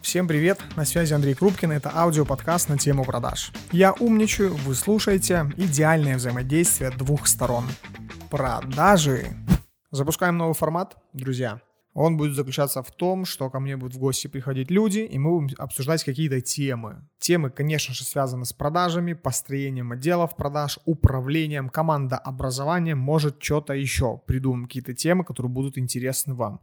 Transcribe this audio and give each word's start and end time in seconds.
Всем 0.00 0.26
привет, 0.26 0.58
на 0.76 0.84
связи 0.84 1.12
Андрей 1.12 1.34
Крупкин, 1.34 1.72
это 1.72 1.90
аудиоподкаст 1.94 2.68
на 2.68 2.78
тему 2.78 3.04
продаж. 3.04 3.52
Я 3.72 3.92
умничаю, 3.92 4.54
вы 4.54 4.74
слушаете 4.74 5.52
идеальное 5.56 6.16
взаимодействие 6.16 6.90
двух 6.90 7.26
сторон. 7.26 7.64
Продажи. 8.30 9.26
Запускаем 9.90 10.38
новый 10.38 10.54
формат, 10.54 10.96
друзья. 11.12 11.60
Он 12.00 12.16
будет 12.16 12.36
заключаться 12.36 12.80
в 12.84 12.92
том, 12.92 13.24
что 13.24 13.50
ко 13.50 13.58
мне 13.58 13.76
будут 13.76 13.96
в 13.96 13.98
гости 13.98 14.28
приходить 14.28 14.70
люди, 14.70 15.00
и 15.00 15.18
мы 15.18 15.40
будем 15.40 15.56
обсуждать 15.58 16.04
какие-то 16.04 16.40
темы. 16.40 17.04
Темы, 17.18 17.50
конечно 17.50 17.92
же, 17.92 18.04
связаны 18.04 18.44
с 18.44 18.52
продажами, 18.52 19.14
построением 19.14 19.90
отделов 19.90 20.36
продаж, 20.36 20.78
управлением, 20.84 21.68
командообразованием, 21.68 22.98
может, 22.98 23.42
что-то 23.42 23.72
еще. 23.72 24.20
Придумаем 24.28 24.66
какие-то 24.66 24.94
темы, 24.94 25.24
которые 25.24 25.50
будут 25.50 25.76
интересны 25.76 26.34
вам. 26.34 26.60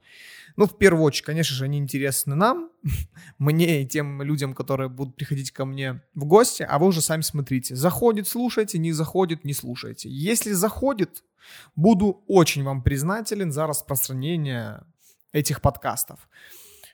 Ну, 0.56 0.68
в 0.68 0.78
первую 0.78 1.04
очередь, 1.04 1.26
конечно 1.26 1.54
же, 1.54 1.66
они 1.66 1.80
интересны 1.80 2.34
нам, 2.36 2.70
мне 3.38 3.82
и 3.82 3.86
тем 3.86 4.22
людям, 4.22 4.54
которые 4.54 4.88
будут 4.88 5.18
приходить 5.18 5.52
ко 5.52 5.66
мне 5.66 6.02
в 6.14 6.24
гости, 6.24 6.64
а 6.64 6.80
вы 6.80 6.88
уже 6.88 7.02
сами 7.02 7.24
смотрите. 7.24 7.76
Заходит, 7.76 8.30
слушайте, 8.30 8.78
не 8.78 8.94
заходит, 8.94 9.44
не 9.44 9.54
слушайте. 9.54 10.08
Если 10.08 10.54
заходит, 10.54 11.26
буду 11.76 12.24
очень 12.26 12.64
вам 12.64 12.82
признателен 12.82 13.52
за 13.52 13.68
распространение 13.68 14.86
этих 15.36 15.62
подкастов. 15.62 16.20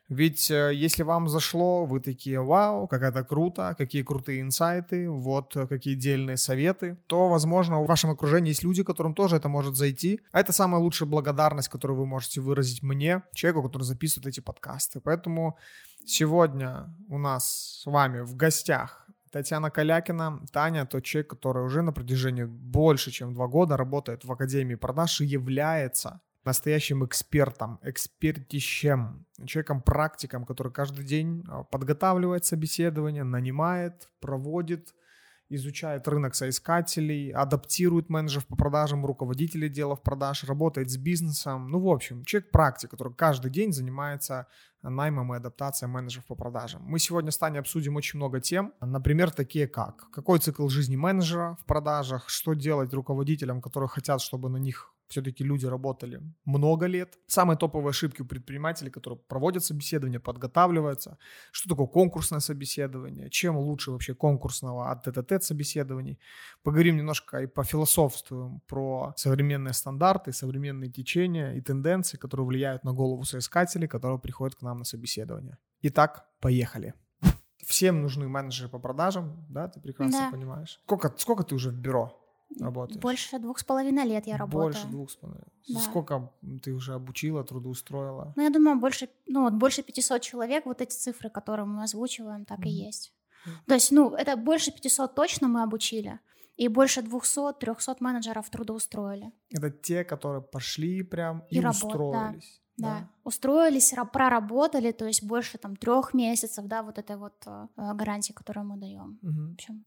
Ведь 0.10 0.52
э, 0.52 0.72
если 0.74 1.04
вам 1.04 1.30
зашло, 1.30 1.86
вы 1.86 2.02
такие, 2.02 2.42
вау, 2.42 2.88
как 2.88 3.02
это 3.02 3.24
круто, 3.24 3.76
какие 3.78 4.04
крутые 4.04 4.42
инсайты, 4.42 5.10
вот 5.10 5.56
э, 5.56 5.68
какие 5.68 5.96
дельные 5.96 6.36
советы, 6.36 6.98
то, 7.08 7.30
возможно, 7.30 7.82
в 7.82 7.88
вашем 7.88 8.10
окружении 8.10 8.50
есть 8.50 8.64
люди, 8.64 8.84
которым 8.84 9.14
тоже 9.14 9.38
это 9.38 9.48
может 9.48 9.76
зайти. 9.76 10.20
А 10.34 10.42
это 10.42 10.52
самая 10.52 10.82
лучшая 10.82 11.08
благодарность, 11.08 11.70
которую 11.70 12.00
вы 12.00 12.06
можете 12.06 12.42
выразить 12.42 12.84
мне, 12.84 13.22
человеку, 13.34 13.64
который 13.64 13.84
записывает 13.84 14.28
эти 14.28 14.42
подкасты. 14.42 15.00
Поэтому 15.00 15.58
сегодня 16.06 16.94
у 17.08 17.18
нас 17.18 17.82
с 17.82 17.86
вами 17.86 18.22
в 18.22 18.36
гостях 18.36 19.08
Татьяна 19.32 19.72
Калякина. 19.72 20.42
Таня– 20.52 20.86
тот 20.92 21.06
человек, 21.06 21.30
который 21.30 21.64
уже 21.64 21.82
на 21.84 21.94
протяжении 21.94 22.44
больше, 22.44 23.12
чем 23.12 23.34
два 23.34 23.48
года 23.48 23.78
работает 23.78 24.26
в 24.26 24.32
Академии 24.32 24.76
продаж 24.76 25.22
и 25.22 25.26
является 25.26 26.20
настоящим 26.46 27.06
экспертом, 27.06 27.80
экспертищем, 27.84 29.26
человеком-практиком, 29.46 30.46
который 30.46 30.72
каждый 30.72 31.06
день 31.06 31.44
а, 31.48 31.64
подготавливает 31.64 32.46
собеседование, 32.46 33.24
нанимает, 33.24 34.10
проводит, 34.20 34.94
изучает 35.50 36.08
рынок 36.08 36.34
соискателей, 36.34 37.32
адаптирует 37.32 38.10
менеджеров 38.10 38.48
по 38.48 38.56
продажам, 38.56 39.06
руководителей 39.06 39.70
делов 39.70 40.02
продаж, 40.02 40.46
работает 40.46 40.90
с 40.90 40.98
бизнесом. 40.98 41.68
Ну, 41.68 41.80
в 41.80 41.90
общем, 41.90 42.24
человек-практик, 42.24 42.90
который 42.90 43.14
каждый 43.14 43.52
день 43.52 43.74
занимается 43.74 44.48
наймом 44.82 45.34
и 45.34 45.38
адаптацией 45.38 45.92
менеджеров 45.92 46.26
по 46.26 46.36
продажам. 46.36 46.82
Мы 46.84 47.00
сегодня 47.00 47.32
с 47.32 47.38
Таней 47.38 47.60
обсудим 47.60 47.98
очень 47.98 48.18
много 48.18 48.40
тем, 48.40 48.74
например, 48.80 49.32
такие 49.32 49.68
как 49.68 50.10
какой 50.12 50.40
цикл 50.40 50.68
жизни 50.70 50.96
менеджера 50.96 51.58
в 51.62 51.66
продажах, 51.66 52.30
что 52.30 52.54
делать 52.54 52.94
руководителям, 52.94 53.62
которые 53.62 53.90
хотят, 53.90 54.22
чтобы 54.22 54.50
на 54.50 54.58
них 54.58 54.94
все-таки 55.12 55.44
люди 55.44 55.66
работали 55.66 56.22
много 56.46 56.88
лет. 56.88 57.20
Самые 57.28 57.58
топовые 57.58 57.90
ошибки 57.90 58.22
у 58.22 58.26
предпринимателей, 58.26 58.90
которые 58.90 59.20
проводят 59.20 59.64
собеседование, 59.64 60.20
подготавливаются. 60.20 61.18
Что 61.52 61.70
такое 61.70 61.88
конкурсное 61.88 62.40
собеседование? 62.40 63.30
Чем 63.30 63.58
лучше 63.58 63.92
вообще 63.92 64.16
конкурсного 64.16 64.90
от 64.90 65.04
ТТТ 65.04 65.44
собеседований? 65.44 66.18
Поговорим 66.64 66.98
немножко 66.98 67.42
и 67.42 67.48
пофилософствуем 67.48 68.62
про 68.68 69.14
современные 69.18 69.74
стандарты, 69.74 70.32
современные 70.32 70.90
течения 70.90 71.54
и 71.54 71.62
тенденции, 71.62 72.18
которые 72.18 72.48
влияют 72.48 72.84
на 72.84 72.94
голову 72.94 73.24
соискателей, 73.24 73.88
которые 73.88 74.20
приходят 74.20 74.56
к 74.56 74.62
нам 74.62 74.80
на 74.80 74.86
собеседование. 74.86 75.58
Итак, 75.82 76.26
поехали. 76.40 76.94
Всем 77.66 78.02
нужны 78.02 78.28
менеджеры 78.28 78.70
по 78.70 78.80
продажам, 78.80 79.46
да, 79.50 79.68
ты 79.68 79.80
прекрасно 79.80 80.20
да. 80.20 80.32
понимаешь. 80.32 80.80
Сколько, 80.84 81.14
сколько 81.18 81.44
ты 81.44 81.56
уже 81.56 81.70
в 81.70 81.76
бюро? 81.76 82.21
Работаешь? 82.60 83.02
Больше 83.02 83.40
двух 83.40 83.60
с 83.60 83.64
половиной 83.64 84.06
лет 84.06 84.28
я 84.28 84.38
работаю. 84.38 84.74
Больше 84.74 84.88
двух 84.88 85.12
с 85.12 85.16
половиной. 85.16 85.48
Да. 85.70 85.80
Сколько 85.80 86.32
ты 86.64 86.74
уже 86.74 86.94
обучила, 86.94 87.44
трудоустроила? 87.44 88.34
Ну, 88.36 88.44
я 88.44 88.50
думаю, 88.50 88.80
больше, 88.80 89.10
ну, 89.28 89.44
вот 89.44 89.54
больше 89.54 89.84
500 89.84 90.22
человек, 90.22 90.66
вот 90.66 90.82
эти 90.82 90.94
цифры, 90.94 91.30
которые 91.30 91.66
мы 91.66 91.84
озвучиваем, 91.84 92.46
так 92.46 92.60
mm-hmm. 92.60 92.70
и 92.70 92.86
есть. 92.86 93.14
Mm-hmm. 93.46 93.52
То 93.68 93.74
есть, 93.74 93.92
ну, 93.92 94.16
это 94.16 94.36
больше 94.36 94.72
500 94.72 95.16
точно 95.16 95.48
мы 95.48 95.64
обучили, 95.64 96.20
и 96.58 96.68
больше 96.68 97.02
200-300 97.02 97.98
менеджеров 98.00 98.50
трудоустроили. 98.50 99.32
Это 99.50 99.70
те, 99.70 100.04
которые 100.04 100.42
пошли 100.42 101.04
прям 101.04 101.44
и, 101.50 101.58
и 101.58 101.60
работ, 101.62 101.84
устроились. 101.84 102.62
Да. 102.78 103.00
Да. 103.00 103.10
устроились, 103.24 103.94
проработали, 104.12 104.92
то 104.92 105.06
есть 105.06 105.24
больше 105.24 105.58
там 105.58 105.76
трех 105.76 106.14
месяцев, 106.14 106.66
да, 106.66 106.82
вот 106.82 106.98
этой 106.98 107.16
вот 107.16 107.36
э, 107.46 107.68
гарантии, 107.76 108.34
которую 108.34 108.66
мы 108.66 108.78
даем. 108.78 109.20
Угу. 109.22 109.50
В 109.50 109.54
общем 109.54 109.86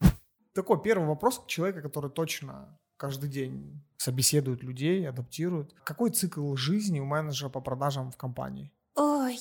такой 0.54 0.80
первый 0.80 1.06
вопрос 1.06 1.40
к 1.40 1.46
человеку, 1.46 1.82
который 1.82 2.10
точно 2.10 2.78
каждый 2.96 3.28
день 3.28 3.82
собеседует 3.96 4.62
людей, 4.62 5.06
адаптирует. 5.08 5.74
Какой 5.84 6.10
цикл 6.10 6.54
жизни 6.54 7.00
у 7.00 7.04
менеджера 7.04 7.48
по 7.50 7.60
продажам 7.60 8.10
в 8.10 8.16
компании? 8.16 8.72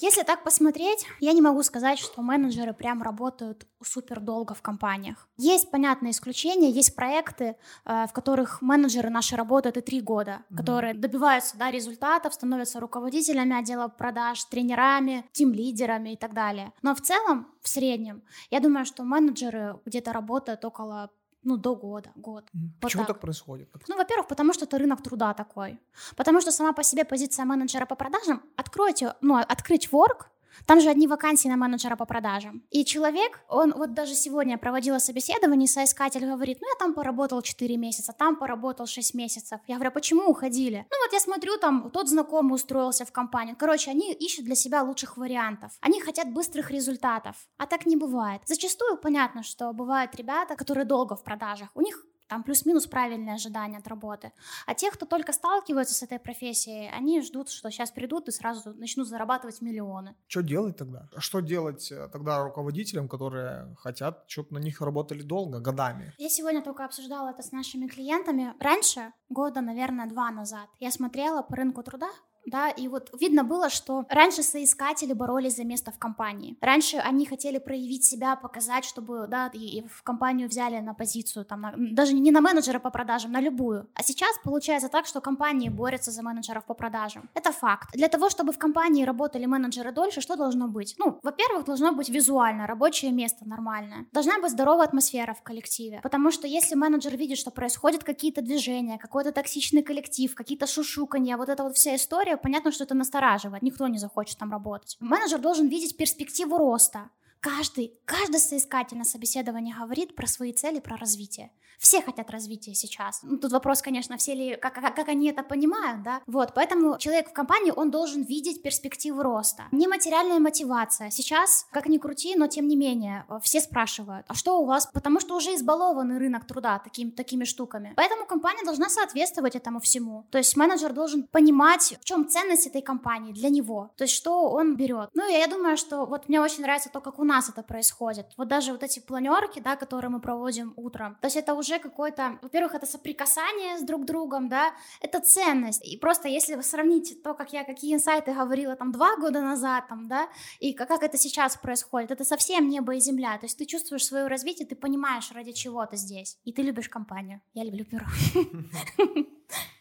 Если 0.02 0.24
так 0.24 0.44
посмотреть, 0.44 1.06
я 1.20 1.34
не 1.34 1.42
могу 1.42 1.64
сказать, 1.64 2.00
что 2.00 2.22
менеджеры 2.22 2.74
прям 2.74 3.02
работают 3.02 3.68
супер 3.84 4.20
долго 4.20 4.54
в 4.54 4.62
компаниях. 4.62 5.28
Есть, 5.38 5.72
понятные 5.72 6.12
исключения, 6.12 6.72
есть 6.72 6.96
проекты, 6.96 7.56
э, 7.86 8.06
в 8.08 8.14
которых 8.14 8.62
менеджеры 8.62 9.10
наши 9.10 9.36
работают 9.36 9.78
и 9.78 9.82
три 9.82 10.02
года, 10.02 10.32
mm-hmm. 10.32 10.58
которые 10.58 10.94
добиваются 10.94 11.58
да, 11.58 11.72
результатов, 11.72 12.34
становятся 12.34 12.80
руководителями 12.80 13.60
отдела 13.60 13.88
продаж, 13.88 14.44
тренерами, 14.46 15.26
тим-лидерами 15.32 16.14
и 16.14 16.18
так 16.18 16.34
далее. 16.34 16.72
Но 16.82 16.96
в 16.96 17.02
целом, 17.02 17.48
в 17.62 17.68
среднем, 17.68 18.24
я 18.52 18.60
думаю, 18.60 18.86
что 18.86 19.04
менеджеры 19.04 19.80
где-то 19.86 20.14
работают 20.14 20.64
около 20.66 21.12
ну, 21.44 21.58
до 21.58 21.76
года, 21.76 22.12
год. 22.16 22.46
Почему 22.82 23.02
вот 23.02 23.08
так. 23.08 23.16
так 23.16 23.22
происходит? 23.22 23.70
Ну, 23.88 23.98
во-первых, 23.98 24.28
потому 24.28 24.54
что 24.54 24.66
это 24.66 24.78
рынок 24.78 25.04
труда 25.04 25.34
такой. 25.34 25.80
Потому 26.16 26.42
что 26.42 26.52
сама 26.52 26.74
по 26.74 26.84
себе 26.84 27.06
позиция 27.06 27.46
менеджера 27.46 27.86
по 27.86 27.96
продажам, 27.96 28.42
откройте, 28.56 29.14
ну, 29.22 29.36
открыть 29.36 29.90
work, 29.92 30.28
там 30.66 30.80
же 30.80 30.90
одни 30.90 31.08
вакансии 31.08 31.48
на 31.48 31.58
менеджера 31.58 31.96
по 31.96 32.06
продажам. 32.06 32.64
И 32.70 32.86
человек, 32.86 33.40
он 33.48 33.74
вот 33.76 33.94
даже 33.94 34.16
сегодня 34.16 34.58
проводила 34.58 35.00
собеседование, 35.00 35.68
соискатель 35.68 36.26
говорит, 36.26 36.60
ну 36.62 36.68
я 36.68 36.76
там 36.78 36.94
поработал 36.94 37.42
4 37.42 37.78
месяца, 37.78 38.14
там 38.14 38.36
поработал 38.36 38.86
6 38.86 39.14
месяцев. 39.14 39.60
Я 39.68 39.76
говорю, 39.76 39.90
а 39.90 39.94
почему 39.94 40.24
уходили? 40.24 40.86
Ну 40.90 40.98
вот 41.06 41.14
я 41.14 41.20
смотрю, 41.20 41.58
там 41.58 41.90
тот 41.92 42.10
знакомый 42.10 42.56
устроился 42.56 43.06
в 43.06 43.12
компанию. 43.12 43.56
Короче, 43.58 43.92
они 43.92 44.14
ищут 44.14 44.46
для 44.46 44.56
себя 44.56 44.84
лучших 44.84 45.18
вариантов. 45.18 45.72
Они 45.82 46.00
хотят 46.00 46.32
быстрых 46.32 46.72
результатов. 46.72 47.36
А 47.58 47.66
так 47.66 47.86
не 47.86 47.96
бывает. 47.96 48.42
Зачастую 48.46 48.98
понятно, 48.98 49.44
что 49.44 49.74
бывают 49.74 50.16
ребята, 50.16 50.56
которые 50.56 50.86
долго 50.86 51.16
в 51.16 51.24
продажах. 51.24 51.70
У 51.76 51.82
них 51.82 52.06
там 52.34 52.44
плюс-минус 52.44 52.88
правильные 52.88 53.36
ожидания 53.36 53.78
от 53.78 53.88
работы. 53.88 54.32
А 54.66 54.74
те, 54.74 54.90
кто 54.90 55.06
только 55.06 55.34
сталкиваются 55.34 55.94
с 55.94 56.02
этой 56.02 56.18
профессией, 56.18 56.90
они 56.90 57.22
ждут, 57.22 57.50
что 57.50 57.70
сейчас 57.70 57.92
придут 57.92 58.28
и 58.28 58.32
сразу 58.32 58.74
начнут 58.74 59.08
зарабатывать 59.08 59.62
миллионы. 59.62 60.16
Что 60.28 60.42
делать 60.42 60.76
тогда? 60.76 61.08
А 61.16 61.22
что 61.22 61.42
делать 61.42 61.94
тогда 62.12 62.44
руководителям, 62.44 63.08
которые 63.08 63.76
хотят, 63.78 64.24
чтобы 64.28 64.56
на 64.56 64.58
них 64.64 64.82
работали 64.82 65.22
долго, 65.22 65.60
годами? 65.60 66.12
Я 66.18 66.30
сегодня 66.30 66.64
только 66.64 66.86
обсуждала 66.86 67.30
это 67.30 67.44
с 67.44 67.52
нашими 67.52 67.86
клиентами. 67.86 68.56
Раньше, 68.60 69.14
года, 69.30 69.62
наверное, 69.62 70.08
два 70.08 70.32
назад, 70.32 70.70
я 70.80 70.90
смотрела 70.90 71.44
по 71.44 71.56
рынку 71.56 71.84
труда, 71.84 72.10
да, 72.46 72.70
и 72.70 72.88
вот 72.88 73.10
видно 73.20 73.44
было, 73.44 73.70
что 73.70 74.06
раньше 74.10 74.44
соискатели 74.44 75.14
боролись 75.14 75.56
за 75.56 75.64
место 75.64 75.92
в 75.92 76.00
компании. 76.00 76.58
Раньше 76.62 76.98
они 76.98 77.26
хотели 77.26 77.58
проявить 77.58 78.04
себя, 78.04 78.36
показать, 78.36 78.86
чтобы, 78.86 79.28
да, 79.28 79.50
и 79.54 79.84
в 79.88 80.04
компанию 80.04 80.50
взяли 80.50 80.80
на 80.80 80.94
позицию, 80.94 81.46
там, 81.46 81.62
на, 81.62 81.74
даже 81.76 82.14
не 82.14 82.32
на 82.32 82.42
менеджера 82.42 82.80
по 82.80 82.90
продажам, 82.90 83.32
на 83.32 83.40
любую. 83.40 83.88
А 83.96 84.04
сейчас 84.04 84.36
получается 84.44 84.90
так, 84.90 85.06
что 85.06 85.22
компании 85.22 85.70
борются 85.70 86.12
за 86.12 86.22
менеджеров 86.24 86.66
по 86.66 86.74
продажам. 86.74 87.30
Это 87.34 87.52
факт. 87.52 87.90
Для 87.94 88.08
того, 88.08 88.30
чтобы 88.30 88.52
в 88.52 88.58
компании 88.58 89.04
работали 89.06 89.46
менеджеры 89.46 89.92
дольше, 89.92 90.22
что 90.22 90.36
должно 90.36 90.68
быть? 90.68 90.96
Ну, 90.98 91.20
во-первых, 91.24 91.66
должно 91.66 91.94
быть 91.94 92.10
визуально, 92.10 92.68
рабочее 92.68 93.12
место 93.12 93.48
нормальное. 93.48 94.06
Должна 94.12 94.40
быть 94.40 94.52
здоровая 94.52 94.88
атмосфера 94.88 95.34
в 95.34 95.42
коллективе. 95.44 96.00
Потому 96.04 96.32
что 96.32 96.48
если 96.48 96.76
менеджер 96.76 97.16
видит, 97.18 97.38
что 97.38 97.52
происходят 97.52 98.04
какие-то 98.04 98.42
движения, 98.42 98.98
какой-то 98.98 99.32
токсичный 99.32 99.84
коллектив, 99.84 100.34
какие-то 100.36 100.68
шушуканья, 100.68 101.38
вот 101.38 101.50
эта 101.50 101.64
вот 101.64 101.76
вся 101.76 101.96
история, 101.96 102.33
понятно, 102.38 102.72
что 102.72 102.84
это 102.84 102.96
настораживает, 102.96 103.64
никто 103.64 103.88
не 103.88 103.98
захочет 103.98 104.38
там 104.38 104.52
работать. 104.52 104.98
Менеджер 105.00 105.40
должен 105.40 105.68
видеть 105.68 105.98
перспективу 105.98 106.58
роста, 106.58 107.10
каждый, 107.44 107.94
каждый 108.06 108.40
соискатель 108.40 108.98
на 108.98 109.04
собеседовании 109.04 109.76
говорит 109.78 110.16
про 110.16 110.28
свои 110.28 110.54
цели, 110.54 110.80
про 110.80 110.96
развитие. 110.96 111.52
Все 111.78 112.02
хотят 112.02 112.30
развития 112.32 112.74
сейчас. 112.74 113.20
Ну, 113.24 113.38
тут 113.38 113.52
вопрос, 113.52 113.82
конечно, 113.82 114.16
все 114.16 114.34
ли, 114.34 114.56
как, 114.56 114.76
как, 114.76 114.96
как 114.96 115.10
они 115.10 115.30
это 115.30 115.44
понимают, 115.44 116.02
да? 116.02 116.22
Вот, 116.28 116.54
поэтому 116.56 116.98
человек 116.98 117.30
в 117.30 117.34
компании, 117.34 117.74
он 117.76 117.92
должен 117.92 118.24
видеть 118.24 118.62
перспективы 118.62 119.22
роста. 119.22 119.64
Нематериальная 119.74 120.40
мотивация. 120.40 121.10
Сейчас, 121.10 121.68
как 121.72 121.88
ни 121.88 121.98
крути, 121.98 122.36
но 122.38 122.48
тем 122.48 122.70
не 122.70 122.78
менее, 122.78 123.26
все 123.42 123.60
спрашивают, 123.60 124.26
а 124.30 124.34
что 124.34 124.62
у 124.62 124.66
вас? 124.66 124.88
Потому 124.94 125.20
что 125.20 125.36
уже 125.36 125.56
избалованный 125.56 126.20
рынок 126.20 126.46
труда 126.46 126.80
таким, 126.80 127.12
такими 127.12 127.44
штуками. 127.44 127.92
Поэтому 127.98 128.26
компания 128.26 128.64
должна 128.64 128.88
соответствовать 128.88 129.58
этому 129.58 129.82
всему. 129.82 130.26
То 130.32 130.38
есть 130.38 130.56
менеджер 130.56 130.94
должен 130.94 131.24
понимать, 131.24 131.98
в 132.00 132.06
чем 132.06 132.30
ценность 132.30 132.68
этой 132.68 132.82
компании 132.82 133.34
для 133.34 133.50
него. 133.50 133.92
То 133.98 134.06
есть 134.06 134.14
что 134.14 134.50
он 134.52 134.78
берет. 134.78 135.10
Ну, 135.14 135.30
и 135.30 135.34
я 135.34 135.48
думаю, 135.48 135.76
что 135.76 136.06
вот 136.06 136.30
мне 136.30 136.40
очень 136.40 136.62
нравится 136.62 136.90
то, 136.90 137.02
как 137.02 137.20
у 137.20 137.26
нас 137.26 137.33
это 137.50 137.64
происходит. 137.64 138.28
Вот 138.38 138.48
даже 138.48 138.72
вот 138.72 138.84
эти 138.84 139.00
планерки, 139.00 139.60
да, 139.60 139.76
которые 139.76 140.10
мы 140.10 140.20
проводим 140.20 140.74
утром. 140.76 141.18
То 141.22 141.28
есть 141.28 141.38
это 141.38 141.54
уже 141.54 141.80
какой-то, 141.80 142.40
во-первых, 142.42 142.76
это 142.76 142.86
соприкасание 142.86 143.78
с 143.78 143.82
друг 143.82 144.06
другом, 144.06 144.50
да, 144.50 144.74
это 145.02 145.20
ценность. 145.20 145.84
И 145.86 145.98
просто 145.98 146.28
если 146.28 146.56
вы 146.56 146.64
сравните 146.64 147.16
то, 147.16 147.34
как 147.34 147.54
я, 147.54 147.64
какие 147.64 147.94
инсайты 147.94 148.34
говорила 148.34 148.76
там 148.76 148.92
два 148.92 149.18
года 149.18 149.42
назад, 149.42 149.88
там, 149.88 150.08
да, 150.08 150.30
и 150.60 150.74
как, 150.74 150.88
как 150.88 151.04
это 151.04 151.18
сейчас 151.18 151.58
происходит, 151.58 152.12
это 152.12 152.24
совсем 152.24 152.70
небо 152.70 152.96
и 152.96 153.00
земля. 153.00 153.38
То 153.38 153.46
есть 153.46 153.58
ты 153.58 153.66
чувствуешь 153.66 154.06
свое 154.06 154.28
развитие, 154.28 154.68
ты 154.68 154.76
понимаешь, 154.76 155.32
ради 155.32 155.52
чего 155.52 155.86
ты 155.86 155.98
здесь. 155.98 156.38
И 156.44 156.54
ты 156.54 156.62
любишь 156.62 156.90
компанию. 156.90 157.42
Я 157.54 157.64
люблю 157.64 157.86
бюро. 157.86 158.06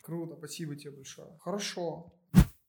Круто, 0.03 0.37
спасибо 0.37 0.75
тебе 0.77 0.91
большое. 0.91 1.29
Хорошо. 1.41 2.13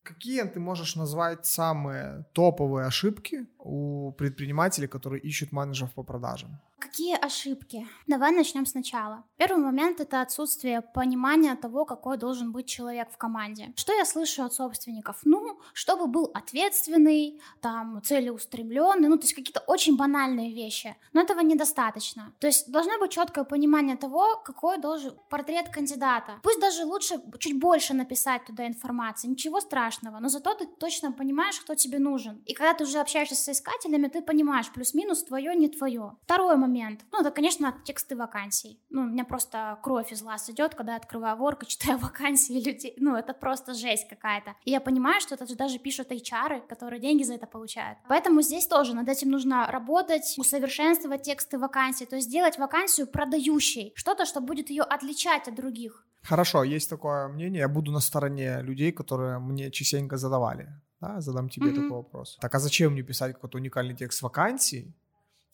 Какие 0.03 0.43
ты 0.43 0.59
можешь 0.59 0.95
назвать 0.95 1.45
самые 1.45 2.25
топовые 2.33 2.87
ошибки 2.87 3.47
у 3.57 4.11
предпринимателей, 4.11 4.87
которые 4.87 5.21
ищут 5.21 5.53
менеджеров 5.53 5.93
по 5.93 6.03
продажам? 6.03 6.59
Какие 6.77 7.15
ошибки? 7.15 7.87
Давай 8.07 8.31
начнем 8.31 8.65
сначала. 8.65 9.23
Первый 9.37 9.63
момент 9.63 10.01
это 10.01 10.21
отсутствие 10.21 10.81
понимания 10.81 11.55
того, 11.55 11.85
какой 11.85 12.17
должен 12.17 12.51
быть 12.51 12.65
человек 12.65 13.09
в 13.09 13.17
команде. 13.17 13.71
Что 13.77 13.93
я 13.93 14.03
слышу 14.03 14.43
от 14.43 14.53
собственников? 14.53 15.21
Ну, 15.23 15.57
чтобы 15.73 16.07
был 16.07 16.29
ответственный, 16.33 17.41
там, 17.61 18.01
целеустремленный, 18.03 19.07
ну, 19.07 19.15
то 19.17 19.23
есть 19.23 19.33
какие-то 19.33 19.61
очень 19.61 19.95
банальные 19.95 20.53
вещи. 20.53 20.95
Но 21.13 21.21
этого 21.21 21.39
недостаточно. 21.39 22.33
То 22.39 22.47
есть 22.47 22.69
должно 22.69 22.99
быть 22.99 23.11
четкое 23.11 23.45
понимание 23.45 23.95
того, 23.95 24.41
какой 24.43 24.77
должен 24.77 25.13
портрет 25.29 25.69
кандидата. 25.69 26.33
Пусть 26.43 26.59
даже 26.59 26.83
лучше 26.83 27.15
чуть 27.39 27.57
больше 27.57 27.93
написать 27.93 28.45
туда 28.45 28.67
информации, 28.67 29.29
ничего 29.29 29.61
страшного, 29.61 29.92
но 30.01 30.29
зато 30.29 30.53
ты 30.53 30.65
точно 30.65 31.11
понимаешь, 31.11 31.59
кто 31.59 31.75
тебе 31.75 31.99
нужен. 31.99 32.41
И 32.45 32.53
когда 32.53 32.73
ты 32.73 32.83
уже 32.83 32.99
общаешься 32.99 33.35
с 33.35 33.49
искателями, 33.49 34.07
ты 34.07 34.21
понимаешь 34.21 34.71
плюс-минус 34.71 35.23
твое, 35.23 35.55
не 35.55 35.69
твое. 35.69 36.17
Второй 36.23 36.57
момент. 36.57 37.01
Ну, 37.11 37.21
это, 37.21 37.31
конечно, 37.31 37.75
тексты 37.85 38.15
вакансий. 38.15 38.79
Ну, 38.89 39.01
у 39.01 39.05
меня 39.05 39.25
просто 39.25 39.79
кровь 39.83 40.11
из 40.11 40.21
глаз 40.21 40.49
идет, 40.49 40.75
когда 40.75 40.93
я 40.93 40.97
открываю 40.97 41.37
ворк 41.37 41.63
и 41.63 41.65
читаю 41.67 41.97
вакансии 41.99 42.53
людей. 42.53 42.93
Ну, 42.97 43.15
это 43.15 43.33
просто 43.33 43.73
жесть 43.73 44.07
какая-то. 44.07 44.55
И 44.65 44.71
я 44.71 44.79
понимаю, 44.79 45.21
что 45.21 45.35
это 45.35 45.45
же 45.45 45.55
даже 45.55 45.79
пишут 45.79 46.11
HR, 46.11 46.67
которые 46.67 46.99
деньги 46.99 47.23
за 47.23 47.35
это 47.35 47.47
получают. 47.47 47.99
Поэтому 48.07 48.41
здесь 48.41 48.67
тоже 48.67 48.95
над 48.95 49.07
этим 49.09 49.29
нужно 49.29 49.67
работать, 49.67 50.35
усовершенствовать 50.37 51.23
тексты 51.23 51.57
вакансий, 51.57 52.05
то 52.05 52.15
есть 52.15 52.27
сделать 52.27 52.57
вакансию 52.57 53.07
продающей. 53.07 53.93
Что-то, 53.95 54.25
что 54.25 54.41
будет 54.41 54.69
ее 54.69 54.83
отличать 54.83 55.47
от 55.47 55.55
других. 55.55 56.05
Хорошо, 56.23 56.63
есть 56.63 56.89
такое 56.89 57.27
мнение, 57.27 57.59
я 57.59 57.67
буду 57.67 57.91
на 57.91 57.99
стороне 57.99 58.61
людей, 58.61 58.91
которые 58.91 59.39
мне 59.39 59.71
частенько 59.71 60.17
задавали. 60.17 60.69
Да, 61.01 61.19
задам 61.21 61.49
тебе 61.49 61.67
mm-hmm. 61.67 61.75
такой 61.75 61.89
вопрос. 61.89 62.37
Так 62.39 62.55
а 62.55 62.59
зачем 62.59 62.93
мне 62.93 63.03
писать 63.03 63.33
какой-то 63.33 63.57
уникальный 63.57 63.93
текст 63.93 64.21
вакансий, 64.21 64.93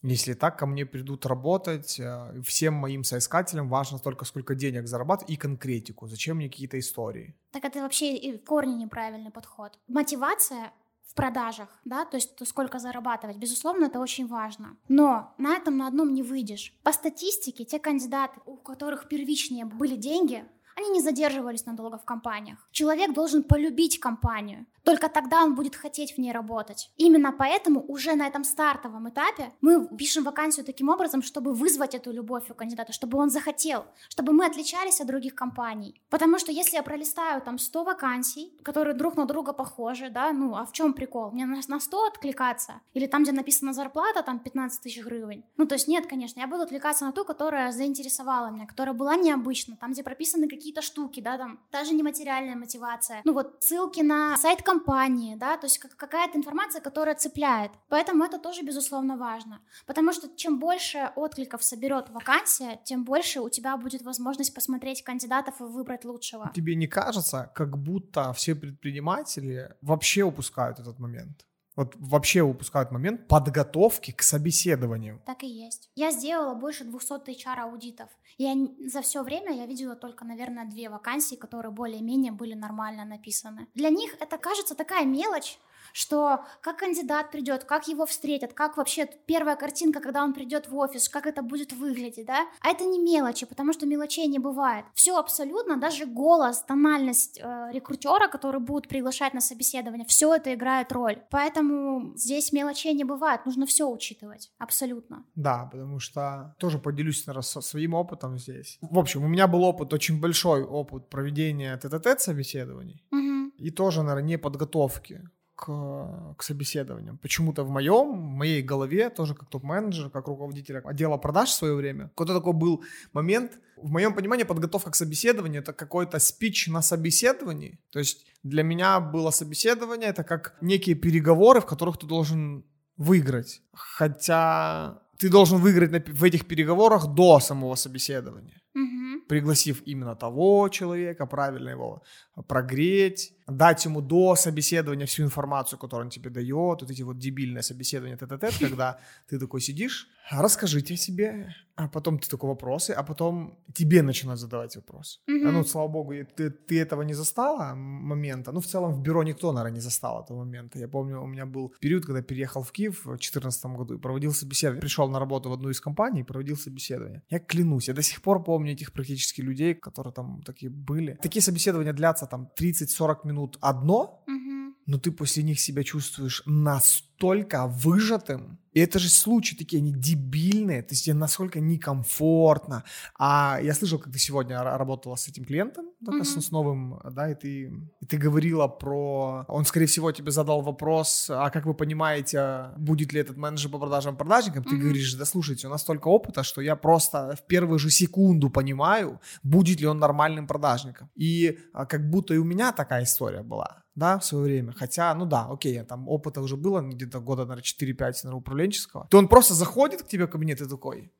если 0.03 0.33
так, 0.33 0.57
ко 0.57 0.65
мне 0.65 0.85
придут 0.85 1.25
работать, 1.25 1.99
э, 1.99 2.41
всем 2.45 2.73
моим 2.75 3.03
соискателям 3.03 3.67
важно 3.67 3.99
только 3.99 4.25
сколько 4.25 4.55
денег 4.55 4.87
зарабатывать 4.87 5.31
и 5.33 5.35
конкретику. 5.37 6.07
Зачем 6.07 6.37
мне 6.37 6.49
какие-то 6.49 6.77
истории? 6.79 7.35
Так 7.51 7.65
это 7.65 7.81
вообще 7.81 8.15
и 8.15 8.37
в 8.37 8.43
корне 8.43 8.75
неправильный 8.75 9.31
подход. 9.31 9.77
Мотивация 9.87 10.71
в 11.05 11.15
продажах, 11.15 11.67
да, 11.83 12.05
то 12.05 12.17
есть 12.17 12.35
то 12.35 12.45
сколько 12.45 12.79
зарабатывать, 12.79 13.37
безусловно, 13.37 13.85
это 13.85 13.99
очень 13.99 14.27
важно. 14.27 14.77
Но 14.87 15.33
на 15.37 15.57
этом 15.57 15.77
на 15.77 15.87
одном 15.87 16.13
не 16.13 16.23
выйдешь. 16.23 16.73
По 16.83 16.93
статистике, 16.93 17.65
те 17.65 17.79
кандидаты, 17.79 18.39
у 18.45 18.55
которых 18.55 19.09
первичнее 19.09 19.65
были 19.65 19.95
деньги, 19.95 20.45
они 20.79 20.89
не 20.89 21.01
задерживались 21.01 21.65
надолго 21.65 21.97
в 21.97 22.05
компаниях. 22.05 22.57
Человек 22.71 23.13
должен 23.13 23.43
полюбить 23.43 23.99
компанию. 23.99 24.65
Только 24.83 25.09
тогда 25.09 25.43
он 25.43 25.55
будет 25.55 25.75
хотеть 25.75 26.15
в 26.15 26.17
ней 26.17 26.31
работать. 26.31 26.89
Именно 26.97 27.31
поэтому 27.31 27.85
уже 27.87 28.15
на 28.15 28.25
этом 28.25 28.43
стартовом 28.43 29.09
этапе 29.09 29.51
мы 29.61 29.87
пишем 29.97 30.23
вакансию 30.23 30.65
таким 30.65 30.89
образом, 30.89 31.21
чтобы 31.21 31.53
вызвать 31.53 31.95
эту 31.95 32.11
любовь 32.11 32.49
у 32.49 32.53
кандидата, 32.53 32.93
чтобы 32.93 33.17
он 33.17 33.29
захотел, 33.29 33.85
чтобы 34.07 34.33
мы 34.33 34.45
отличались 34.45 35.01
от 35.01 35.07
других 35.07 35.35
компаний. 35.35 36.01
Потому 36.09 36.39
что 36.39 36.51
если 36.51 36.77
я 36.77 36.83
пролистаю 36.83 37.41
там 37.41 37.59
100 37.59 37.83
вакансий, 37.83 38.53
которые 38.63 38.95
друг 38.95 39.15
на 39.15 39.25
друга 39.25 39.53
похожи, 39.53 40.09
да, 40.09 40.31
ну 40.31 40.55
а 40.55 40.65
в 40.65 40.71
чем 40.71 40.93
прикол? 40.93 41.31
Мне 41.31 41.45
на, 41.45 41.59
на 41.67 41.79
100 41.79 42.07
откликаться? 42.07 42.81
Или 42.93 43.05
там, 43.05 43.23
где 43.23 43.31
написана 43.31 43.73
зарплата, 43.73 44.23
там 44.23 44.39
15 44.39 44.81
тысяч 44.81 45.03
гривен? 45.03 45.43
Ну 45.57 45.65
то 45.67 45.75
есть 45.75 45.87
нет, 45.87 46.07
конечно, 46.07 46.39
я 46.39 46.47
буду 46.47 46.63
откликаться 46.63 47.05
на 47.05 47.11
ту, 47.11 47.25
которая 47.25 47.71
заинтересовала 47.71 48.49
меня, 48.49 48.65
которая 48.65 48.95
была 48.95 49.15
необычна, 49.15 49.75
там, 49.75 49.91
где 49.91 50.03
прописаны 50.03 50.47
какие-то 50.69 50.81
штуки, 50.81 51.21
да, 51.21 51.37
там 51.37 51.59
даже 51.71 51.93
нематериальная 51.93 52.55
мотивация. 52.55 53.21
Ну 53.25 53.33
вот 53.33 53.57
ссылки 53.59 54.01
на 54.01 54.37
сайт 54.37 54.61
компании, 54.61 55.35
да, 55.35 55.57
то 55.57 55.65
есть 55.65 55.79
какая-то 55.79 56.37
информация, 56.37 56.81
которая 56.81 57.15
цепляет. 57.15 57.71
Поэтому 57.89 58.23
это 58.23 58.37
тоже, 58.37 58.61
безусловно, 58.63 59.17
важно. 59.17 59.61
Потому 59.87 60.13
что 60.13 60.27
чем 60.35 60.59
больше 60.59 61.11
откликов 61.15 61.63
соберет 61.63 62.09
вакансия, 62.09 62.79
тем 62.83 63.03
больше 63.03 63.41
у 63.41 63.49
тебя 63.49 63.77
будет 63.77 64.03
возможность 64.03 64.53
посмотреть 64.53 65.03
кандидатов 65.03 65.59
и 65.59 65.63
выбрать 65.63 66.05
лучшего. 66.05 66.51
Тебе 66.53 66.75
не 66.75 66.87
кажется, 66.87 67.51
как 67.55 67.77
будто 67.77 68.31
все 68.33 68.53
предприниматели 68.55 69.75
вообще 69.81 70.23
упускают 70.23 70.79
этот 70.79 70.99
момент? 70.99 71.45
Вот 71.79 71.95
вообще 71.97 72.41
упускают 72.41 72.91
момент 72.91 73.27
подготовки 73.29 74.11
к 74.11 74.21
собеседованию. 74.21 75.21
Так 75.25 75.43
и 75.43 75.47
есть. 75.47 75.89
Я 75.95 76.11
сделала 76.11 76.53
больше 76.53 76.83
200 76.83 77.29
HR-аудитов. 77.29 78.09
Я 78.37 78.53
за 78.85 79.01
все 79.01 79.23
время 79.23 79.53
я 79.53 79.65
видела 79.65 79.95
только, 79.95 80.25
наверное, 80.25 80.65
две 80.65 80.89
вакансии, 80.89 81.35
которые 81.35 81.71
более-менее 81.71 82.33
были 82.33 82.53
нормально 82.53 83.05
написаны. 83.05 83.67
Для 83.75 83.89
них 83.89 84.13
это 84.19 84.37
кажется 84.37 84.75
такая 84.75 85.05
мелочь, 85.05 85.57
что 85.93 86.45
как 86.61 86.79
кандидат 86.79 87.31
придет, 87.31 87.63
как 87.63 87.87
его 87.87 88.05
встретят, 88.05 88.53
как 88.53 88.77
вообще 88.77 89.07
первая 89.25 89.55
картинка, 89.55 89.99
когда 89.99 90.23
он 90.23 90.33
придет 90.33 90.67
в 90.67 90.75
офис, 90.75 91.09
как 91.09 91.25
это 91.25 91.41
будет 91.41 91.73
выглядеть, 91.73 92.25
да? 92.25 92.47
А 92.61 92.69
это 92.69 92.85
не 92.85 92.99
мелочи, 92.99 93.45
потому 93.45 93.73
что 93.73 93.85
мелочей 93.85 94.27
не 94.27 94.39
бывает. 94.39 94.85
Все 94.93 95.17
абсолютно, 95.17 95.77
даже 95.77 96.05
голос, 96.05 96.61
тональность 96.63 97.39
э, 97.41 97.69
рекрутера, 97.71 98.27
который 98.27 98.59
будет 98.59 98.87
приглашать 98.87 99.33
на 99.33 99.41
собеседование, 99.41 100.05
все 100.05 100.35
это 100.35 100.53
играет 100.53 100.91
роль. 100.91 101.21
Поэтому 101.29 102.15
здесь 102.15 102.51
мелочей 102.51 102.93
не 102.93 103.03
бывает, 103.03 103.45
нужно 103.45 103.65
все 103.65 103.89
учитывать, 103.89 104.51
абсолютно. 104.57 105.25
Да, 105.35 105.69
потому 105.71 105.99
что 105.99 106.55
тоже 106.59 106.79
поделюсь, 106.79 107.23
со 107.23 107.61
своим 107.61 107.93
опытом 107.93 108.37
здесь. 108.37 108.77
В 108.81 108.97
общем, 108.97 109.23
у 109.23 109.27
меня 109.27 109.47
был 109.47 109.63
опыт, 109.63 109.93
очень 109.93 110.19
большой 110.19 110.63
опыт 110.63 111.09
проведения 111.09 111.77
тет-а-тет 111.77 112.21
собеседований. 112.21 113.03
Угу. 113.11 113.51
И 113.57 113.71
тоже, 113.71 114.03
наверное, 114.03 114.27
не 114.27 114.37
подготовки 114.37 115.29
к, 115.59 116.35
к 116.37 116.43
собеседованиям. 116.43 117.17
Почему-то 117.17 117.63
в 117.63 117.69
моем, 117.69 118.13
в 118.13 118.37
моей 118.37 118.61
голове, 118.61 119.09
тоже 119.09 119.35
как 119.35 119.49
топ-менеджер, 119.49 120.09
как 120.09 120.27
руководителя 120.27 120.81
отдела 120.85 121.17
продаж 121.17 121.49
в 121.49 121.53
свое 121.53 121.73
время, 121.73 122.07
какой-то 122.07 122.33
такой 122.33 122.53
был 122.53 122.83
момент, 123.13 123.59
в 123.75 123.89
моем 123.89 124.13
понимании 124.13 124.45
подготовка 124.45 124.91
к 124.91 124.95
собеседованию 124.95 125.61
это 125.61 125.73
какой-то 125.73 126.19
спич 126.19 126.67
на 126.67 126.81
собеседовании. 126.81 127.79
То 127.91 127.99
есть 127.99 128.25
для 128.43 128.63
меня 128.63 128.99
было 128.99 129.31
собеседование, 129.31 130.09
это 130.09 130.23
как 130.23 130.55
некие 130.61 130.95
переговоры, 130.95 131.59
в 131.59 131.65
которых 131.65 131.97
ты 131.97 132.07
должен 132.07 132.63
выиграть. 132.97 133.61
Хотя 133.73 135.01
ты 135.17 135.29
должен 135.29 135.57
выиграть 135.57 136.09
в 136.09 136.23
этих 136.23 136.45
переговорах 136.45 137.07
до 137.07 137.39
самого 137.39 137.75
собеседования. 137.75 138.61
Угу. 138.75 139.25
Пригласив 139.27 139.81
именно 139.85 140.15
того 140.15 140.69
человека, 140.69 141.25
правильно 141.25 141.69
его 141.69 142.01
прогреть, 142.47 143.33
дать 143.49 143.85
ему 143.85 144.01
до 144.01 144.35
собеседования 144.35 145.05
всю 145.05 145.23
информацию, 145.23 145.79
которую 145.79 146.05
он 146.05 146.09
тебе 146.09 146.29
дает, 146.29 146.81
вот 146.81 146.91
эти 146.91 147.03
вот 147.03 147.17
дебильные 147.17 147.63
собеседования 147.63 148.17
тет-а-тет, 148.17 148.53
когда 148.59 148.99
ты 149.27 149.39
такой 149.39 149.61
сидишь, 149.61 150.07
расскажите 150.31 150.93
о 150.93 150.97
себе, 150.97 151.55
а 151.75 151.87
потом 151.87 152.19
ты 152.19 152.29
такой 152.29 152.49
вопросы, 152.49 152.91
а 152.91 153.03
потом 153.03 153.57
тебе 153.73 154.01
начинают 154.01 154.39
задавать 154.39 154.75
вопросы. 154.75 155.19
Mm-hmm. 155.29 155.47
А 155.47 155.51
ну, 155.51 155.63
слава 155.63 155.87
богу, 155.87 156.13
ты, 156.35 156.49
ты 156.49 156.79
этого 156.81 157.03
не 157.03 157.13
застала 157.13 157.73
момента. 157.75 158.51
Ну, 158.51 158.59
в 158.59 158.65
целом 158.65 158.93
в 158.93 159.01
бюро 159.01 159.23
никто, 159.23 159.51
наверное, 159.51 159.75
не 159.75 159.81
застал 159.81 160.23
этого 160.23 160.39
момента. 160.39 160.79
Я 160.79 160.87
помню, 160.87 161.21
у 161.21 161.27
меня 161.27 161.45
был 161.45 161.73
период, 161.79 162.05
когда 162.05 162.21
переехал 162.21 162.63
в 162.63 162.71
Киев 162.71 162.99
в 163.05 163.07
2014 163.07 163.65
году 163.65 163.95
и 163.95 163.97
проводил 163.97 164.33
собеседование. 164.33 164.81
Пришел 164.81 165.09
на 165.09 165.19
работу 165.19 165.49
в 165.49 165.53
одну 165.53 165.69
из 165.69 165.79
компаний 165.79 166.21
и 166.21 166.23
проводил 166.23 166.57
собеседование. 166.57 167.21
Я 167.29 167.39
клянусь, 167.39 167.87
я 167.87 167.93
до 167.93 168.01
сих 168.01 168.21
пор 168.21 168.43
помню 168.43 168.73
этих 168.73 168.91
практически 168.91 169.41
людей, 169.41 169.73
которые 169.73 170.13
там 170.13 170.41
такие 170.45 170.69
были. 170.69 171.17
Такие 171.21 171.41
собеседования 171.41 171.93
длятся 171.93 172.25
там 172.25 172.49
30-40 172.59 173.15
минут 173.23 173.38
одно, 173.61 174.23
угу. 174.27 174.75
но 174.85 174.97
ты 174.97 175.11
после 175.11 175.43
них 175.43 175.59
себя 175.59 175.83
чувствуешь 175.83 176.43
настолько 176.45 177.67
выжатым, 177.67 178.59
И 178.73 178.79
это 178.79 178.99
же 178.99 179.09
случаи 179.09 179.55
такие, 179.55 179.79
они 179.79 179.93
дебильные, 179.93 180.81
то 180.81 180.93
есть 180.93 181.05
тебе 181.05 181.15
насколько 181.15 181.59
некомфортно. 181.59 182.83
А 183.17 183.59
я 183.61 183.73
слышал, 183.73 183.99
как 183.99 184.13
ты 184.13 184.19
сегодня 184.19 184.61
работала 184.61 185.15
с 185.15 185.27
этим 185.27 185.45
клиентом, 185.45 185.88
только 186.05 186.21
mm-hmm. 186.21 186.41
с 186.41 186.51
новым, 186.51 186.99
да, 187.11 187.31
и 187.31 187.35
ты, 187.35 187.71
и 187.99 188.05
ты 188.05 188.17
говорила 188.17 188.67
про... 188.67 189.45
Он, 189.47 189.65
скорее 189.65 189.85
всего, 189.85 190.11
тебе 190.11 190.31
задал 190.31 190.61
вопрос, 190.61 191.29
а 191.29 191.49
как 191.49 191.65
вы 191.65 191.73
понимаете, 191.73 192.71
будет 192.77 193.13
ли 193.13 193.19
этот 193.19 193.37
менеджер 193.37 193.71
по 193.71 193.79
продажам 193.79 194.15
продажником? 194.15 194.63
Ты 194.63 194.75
mm-hmm. 194.75 194.79
говоришь, 194.79 195.13
да 195.15 195.25
слушайте, 195.25 195.67
у 195.67 195.69
нас 195.69 195.81
столько 195.81 196.07
опыта, 196.07 196.43
что 196.43 196.61
я 196.61 196.75
просто 196.75 197.35
в 197.35 197.47
первую 197.47 197.79
же 197.79 197.89
секунду 197.89 198.49
понимаю, 198.49 199.19
будет 199.43 199.81
ли 199.81 199.87
он 199.87 199.99
нормальным 199.99 200.47
продажником. 200.47 201.09
И 201.15 201.59
а, 201.73 201.85
как 201.85 202.09
будто 202.09 202.33
и 202.33 202.37
у 202.37 202.43
меня 202.43 202.71
такая 202.71 203.03
история 203.03 203.43
была 203.43 203.83
да, 203.99 204.17
в 204.17 204.25
свое 204.25 204.45
время. 204.45 204.73
Хотя, 204.73 205.13
ну 205.13 205.25
да, 205.25 205.47
окей, 205.49 205.83
там 205.83 206.07
опыта 206.07 206.41
уже 206.41 206.55
было 206.55 206.81
где-то 206.81 207.19
года, 207.19 207.45
наверное, 207.45 207.63
4-5, 207.63 207.99
наверное, 207.99 208.39
управленческого. 208.39 209.07
То 209.09 209.17
он 209.17 209.27
просто 209.27 209.53
заходит 209.53 210.03
к 210.03 210.07
тебе 210.07 210.25
в 210.25 210.29
кабинет 210.29 210.61
и 210.61 210.69
такой, 210.69 211.11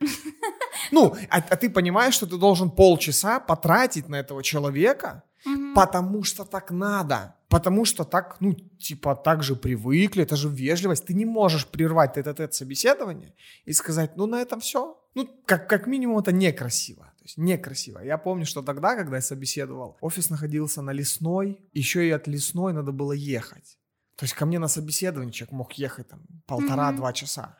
ну, 0.90 1.14
а, 1.30 1.36
а 1.38 1.56
ты 1.56 1.70
понимаешь, 1.70 2.14
что 2.14 2.26
ты 2.26 2.36
должен 2.36 2.70
полчаса 2.70 3.40
потратить 3.40 4.08
на 4.08 4.16
этого 4.16 4.42
человека, 4.42 5.24
mm-hmm. 5.46 5.74
потому 5.74 6.22
что 6.24 6.44
так 6.44 6.70
надо. 6.70 7.36
Потому 7.48 7.84
что 7.84 8.04
так, 8.04 8.36
ну, 8.40 8.54
типа, 8.54 9.16
так 9.16 9.42
же 9.42 9.56
привыкли, 9.56 10.22
это 10.22 10.36
же 10.36 10.48
вежливость. 10.48 11.06
Ты 11.06 11.14
не 11.14 11.24
можешь 11.24 11.66
прервать 11.66 12.16
этот 12.16 12.54
собеседование 12.54 13.34
и 13.64 13.72
сказать, 13.72 14.16
ну, 14.16 14.26
на 14.26 14.40
этом 14.40 14.60
все. 14.60 14.96
Ну, 15.14 15.28
как, 15.46 15.68
как 15.68 15.86
минимум, 15.88 16.18
это 16.18 16.30
некрасиво. 16.30 17.04
То 17.18 17.24
есть 17.24 17.38
некрасиво. 17.38 17.98
Я 17.98 18.18
помню, 18.18 18.46
что 18.46 18.62
тогда, 18.62 18.94
когда 18.94 19.16
я 19.16 19.22
собеседовал, 19.22 19.96
офис 20.00 20.30
находился 20.30 20.80
на 20.82 20.92
Лесной, 20.92 21.58
еще 21.72 22.06
и 22.06 22.10
от 22.10 22.28
Лесной 22.28 22.72
надо 22.72 22.92
было 22.92 23.12
ехать. 23.12 23.78
То 24.16 24.24
есть 24.24 24.34
ко 24.34 24.46
мне 24.46 24.58
на 24.58 24.68
собеседование 24.68 25.32
человек 25.32 25.52
мог 25.52 25.72
ехать 25.72 26.08
там 26.08 26.20
полтора-два 26.46 27.10
mm-hmm. 27.10 27.14
часа. 27.14 27.58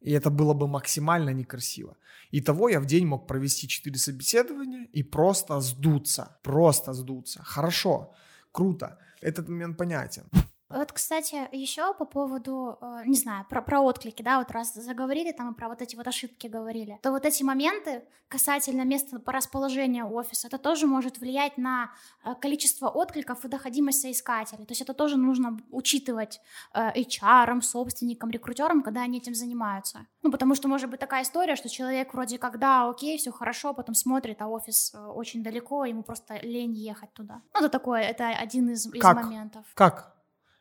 И 0.00 0.12
это 0.12 0.30
было 0.30 0.54
бы 0.54 0.68
максимально 0.68 1.30
некрасиво. 1.30 1.96
Итого 2.32 2.68
я 2.68 2.80
в 2.80 2.86
день 2.86 3.06
мог 3.06 3.26
провести 3.26 3.68
4 3.68 3.96
собеседования 3.96 4.88
и 4.92 5.02
просто 5.02 5.60
сдуться. 5.60 6.36
Просто 6.42 6.92
сдуться. 6.92 7.42
Хорошо, 7.42 8.14
круто. 8.52 8.98
Этот 9.20 9.48
момент 9.48 9.76
понятен. 9.76 10.24
Вот, 10.68 10.92
кстати, 10.92 11.48
еще 11.52 11.94
по 11.94 12.04
поводу, 12.04 12.78
э, 12.80 13.02
не 13.06 13.16
знаю, 13.16 13.46
про, 13.48 13.62
про 13.62 13.80
отклики, 13.80 14.22
да, 14.22 14.38
вот 14.38 14.50
раз 14.50 14.74
заговорили 14.74 15.30
там 15.30 15.52
и 15.52 15.54
про 15.54 15.68
вот 15.68 15.80
эти 15.80 15.94
вот 15.94 16.08
ошибки 16.08 16.48
говорили, 16.48 16.98
то 17.02 17.12
вот 17.12 17.24
эти 17.24 17.44
моменты 17.44 18.02
касательно 18.28 18.82
места 18.82 19.20
по 19.20 19.30
расположению 19.30 20.12
офиса, 20.12 20.48
это 20.48 20.58
тоже 20.58 20.88
может 20.88 21.18
влиять 21.18 21.56
на 21.56 21.92
э, 22.24 22.34
количество 22.40 22.88
откликов 22.88 23.44
и 23.44 23.48
доходимость 23.48 24.00
соискателей. 24.00 24.66
То 24.66 24.72
есть 24.72 24.80
это 24.80 24.92
тоже 24.92 25.16
нужно 25.16 25.56
учитывать 25.70 26.40
э, 26.74 27.00
HR, 27.00 27.60
собственникам, 27.60 28.30
рекрутерам, 28.30 28.82
когда 28.82 29.02
они 29.02 29.18
этим 29.18 29.36
занимаются. 29.36 30.06
Ну, 30.22 30.32
потому 30.32 30.56
что 30.56 30.66
может 30.66 30.90
быть 30.90 30.98
такая 30.98 31.22
история, 31.22 31.54
что 31.54 31.68
человек 31.68 32.12
вроде 32.12 32.38
как, 32.38 32.58
да, 32.58 32.88
окей, 32.88 33.18
все 33.18 33.30
хорошо, 33.30 33.72
потом 33.72 33.94
смотрит, 33.94 34.42
а 34.42 34.48
офис 34.48 34.92
очень 35.14 35.44
далеко, 35.44 35.84
ему 35.84 36.02
просто 36.02 36.40
лень 36.42 36.72
ехать 36.72 37.12
туда. 37.12 37.42
Ну, 37.54 37.60
это 37.60 37.68
такое, 37.68 38.00
это 38.00 38.30
один 38.30 38.70
из, 38.70 38.86
из 38.92 39.00
как? 39.00 39.14
моментов. 39.14 39.64
Как? 39.74 40.15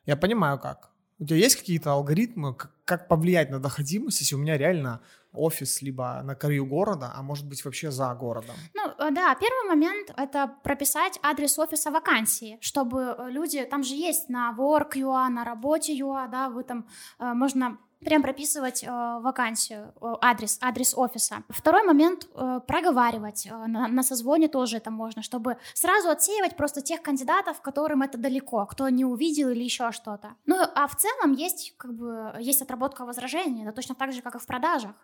Я 0.05 0.15
понимаю, 0.15 0.59
как. 0.59 0.89
У 1.19 1.25
тебя 1.25 1.37
есть 1.37 1.55
какие-то 1.55 1.93
алгоритмы, 1.93 2.55
как, 2.83 3.07
повлиять 3.07 3.49
на 3.49 3.59
доходимость, 3.59 4.19
если 4.19 4.35
у 4.35 4.37
меня 4.37 4.57
реально 4.57 5.01
офис 5.31 5.81
либо 5.81 6.21
на 6.23 6.35
краю 6.35 6.65
города, 6.65 7.11
а 7.15 7.21
может 7.21 7.47
быть 7.47 7.63
вообще 7.63 7.91
за 7.91 8.13
городом? 8.15 8.55
Ну 8.73 8.83
э, 8.87 9.11
да, 9.11 9.35
первый 9.35 9.67
момент— 9.67 10.13
это 10.17 10.47
прописать 10.63 11.19
адрес 11.21 11.57
офиса 11.59 11.91
вакансии, 11.91 12.57
чтобы 12.61 13.15
э, 13.17 13.29
люди, 13.29 13.63
там 13.65 13.83
же 13.83 13.95
есть 13.95 14.29
на 14.29 14.55
Work.ua, 14.57 15.29
на 15.29 15.43
работе.ua, 15.43 16.29
да, 16.29 16.49
вы 16.49 16.63
там, 16.63 16.87
э, 17.19 17.33
можно 17.33 17.77
прям 18.05 18.21
прописывать 18.21 18.83
э, 18.83 18.87
вакансию, 18.87 19.93
э, 20.01 20.13
адрес, 20.21 20.57
адрес 20.61 20.93
офиса. 20.97 21.43
Второй 21.49 21.83
момент 21.83 22.27
э, 22.33 22.61
проговаривать 22.65 23.47
э, 23.47 23.67
на, 23.67 23.87
на 23.87 24.03
созвоне 24.03 24.47
тоже 24.47 24.77
это 24.77 24.91
можно, 24.91 25.21
чтобы 25.21 25.57
сразу 25.73 26.09
отсеивать 26.09 26.55
просто 26.55 26.81
тех 26.81 27.01
кандидатов, 27.01 27.61
которым 27.61 28.01
это 28.01 28.17
далеко, 28.17 28.65
кто 28.65 28.87
не 28.89 29.03
увидел 29.03 29.49
или 29.49 29.63
еще 29.63 29.91
что-то. 29.91 30.35
Ну 30.45 30.55
а 30.75 30.87
в 30.87 30.95
целом 30.95 31.33
есть 31.33 31.73
как 31.77 31.93
бы 31.93 32.33
есть 32.39 32.61
отработка 32.61 33.05
возражений, 33.05 33.63
это 33.63 33.73
точно 33.73 33.95
так 33.95 34.13
же, 34.13 34.21
как 34.21 34.35
и 34.35 34.39
в 34.39 34.45
продажах. 34.45 34.95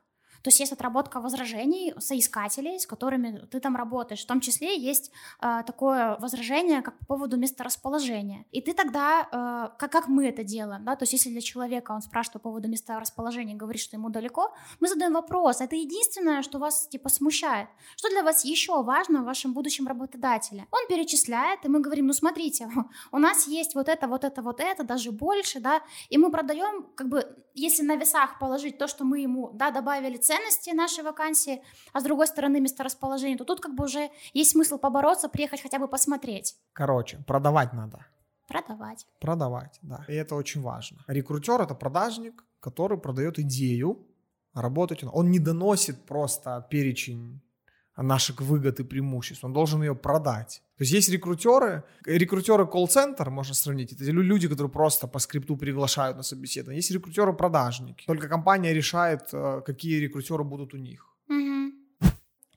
То 0.44 0.48
есть 0.50 0.60
есть 0.60 0.72
отработка 0.72 1.20
возражений 1.20 1.94
соискателей, 2.00 2.80
с 2.80 2.86
которыми 2.86 3.48
ты 3.52 3.60
там 3.60 3.76
работаешь. 3.76 4.24
В 4.24 4.28
том 4.28 4.42
числе 4.42 4.78
есть 4.78 5.12
э, 5.42 5.64
такое 5.66 6.18
возражение, 6.20 6.82
как 6.82 6.98
по 7.00 7.06
поводу 7.06 7.38
месторасположения. 7.38 8.46
И 8.52 8.62
ты 8.62 8.74
тогда, 8.74 9.28
э, 9.32 9.78
как, 9.78 9.92
как 9.92 10.08
мы 10.08 10.28
это 10.28 10.44
делаем, 10.44 10.84
да, 10.84 10.96
то 10.96 11.04
есть 11.04 11.14
если 11.14 11.30
для 11.30 11.42
человека 11.42 11.92
он 11.92 12.02
спрашивает 12.02 12.34
по 12.34 12.40
поводу 12.50 12.68
месторасположения, 12.68 13.56
говорит, 13.56 13.82
что 13.82 13.96
ему 13.96 14.10
далеко, 14.10 14.54
мы 14.80 14.88
задаем 14.88 15.14
вопрос, 15.14 15.62
это 15.62 15.76
единственное, 15.76 16.42
что 16.42 16.60
вас 16.60 16.88
типа 16.88 17.10
смущает. 17.10 17.68
Что 17.96 18.10
для 18.10 18.24
вас 18.24 18.46
еще 18.46 18.84
важно 18.84 19.22
в 19.22 19.26
вашем 19.26 19.54
будущем 19.54 19.88
работодателе? 19.88 20.68
Он 20.72 20.88
перечисляет, 20.88 21.66
и 21.66 21.68
мы 21.68 21.80
говорим, 21.82 22.08
ну 22.08 22.14
смотрите, 22.14 22.70
у 23.12 23.18
нас 23.18 23.48
есть 23.48 23.76
вот 23.76 23.90
это, 23.90 24.08
вот 24.08 24.24
это, 24.24 24.42
вот 24.42 24.60
это, 24.60 24.84
даже 24.84 25.12
больше, 25.12 25.60
да, 25.60 25.82
и 26.10 26.18
мы 26.18 26.32
продаем, 26.32 26.88
как 26.96 27.10
бы, 27.10 27.26
если 27.54 27.84
на 27.84 27.96
весах 27.96 28.40
положить 28.40 28.78
то, 28.78 28.88
что 28.88 29.04
мы 29.04 29.20
ему, 29.20 29.52
да, 29.54 29.72
добавили 29.72 30.18
ценности 30.32 30.70
нашей 30.70 31.04
вакансии, 31.04 31.62
а 31.94 32.00
с 32.00 32.04
другой 32.04 32.28
стороны 32.28 32.62
месторасположение, 32.62 33.38
то 33.38 33.44
тут 33.44 33.60
как 33.60 33.76
бы 33.76 33.84
уже 33.84 34.10
есть 34.34 34.52
смысл 34.52 34.78
побороться, 34.78 35.28
приехать 35.28 35.62
хотя 35.62 35.78
бы 35.80 35.88
посмотреть. 35.88 36.56
Короче, 36.74 37.18
продавать 37.28 37.74
надо. 37.74 38.06
Продавать. 38.48 39.06
Продавать, 39.20 39.80
да. 39.82 40.06
И 40.08 40.14
это 40.14 40.36
очень 40.36 40.62
важно. 40.62 41.04
Рекрутер— 41.08 41.62
это 41.64 41.76
продажник, 41.76 42.46
который 42.60 42.98
продает 42.98 43.40
идею, 43.40 44.08
работать 44.54 45.04
он. 45.04 45.10
Он 45.14 45.32
не 45.32 45.40
доносит 45.40 46.06
просто 46.06 46.66
перечень 46.70 47.42
наших 48.04 48.42
выгод 48.42 48.80
и 48.80 48.84
преимуществ, 48.84 49.44
он 49.44 49.54
должен 49.54 49.82
ее 49.84 49.96
продать. 49.96 50.64
То 50.78 50.84
есть 50.84 50.94
есть 50.94 51.10
рекрутеры, 51.10 51.84
рекрутеры 52.06 52.66
колл-центр, 52.66 53.30
можно 53.30 53.54
сравнить, 53.54 53.94
это 53.94 54.04
люди, 54.04 54.48
которые 54.48 54.72
просто 54.72 55.08
по 55.08 55.20
скрипту 55.20 55.58
приглашают 55.58 56.18
на 56.18 56.24
собеседование. 56.24 56.78
Есть 56.78 56.92
рекрутеры-продажники, 56.92 58.06
только 58.06 58.28
компания 58.28 58.74
решает, 58.74 59.30
э, 59.34 59.62
какие 59.66 60.00
рекрутеры 60.00 60.44
будут 60.44 60.74
у 60.74 60.78
них. 60.78 61.08
Угу. 61.30 61.72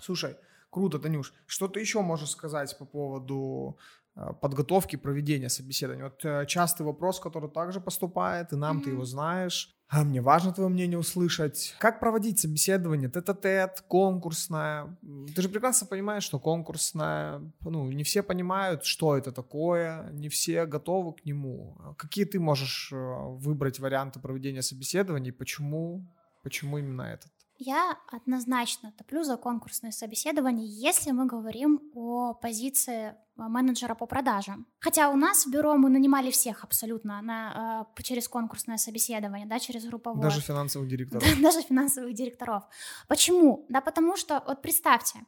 Слушай, 0.01 0.37
круто, 0.71 0.99
Танюш, 0.99 1.33
что 1.47 1.69
ты 1.69 1.81
еще 1.81 2.01
можешь 2.01 2.31
сказать 2.31 2.79
по 2.79 2.85
поводу 2.85 3.77
э, 4.17 4.33
подготовки, 4.41 4.97
проведения 4.97 5.49
собеседования? 5.49 6.05
Вот 6.05 6.25
э, 6.25 6.47
частый 6.47 6.87
вопрос, 6.87 7.21
который 7.21 7.51
также 7.51 7.81
поступает, 7.81 8.53
и 8.53 8.57
нам 8.57 8.79
mm-hmm. 8.79 8.85
ты 8.85 8.91
его 8.91 9.05
знаешь. 9.05 9.74
А 9.89 10.03
мне 10.03 10.21
важно 10.21 10.53
твое 10.53 10.69
мнение 10.69 10.99
услышать. 10.99 11.75
Как 11.79 12.01
проводить 12.01 12.41
собеседование? 12.41 13.11
Тет-а-тет, 13.11 13.85
конкурсное. 13.87 14.97
Ты 15.35 15.43
же 15.43 15.49
прекрасно 15.49 15.87
понимаешь, 15.87 16.25
что 16.25 16.39
конкурсное, 16.39 17.53
ну, 17.61 17.91
не 17.93 18.03
все 18.03 18.23
понимают, 18.23 18.85
что 18.85 19.17
это 19.17 19.31
такое, 19.31 20.11
не 20.13 20.29
все 20.29 20.67
готовы 20.67 21.13
к 21.13 21.25
нему. 21.25 21.77
Какие 21.97 22.25
ты 22.25 22.41
можешь 22.41 22.91
э, 22.93 22.97
выбрать 22.97 23.79
варианты 23.79 24.21
проведения 24.21 24.63
собеседований? 24.63 25.33
Почему? 25.33 26.07
Почему 26.43 26.79
именно 26.79 27.03
этот? 27.03 27.31
Я 27.59 27.97
однозначно 28.11 28.93
топлю 28.99 29.23
за 29.23 29.37
конкурсное 29.37 29.93
собеседование, 29.93 30.67
если 30.67 31.13
мы 31.13 31.27
говорим 31.27 31.81
о 31.95 32.35
позиции 32.35 33.15
менеджера 33.37 33.95
по 33.95 34.07
продажам. 34.07 34.67
Хотя 34.81 35.11
у 35.11 35.17
нас 35.17 35.47
в 35.47 35.51
бюро 35.51 35.77
мы 35.77 35.89
нанимали 35.89 36.31
всех 36.31 36.65
абсолютно 36.65 37.23
на, 37.23 37.87
э, 37.99 38.03
через 38.03 38.29
конкурсное 38.29 38.77
собеседование, 38.77 39.47
да, 39.47 39.59
через 39.59 39.85
групповое. 39.85 40.23
Даже 40.23 40.41
финансовых 40.41 40.89
директоров. 40.89 41.25
Даже 41.43 41.63
финансовых 41.63 42.15
директоров. 42.15 42.65
Почему? 43.09 43.67
Да 43.69 43.81
потому 43.81 44.17
что, 44.17 44.43
вот 44.47 44.63
представьте, 44.63 45.19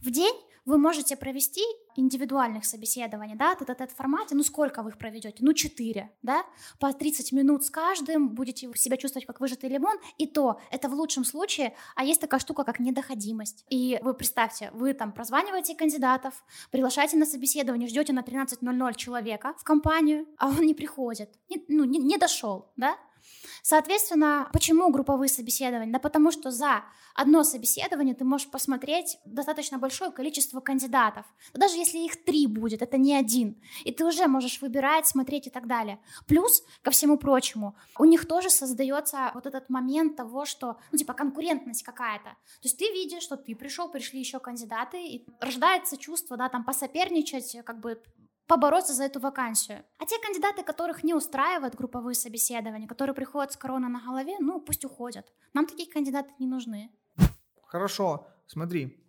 в 0.00 0.10
день 0.10 0.34
вы 0.64 0.78
можете 0.78 1.16
провести 1.16 1.62
индивидуальных 1.98 2.64
собеседований, 2.64 3.34
да, 3.36 3.52
этот, 3.52 3.70
этот 3.70 3.90
формате, 3.90 4.34
ну 4.34 4.42
сколько 4.42 4.82
вы 4.82 4.90
их 4.90 4.98
проведете? 4.98 5.36
Ну 5.40 5.52
4, 5.52 6.10
да, 6.22 6.44
по 6.78 6.92
30 6.92 7.32
минут 7.32 7.64
с 7.64 7.70
каждым, 7.70 8.28
будете 8.30 8.72
себя 8.74 8.96
чувствовать 8.96 9.26
как 9.26 9.40
выжатый 9.40 9.70
лимон, 9.70 9.96
и 10.18 10.26
то, 10.26 10.60
это 10.70 10.88
в 10.88 10.94
лучшем 10.94 11.24
случае, 11.24 11.74
а 11.94 12.04
есть 12.04 12.20
такая 12.20 12.40
штука, 12.40 12.64
как 12.64 12.80
недоходимость. 12.80 13.64
И 13.70 13.98
вы 14.02 14.14
представьте, 14.14 14.70
вы 14.72 14.94
там 14.94 15.12
прозваниваете 15.12 15.74
кандидатов, 15.74 16.44
приглашаете 16.70 17.16
на 17.16 17.26
собеседование, 17.26 17.88
ждете 17.88 18.12
на 18.12 18.20
13.00 18.20 18.94
человека 18.94 19.54
в 19.58 19.64
компанию, 19.64 20.26
а 20.38 20.48
он 20.48 20.60
не 20.60 20.74
приходит, 20.74 21.30
не, 21.48 21.64
ну 21.68 21.84
не, 21.84 21.98
не 21.98 22.18
дошел, 22.18 22.72
да, 22.76 22.96
Соответственно, 23.68 24.48
почему 24.52 24.92
групповые 24.92 25.28
собеседования? 25.28 25.92
Да 25.92 25.98
потому 25.98 26.30
что 26.30 26.52
за 26.52 26.84
одно 27.16 27.42
собеседование 27.42 28.14
ты 28.14 28.24
можешь 28.24 28.48
посмотреть 28.48 29.18
достаточно 29.24 29.76
большое 29.76 30.12
количество 30.12 30.60
кандидатов. 30.60 31.26
даже 31.52 31.76
если 31.76 31.98
их 31.98 32.24
три 32.24 32.46
будет, 32.46 32.80
это 32.80 32.96
не 32.96 33.16
один. 33.16 33.60
И 33.82 33.90
ты 33.90 34.04
уже 34.04 34.28
можешь 34.28 34.60
выбирать, 34.62 35.08
смотреть 35.08 35.48
и 35.48 35.50
так 35.50 35.66
далее. 35.66 35.98
Плюс, 36.28 36.62
ко 36.82 36.92
всему 36.92 37.18
прочему, 37.18 37.74
у 37.98 38.04
них 38.04 38.28
тоже 38.28 38.50
создается 38.50 39.32
вот 39.34 39.46
этот 39.46 39.68
момент 39.68 40.14
того, 40.14 40.44
что, 40.44 40.76
ну, 40.92 40.98
типа, 40.98 41.14
конкурентность 41.14 41.82
какая-то. 41.82 42.30
То 42.30 42.62
есть 42.62 42.78
ты 42.78 42.84
видишь, 42.92 43.24
что 43.24 43.36
ты 43.36 43.56
пришел, 43.56 43.88
пришли 43.88 44.20
еще 44.20 44.38
кандидаты, 44.38 45.04
и 45.04 45.26
рождается 45.40 45.96
чувство, 45.96 46.36
да, 46.36 46.48
там, 46.48 46.64
посоперничать, 46.64 47.56
как 47.64 47.80
бы 47.80 48.00
побороться 48.46 48.94
за 48.94 49.04
эту 49.04 49.20
вакансию. 49.20 49.84
А 49.98 50.06
те 50.06 50.18
кандидаты, 50.18 50.62
которых 50.62 51.04
не 51.04 51.14
устраивают 51.14 51.74
групповые 51.74 52.14
собеседования, 52.14 52.86
которые 52.86 53.14
приходят 53.14 53.52
с 53.52 53.56
короной 53.56 53.90
на 53.90 54.00
голове, 54.00 54.36
ну, 54.40 54.60
пусть 54.60 54.84
уходят. 54.84 55.32
Нам 55.54 55.66
такие 55.66 55.90
кандидаты 55.90 56.30
не 56.38 56.46
нужны. 56.46 56.90
Хорошо, 57.62 58.26
смотри, 58.46 59.02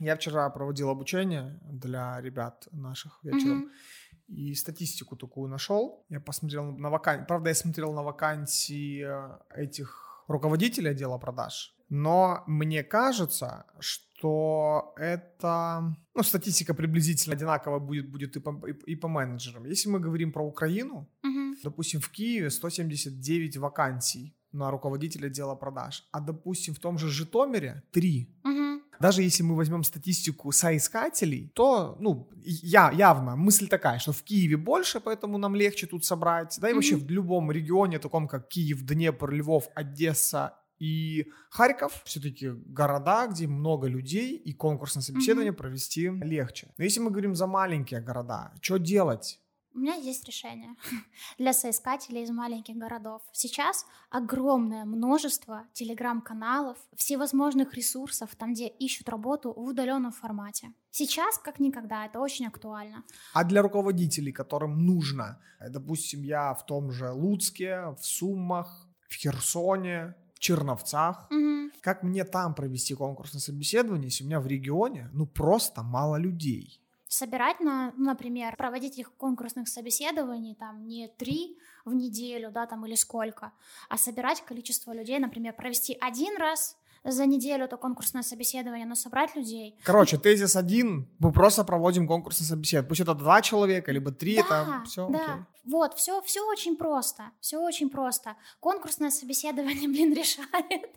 я 0.00 0.16
вчера 0.16 0.50
проводил 0.50 0.90
обучение 0.90 1.60
для 1.62 2.20
ребят 2.20 2.68
наших 2.72 3.22
вечером. 3.22 3.64
Mm-hmm. 3.64 4.34
И 4.34 4.54
статистику 4.54 5.16
такую 5.16 5.48
нашел. 5.48 6.04
Я 6.08 6.20
посмотрел 6.20 6.72
на 6.72 6.90
вакансии. 6.90 7.24
Правда, 7.26 7.50
я 7.50 7.54
смотрел 7.54 7.92
на 7.92 8.02
вакансии 8.02 9.04
э, 9.04 9.38
этих 9.62 10.24
руководителей 10.26 10.90
отдела 10.90 11.18
продаж. 11.18 11.76
Но 11.94 12.42
мне 12.46 12.82
кажется, 12.82 13.66
что 13.78 14.94
это... 14.96 15.94
Ну, 16.14 16.22
статистика 16.22 16.72
приблизительно 16.72 17.36
одинаково 17.36 17.80
будет, 17.80 18.10
будет 18.10 18.36
и, 18.36 18.40
по, 18.40 18.66
и, 18.66 18.92
и 18.92 18.96
по 18.96 19.08
менеджерам. 19.08 19.66
Если 19.66 19.90
мы 19.90 20.00
говорим 20.00 20.32
про 20.32 20.42
Украину, 20.42 21.06
mm-hmm. 21.22 21.56
допустим, 21.64 22.00
в 22.00 22.08
Киеве 22.08 22.50
179 22.50 23.58
вакансий 23.58 24.34
на 24.52 24.70
руководителя 24.70 25.26
отдела 25.26 25.54
продаж, 25.54 26.08
а, 26.12 26.20
допустим, 26.20 26.74
в 26.74 26.78
том 26.78 26.96
же 26.96 27.08
Житомире 27.08 27.82
3. 27.90 28.28
Mm-hmm. 28.44 28.80
Даже 28.98 29.22
если 29.22 29.42
мы 29.42 29.54
возьмем 29.54 29.84
статистику 29.84 30.50
соискателей, 30.50 31.50
то, 31.54 31.98
ну, 32.00 32.30
я, 32.42 32.90
явно 32.90 33.36
мысль 33.36 33.68
такая, 33.68 33.98
что 33.98 34.12
в 34.12 34.22
Киеве 34.22 34.56
больше, 34.56 34.98
поэтому 35.00 35.36
нам 35.36 35.54
легче 35.54 35.86
тут 35.86 36.06
собрать, 36.06 36.58
да, 36.58 36.68
и 36.68 36.72
mm-hmm. 36.72 36.74
вообще 36.74 36.96
в 36.96 37.10
любом 37.10 37.52
регионе, 37.52 37.98
таком 37.98 38.28
как 38.28 38.48
Киев, 38.48 38.82
Днепр, 38.82 39.30
Львов, 39.30 39.68
Одесса 39.74 40.54
и 40.82 41.30
Харьков 41.50 42.02
все-таки 42.04 42.50
города, 42.50 43.28
где 43.28 43.46
много 43.46 43.86
людей, 43.86 44.36
и 44.36 44.52
конкурсное 44.52 45.02
собеседование 45.02 45.52
mm-hmm. 45.52 45.56
провести 45.56 46.08
легче. 46.08 46.74
Но 46.76 46.82
если 46.84 46.98
мы 46.98 47.10
говорим 47.10 47.36
за 47.36 47.46
маленькие 47.46 48.00
города, 48.00 48.52
что 48.60 48.78
делать? 48.78 49.38
У 49.74 49.78
меня 49.78 49.94
есть 49.94 50.26
решение 50.26 50.74
для 51.38 51.52
соискателей 51.52 52.24
из 52.24 52.30
маленьких 52.30 52.74
городов. 52.76 53.22
Сейчас 53.32 53.86
огромное 54.10 54.84
множество 54.84 55.62
телеграм-каналов, 55.72 56.76
всевозможных 56.96 57.74
ресурсов, 57.74 58.34
там, 58.34 58.52
где 58.52 58.66
ищут 58.66 59.08
работу 59.08 59.52
в 59.52 59.60
удаленном 59.60 60.10
формате. 60.10 60.72
Сейчас, 60.90 61.38
как 61.38 61.60
никогда, 61.60 62.06
это 62.06 62.18
очень 62.18 62.48
актуально. 62.48 63.04
А 63.34 63.44
для 63.44 63.62
руководителей, 63.62 64.32
которым 64.32 64.84
нужно, 64.84 65.40
допустим, 65.60 66.22
я 66.24 66.52
в 66.54 66.66
том 66.66 66.90
же 66.90 67.12
Луцке, 67.12 67.94
в 67.96 68.04
Суммах, 68.04 68.88
в 69.08 69.14
Херсоне, 69.14 70.16
Черновцах, 70.42 71.28
угу. 71.30 71.70
как 71.80 72.02
мне 72.02 72.24
там 72.24 72.54
провести 72.54 72.94
конкурсное 72.94 73.40
собеседование, 73.40 74.06
если 74.06 74.24
у 74.24 74.26
меня 74.26 74.40
в 74.40 74.46
регионе, 74.48 75.08
ну, 75.12 75.24
просто 75.24 75.84
мало 75.84 76.16
людей? 76.16 76.80
собирать 77.06 77.60
на, 77.60 77.92
например, 77.98 78.56
проводить 78.56 78.98
их 78.98 79.12
конкурсных 79.12 79.68
собеседований 79.68 80.54
там 80.54 80.86
не 80.86 81.08
три 81.08 81.58
в 81.84 81.92
неделю, 81.92 82.50
да, 82.50 82.64
там 82.66 82.86
или 82.86 82.94
сколько, 82.94 83.52
а 83.90 83.98
собирать 83.98 84.40
количество 84.40 84.94
людей, 84.94 85.18
например, 85.18 85.52
провести 85.52 85.94
один 86.00 86.38
раз 86.38 86.78
за 87.04 87.26
неделю 87.26 87.64
это 87.64 87.76
конкурсное 87.76 88.22
собеседование, 88.22 88.86
но 88.86 88.94
собрать 88.94 89.34
людей. 89.34 89.78
Короче, 89.84 90.18
тезис 90.18 90.56
один, 90.56 91.08
мы 91.18 91.32
просто 91.32 91.64
проводим 91.64 92.06
конкурсное 92.06 92.46
собеседование. 92.46 92.88
Пусть 92.88 93.00
это 93.00 93.14
два 93.14 93.42
человека, 93.42 93.92
либо 93.92 94.12
три, 94.12 94.36
да, 94.36 94.42
это 94.42 94.82
все. 94.84 95.08
Да, 95.08 95.18
окей. 95.18 95.34
вот, 95.64 95.94
все, 95.94 96.22
все 96.22 96.48
очень 96.48 96.76
просто, 96.76 97.30
все 97.40 97.58
очень 97.58 97.90
просто. 97.90 98.36
Конкурсное 98.60 99.10
собеседование, 99.10 99.88
блин, 99.88 100.12
решает. 100.12 100.90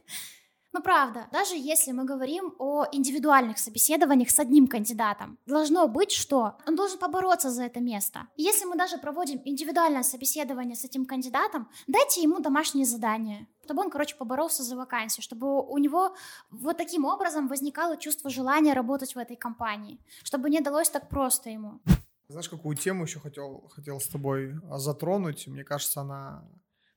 Ну 0.75 0.82
правда, 0.82 1.27
даже 1.32 1.55
если 1.55 1.94
мы 1.94 2.03
говорим 2.03 2.53
о 2.60 2.86
индивидуальных 2.91 3.60
собеседованиях 3.60 4.29
с 4.29 4.39
одним 4.39 4.67
кандидатом, 4.67 5.38
должно 5.46 5.88
быть, 5.88 6.12
что 6.12 6.58
он 6.67 6.75
должен 6.75 7.00
побороться 7.00 7.50
за 7.50 7.63
это 7.63 7.79
место. 7.79 8.27
Если 8.36 8.65
мы 8.65 8.75
даже 8.75 8.98
проводим 8.98 9.41
индивидуальное 9.46 10.03
собеседование 10.03 10.75
с 10.75 10.84
этим 10.84 11.05
кандидатом, 11.05 11.70
дайте 11.88 12.22
ему 12.22 12.41
домашнее 12.41 12.86
задание, 12.86 13.48
чтобы 13.63 13.84
он, 13.84 13.89
короче, 13.89 14.17
поборолся 14.17 14.63
за 14.63 14.75
вакансию, 14.75 15.24
чтобы 15.24 15.65
у 15.65 15.77
него 15.77 16.13
вот 16.51 16.75
таким 16.75 17.05
образом 17.05 17.48
возникало 17.48 17.96
чувство 17.96 18.29
желания 18.29 18.74
работать 18.74 19.15
в 19.15 19.17
этой 19.17 19.38
компании, 19.38 19.98
чтобы 20.24 20.50
не 20.50 20.60
далось 20.60 20.89
так 20.89 21.08
просто 21.08 21.51
ему. 21.51 21.79
Знаешь, 22.27 22.50
какую 22.50 22.75
тему 22.75 23.05
еще 23.05 23.22
хотел, 23.22 23.72
хотел 23.74 24.01
с 24.01 24.10
тобой 24.10 24.55
затронуть? 24.75 25.48
Мне 25.48 25.63
кажется, 25.63 26.01
она 26.01 26.44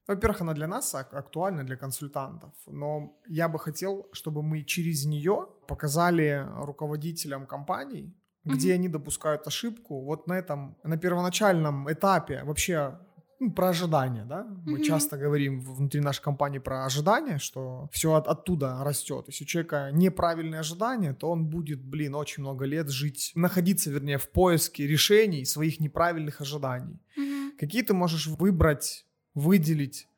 во-первых, 0.08 0.40
она 0.40 0.54
для 0.54 0.66
нас 0.66 0.94
актуальна, 0.94 1.64
для 1.64 1.76
консультантов, 1.76 2.52
но 2.66 3.18
я 3.28 3.48
бы 3.48 3.58
хотел, 3.58 4.06
чтобы 4.12 4.42
мы 4.42 4.64
через 4.64 5.04
нее 5.04 5.46
показали 5.66 6.46
руководителям 6.64 7.46
компаний, 7.46 8.14
где 8.44 8.70
mm-hmm. 8.70 8.74
они 8.74 8.88
допускают 8.88 9.46
ошибку, 9.46 10.04
вот 10.04 10.26
на 10.26 10.32
этом, 10.32 10.76
на 10.82 10.96
первоначальном 10.96 11.92
этапе 11.92 12.42
вообще 12.44 12.98
ну, 13.40 13.52
про 13.52 13.68
ожидания, 13.68 14.24
да? 14.24 14.46
Мы 14.64 14.78
mm-hmm. 14.78 14.82
часто 14.82 15.16
говорим 15.16 15.60
внутри 15.60 16.00
нашей 16.00 16.22
компании 16.22 16.58
про 16.58 16.86
ожидания, 16.86 17.38
что 17.38 17.88
все 17.92 18.14
от, 18.14 18.26
оттуда 18.26 18.78
растет. 18.82 19.24
Если 19.28 19.44
у 19.44 19.46
человека 19.46 19.90
неправильные 19.92 20.60
ожидания, 20.60 21.12
то 21.12 21.30
он 21.30 21.46
будет, 21.46 21.84
блин, 21.84 22.14
очень 22.14 22.42
много 22.42 22.64
лет 22.64 22.88
жить, 22.88 23.32
находиться, 23.34 23.90
вернее, 23.90 24.18
в 24.18 24.28
поиске 24.30 24.86
решений 24.86 25.44
своих 25.44 25.80
неправильных 25.80 26.40
ожиданий. 26.40 26.98
Mm-hmm. 27.16 27.50
Какие 27.60 27.82
ты 27.82 27.94
можешь 27.94 28.26
выбрать 28.26 29.04
выделить 29.38 30.08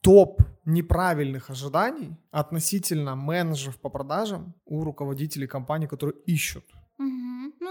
топ 0.00 0.40
неправильных 0.64 1.50
ожиданий 1.50 2.16
относительно 2.30 3.16
менеджеров 3.16 3.80
по 3.80 3.90
продажам 3.90 4.54
у 4.64 4.82
руководителей 4.84 5.46
компаний, 5.46 5.86
которые 5.86 6.16
ищут? 6.26 6.64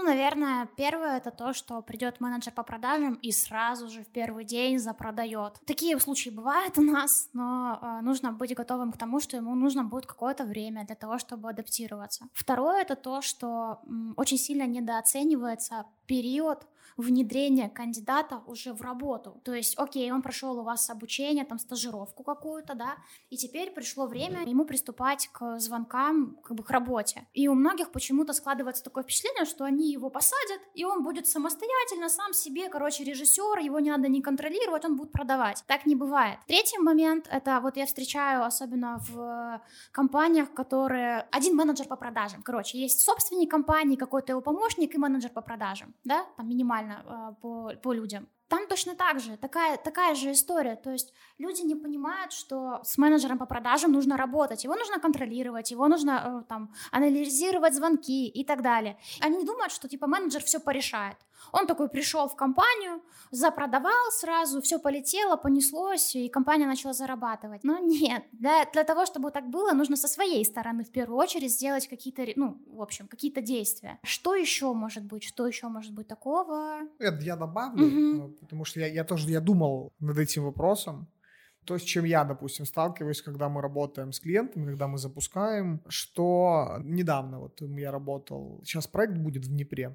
Ну, 0.00 0.06
наверное, 0.06 0.66
первое 0.76 1.18
это 1.18 1.30
то, 1.30 1.52
что 1.52 1.82
придет 1.82 2.20
менеджер 2.20 2.52
по 2.54 2.62
продажам 2.62 3.14
и 3.14 3.32
сразу 3.32 3.88
же 3.88 4.02
в 4.02 4.06
первый 4.06 4.44
день 4.44 4.78
запродает. 4.78 5.60
Такие 5.66 5.98
случаи 6.00 6.30
бывают 6.30 6.78
у 6.78 6.82
нас, 6.82 7.28
но 7.32 7.78
э, 7.82 8.00
нужно 8.02 8.32
быть 8.32 8.54
готовым 8.54 8.92
к 8.92 8.96
тому, 8.96 9.20
что 9.20 9.36
ему 9.36 9.54
нужно 9.54 9.84
будет 9.84 10.06
какое-то 10.06 10.44
время 10.44 10.86
для 10.86 10.94
того, 10.94 11.18
чтобы 11.18 11.50
адаптироваться. 11.50 12.28
Второе 12.32 12.82
это 12.82 12.96
то, 12.96 13.20
что 13.20 13.80
м, 13.86 14.14
очень 14.16 14.38
сильно 14.38 14.66
недооценивается 14.66 15.84
период 16.06 16.66
внедрение 17.00 17.68
кандидата 17.68 18.42
уже 18.46 18.72
в 18.72 18.82
работу. 18.82 19.40
То 19.44 19.54
есть, 19.54 19.78
окей, 19.78 20.10
он 20.12 20.22
прошел 20.22 20.58
у 20.58 20.62
вас 20.62 20.90
обучение, 20.90 21.44
там 21.44 21.58
стажировку 21.58 22.22
какую-то, 22.22 22.74
да, 22.74 22.96
и 23.28 23.36
теперь 23.36 23.70
пришло 23.70 24.06
время 24.06 24.42
ему 24.46 24.64
приступать 24.64 25.28
к 25.32 25.58
звонкам, 25.58 26.36
как 26.42 26.56
бы 26.56 26.62
к 26.62 26.70
работе. 26.70 27.26
И 27.32 27.48
у 27.48 27.54
многих 27.54 27.92
почему-то 27.92 28.32
складывается 28.32 28.84
такое 28.84 29.04
впечатление, 29.04 29.44
что 29.44 29.64
они 29.64 29.92
его 29.92 30.10
посадят, 30.10 30.60
и 30.74 30.84
он 30.84 31.02
будет 31.02 31.26
самостоятельно 31.26 32.08
сам 32.08 32.32
себе, 32.32 32.68
короче, 32.68 33.04
режиссер, 33.04 33.58
его 33.58 33.80
не 33.80 33.90
надо 33.90 34.08
не 34.08 34.22
контролировать, 34.22 34.84
он 34.84 34.96
будет 34.96 35.12
продавать. 35.12 35.64
Так 35.66 35.86
не 35.86 35.94
бывает. 35.94 36.38
Третий 36.46 36.78
момент, 36.78 37.28
это 37.30 37.60
вот 37.60 37.76
я 37.76 37.86
встречаю 37.86 38.44
особенно 38.44 38.98
в 39.08 39.60
компаниях, 39.92 40.52
которые... 40.52 41.26
Один 41.30 41.56
менеджер 41.56 41.86
по 41.86 41.96
продажам, 41.96 42.42
короче, 42.42 42.78
есть 42.78 43.00
собственник 43.00 43.50
компании, 43.50 43.96
какой-то 43.96 44.32
его 44.32 44.40
помощник 44.40 44.94
и 44.94 44.98
менеджер 44.98 45.30
по 45.30 45.42
продажам, 45.42 45.94
да, 46.04 46.26
там 46.36 46.48
минимально 46.48 46.89
нормально 46.90 47.04
э, 47.06 47.34
по, 47.40 47.72
по 47.82 47.92
людям. 47.92 48.28
Там 48.48 48.66
точно 48.66 48.96
так 48.96 49.20
же, 49.20 49.36
такая, 49.36 49.76
такая 49.76 50.14
же 50.14 50.32
история. 50.32 50.74
То 50.74 50.90
есть 50.90 51.12
люди 51.38 51.62
не 51.62 51.76
понимают, 51.76 52.32
что 52.32 52.80
с 52.82 52.98
менеджером 52.98 53.38
по 53.38 53.46
продажам 53.46 53.92
нужно 53.92 54.16
работать, 54.16 54.64
его 54.64 54.74
нужно 54.74 54.98
контролировать, 54.98 55.70
его 55.70 55.88
нужно 55.88 56.42
э, 56.42 56.48
там 56.48 56.74
анализировать 56.90 57.74
звонки 57.74 58.26
и 58.26 58.44
так 58.44 58.62
далее. 58.62 58.96
Они 59.20 59.36
не 59.36 59.44
думают, 59.44 59.72
что 59.72 59.88
типа 59.88 60.06
менеджер 60.06 60.42
все 60.42 60.58
порешает. 60.58 61.16
Он 61.52 61.66
такой 61.66 61.88
пришел 61.88 62.28
в 62.28 62.36
компанию, 62.36 63.02
запродавал 63.30 64.10
сразу, 64.12 64.60
все 64.60 64.78
полетело, 64.78 65.36
понеслось, 65.36 66.14
и 66.16 66.28
компания 66.28 66.66
начала 66.66 66.92
зарабатывать. 66.92 67.64
Но 67.64 67.78
нет, 67.78 68.24
для, 68.32 68.64
для 68.72 68.84
того, 68.84 69.06
чтобы 69.06 69.30
так 69.30 69.48
было, 69.48 69.72
нужно 69.72 69.96
со 69.96 70.08
своей 70.08 70.44
стороны 70.44 70.84
в 70.84 70.90
первую 70.90 71.18
очередь 71.18 71.52
сделать 71.52 71.88
какие-то, 71.88 72.26
ну, 72.36 72.60
в 72.66 72.82
общем, 72.82 73.08
какие-то 73.08 73.40
действия. 73.40 73.98
Что 74.02 74.34
еще 74.34 74.72
может 74.72 75.04
быть? 75.04 75.24
Что 75.24 75.46
еще 75.46 75.68
может 75.68 75.92
быть 75.92 76.08
такого? 76.08 76.80
Это 76.98 77.22
я 77.22 77.36
добавлю, 77.36 77.86
угу. 77.86 78.36
потому 78.40 78.64
что 78.64 78.80
я, 78.80 78.86
я 78.86 79.04
тоже 79.04 79.28
я 79.30 79.40
думал 79.40 79.92
над 80.00 80.18
этим 80.18 80.44
вопросом. 80.44 81.08
То, 81.66 81.78
с 81.78 81.82
чем 81.82 82.04
я, 82.04 82.24
допустим, 82.24 82.64
сталкиваюсь, 82.64 83.20
когда 83.20 83.48
мы 83.48 83.60
работаем 83.60 84.12
с 84.12 84.20
клиентами, 84.20 84.64
когда 84.64 84.88
мы 84.88 84.96
запускаем, 84.96 85.82
что 85.88 86.78
недавно 86.82 87.38
вот 87.38 87.60
я 87.60 87.90
работал, 87.90 88.60
сейчас 88.64 88.86
проект 88.86 89.18
будет 89.18 89.44
в 89.44 89.48
Днепре, 89.48 89.94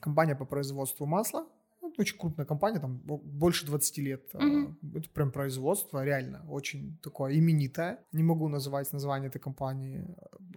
компания 0.00 0.34
по 0.34 0.44
производству 0.44 1.06
масла. 1.06 1.46
Ну, 1.82 1.92
очень 1.98 2.18
крупная 2.18 2.46
компания, 2.46 2.80
там 2.80 2.98
больше 3.04 3.66
20 3.66 3.98
лет. 3.98 4.34
Mm-hmm. 4.34 4.98
Это 4.98 5.10
прям 5.10 5.30
производство, 5.30 6.04
реально, 6.04 6.44
очень 6.48 6.98
такое 7.02 7.38
именитое. 7.38 7.98
Не 8.12 8.22
могу 8.22 8.48
называть 8.48 8.92
название 8.92 9.28
этой 9.28 9.38
компании. 9.38 10.06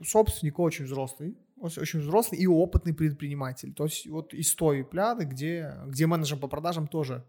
Собственник 0.04 0.60
очень 0.60 0.86
взрослый, 0.86 1.38
очень 1.58 2.00
взрослый 2.00 2.40
и 2.40 2.48
опытный 2.48 2.94
предприниматель. 2.94 3.74
То 3.74 3.86
есть 3.86 4.08
вот 4.08 4.34
из 4.34 4.56
той 4.56 4.84
пляды, 4.84 5.26
где, 5.26 5.74
где 5.88 6.08
менеджер 6.08 6.38
по 6.40 6.48
продажам 6.48 6.88
тоже 6.88 7.26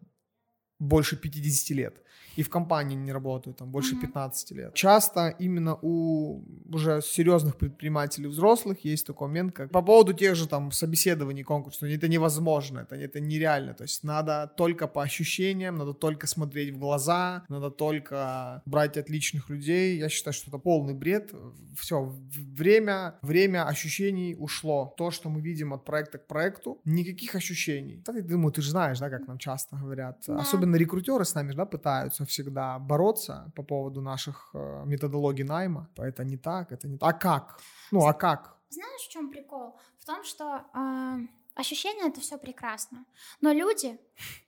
больше 0.78 1.16
50 1.16 1.76
лет 1.76 2.02
и 2.38 2.42
в 2.42 2.50
компании 2.50 2.94
не 2.94 3.12
работают 3.12 3.56
там 3.56 3.70
больше 3.70 3.96
mm-hmm. 3.96 4.00
15 4.00 4.50
лет. 4.52 4.74
Часто 4.74 5.34
именно 5.40 5.76
у 5.82 6.44
уже 6.72 7.00
серьезных 7.02 7.56
предпринимателей 7.56 8.28
взрослых 8.28 8.84
есть 8.84 9.06
такой 9.06 9.26
момент, 9.26 9.56
как 9.56 9.72
по 9.72 9.82
поводу 9.82 10.12
тех 10.12 10.36
же 10.36 10.46
там 10.46 10.70
собеседований, 10.70 11.42
конкурсов, 11.42 11.82
это 11.82 12.06
невозможно, 12.08 12.80
это, 12.80 12.94
это 12.94 13.18
нереально, 13.18 13.74
то 13.74 13.82
есть 13.82 14.04
надо 14.04 14.52
только 14.56 14.86
по 14.86 15.02
ощущениям, 15.02 15.76
надо 15.76 15.94
только 15.94 16.28
смотреть 16.28 16.74
в 16.74 16.78
глаза, 16.78 17.44
надо 17.48 17.70
только 17.70 18.62
брать 18.66 18.96
отличных 18.96 19.50
людей, 19.50 19.98
я 19.98 20.08
считаю, 20.08 20.34
что 20.34 20.50
это 20.50 20.58
полный 20.58 20.94
бред, 20.94 21.34
все, 21.76 22.14
время, 22.56 23.18
время 23.22 23.66
ощущений 23.66 24.36
ушло, 24.38 24.94
то, 24.96 25.10
что 25.10 25.28
мы 25.28 25.40
видим 25.40 25.72
от 25.72 25.84
проекта 25.84 26.18
к 26.18 26.26
проекту, 26.28 26.80
никаких 26.84 27.34
ощущений. 27.34 28.00
Я 28.06 28.22
думаю, 28.22 28.52
ты 28.52 28.62
же 28.62 28.70
знаешь, 28.70 29.00
да, 29.00 29.10
как 29.10 29.26
нам 29.26 29.38
часто 29.38 29.76
говорят, 29.76 30.22
да. 30.26 30.36
особенно 30.36 30.67
рекрутеры 30.76 31.24
с 31.24 31.34
нами, 31.34 31.52
да, 31.52 31.66
пытаются 31.66 32.24
всегда 32.24 32.78
бороться 32.78 33.52
по 33.56 33.62
поводу 33.62 34.00
наших 34.00 34.50
э, 34.54 34.84
методологий 34.86 35.44
найма. 35.44 35.88
Это 35.96 36.24
не 36.24 36.36
так, 36.36 36.72
это 36.72 36.88
не 36.88 36.98
так. 36.98 37.08
А 37.08 37.12
как? 37.12 37.60
Ну, 37.92 38.06
а 38.06 38.12
как? 38.12 38.56
Знаешь, 38.70 39.02
в 39.02 39.08
чем 39.08 39.30
прикол? 39.30 39.78
В 39.98 40.04
том, 40.04 40.24
что 40.24 40.64
э, 40.74 41.18
ощущения 41.58 42.08
это 42.08 42.20
все 42.20 42.38
прекрасно. 42.38 43.04
Но 43.40 43.52
люди, 43.52 43.98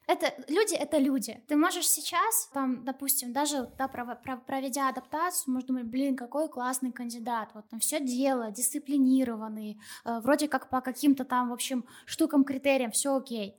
это 0.06 0.32
люди 0.48 0.74
это 0.74 0.98
люди. 0.98 1.42
Ты 1.48 1.56
можешь 1.56 1.88
сейчас, 1.88 2.48
там, 2.52 2.84
допустим, 2.84 3.32
даже 3.32 3.68
да, 3.78 3.88
проведя 3.88 4.88
адаптацию, 4.88 5.52
можешь 5.52 5.66
думать, 5.66 5.84
блин, 5.84 6.16
какой 6.16 6.48
классный 6.48 6.92
кандидат, 6.92 7.50
вот 7.54 7.68
там 7.68 7.80
все 7.80 8.00
дело, 8.00 8.50
дисциплинированный, 8.50 9.80
э, 10.04 10.20
вроде 10.20 10.48
как 10.48 10.70
по 10.70 10.80
каким-то 10.80 11.24
там, 11.24 11.50
в 11.50 11.52
общем, 11.52 11.84
штукам, 12.06 12.44
критериям, 12.44 12.92
все 12.92 13.16
окей. 13.16 13.56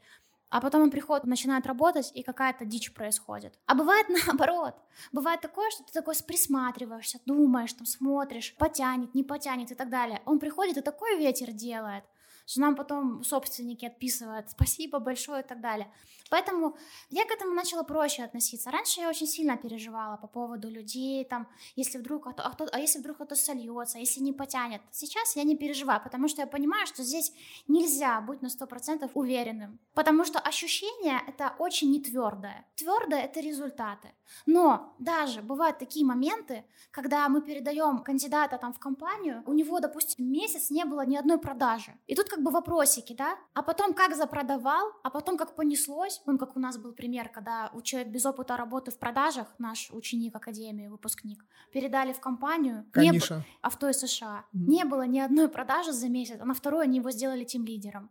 А 0.51 0.59
потом 0.59 0.83
он 0.83 0.91
приходит, 0.91 1.25
начинает 1.25 1.65
работать, 1.65 2.11
и 2.13 2.23
какая-то 2.23 2.65
дичь 2.65 2.93
происходит. 2.93 3.57
А 3.65 3.73
бывает 3.73 4.07
наоборот. 4.27 4.75
Бывает 5.13 5.39
такое, 5.39 5.71
что 5.71 5.83
ты 5.83 5.93
такой 5.93 6.13
присматриваешься, 6.27 7.19
думаешь, 7.25 7.73
там 7.73 7.85
смотришь, 7.85 8.53
потянет, 8.57 9.15
не 9.15 9.23
потянет 9.23 9.71
и 9.71 9.75
так 9.75 9.89
далее. 9.89 10.21
Он 10.25 10.39
приходит 10.39 10.77
и 10.77 10.81
такой 10.81 11.17
ветер 11.17 11.53
делает, 11.53 12.03
что 12.51 12.59
нам 12.61 12.75
потом 12.75 13.23
собственники 13.23 13.85
отписывают 13.85 14.51
спасибо 14.51 14.99
большое 14.99 15.41
и 15.41 15.47
так 15.47 15.61
далее. 15.61 15.87
Поэтому 16.29 16.77
я 17.09 17.25
к 17.25 17.31
этому 17.31 17.53
начала 17.53 17.83
проще 17.83 18.23
относиться. 18.23 18.71
Раньше 18.71 19.01
я 19.01 19.09
очень 19.09 19.27
сильно 19.27 19.57
переживала 19.57 20.17
по 20.17 20.27
поводу 20.27 20.69
людей, 20.69 21.23
там, 21.25 21.47
если 21.77 21.97
вдруг, 21.97 22.27
а, 22.27 22.33
кто, 22.33 22.67
а 22.71 22.79
если 22.79 22.99
вдруг 22.99 23.15
кто-то 23.15 23.35
сольется, 23.35 23.99
если 23.99 24.21
не 24.21 24.33
потянет. 24.33 24.81
Сейчас 24.91 25.35
я 25.35 25.43
не 25.43 25.55
переживаю, 25.55 26.01
потому 26.03 26.27
что 26.27 26.41
я 26.41 26.47
понимаю, 26.47 26.87
что 26.87 27.03
здесь 27.03 27.31
нельзя 27.67 28.19
быть 28.21 28.41
на 28.41 28.47
100% 28.47 29.09
уверенным, 29.13 29.79
потому 29.93 30.25
что 30.25 30.39
ощущение 30.39 31.21
это 31.27 31.55
очень 31.59 31.91
не 31.91 32.01
твердое. 32.01 32.65
Твердое 32.75 33.21
это 33.21 33.39
результаты. 33.39 34.09
Но 34.45 34.95
даже 34.99 35.41
бывают 35.41 35.77
такие 35.77 36.05
моменты, 36.05 36.65
когда 36.91 37.27
мы 37.29 37.41
передаем 37.41 38.03
кандидата 38.03 38.57
там 38.57 38.73
в 38.73 38.79
компанию, 38.79 39.43
у 39.45 39.53
него, 39.53 39.79
допустим, 39.79 40.31
месяц 40.31 40.69
не 40.69 40.85
было 40.85 41.05
ни 41.05 41.15
одной 41.15 41.39
продажи. 41.39 41.93
И 42.07 42.15
тут 42.15 42.29
как 42.29 42.41
бы 42.41 42.51
вопросики, 42.51 43.13
да? 43.13 43.37
А 43.53 43.63
потом 43.63 43.93
как 43.93 44.15
запродавал, 44.15 44.91
а 45.03 45.09
потом 45.09 45.37
как 45.37 45.55
понеслось, 45.55 46.21
он 46.25 46.37
как 46.37 46.55
у 46.55 46.59
нас 46.59 46.77
был 46.77 46.93
пример, 46.93 47.29
когда 47.29 47.71
человек 47.83 48.11
без 48.11 48.25
опыта 48.25 48.57
работы 48.57 48.91
в 48.91 48.99
продажах, 48.99 49.47
наш 49.57 49.89
ученик 49.91 50.35
академии, 50.35 50.87
выпускник, 50.87 51.45
передали 51.71 52.13
в 52.13 52.19
компанию, 52.19 52.85
Конечно. 52.91 53.35
Не, 53.35 53.43
авто 53.61 53.89
из 53.89 53.99
США, 53.99 54.45
mm-hmm. 54.53 54.59
не 54.67 54.85
было 54.85 55.03
ни 55.07 55.19
одной 55.19 55.47
продажи 55.47 55.91
за 55.91 56.09
месяц, 56.09 56.37
а 56.39 56.45
на 56.45 56.53
второй 56.53 56.83
они 56.83 56.97
его 56.97 57.11
сделали 57.11 57.43
тем 57.43 57.65
лидером 57.65 58.09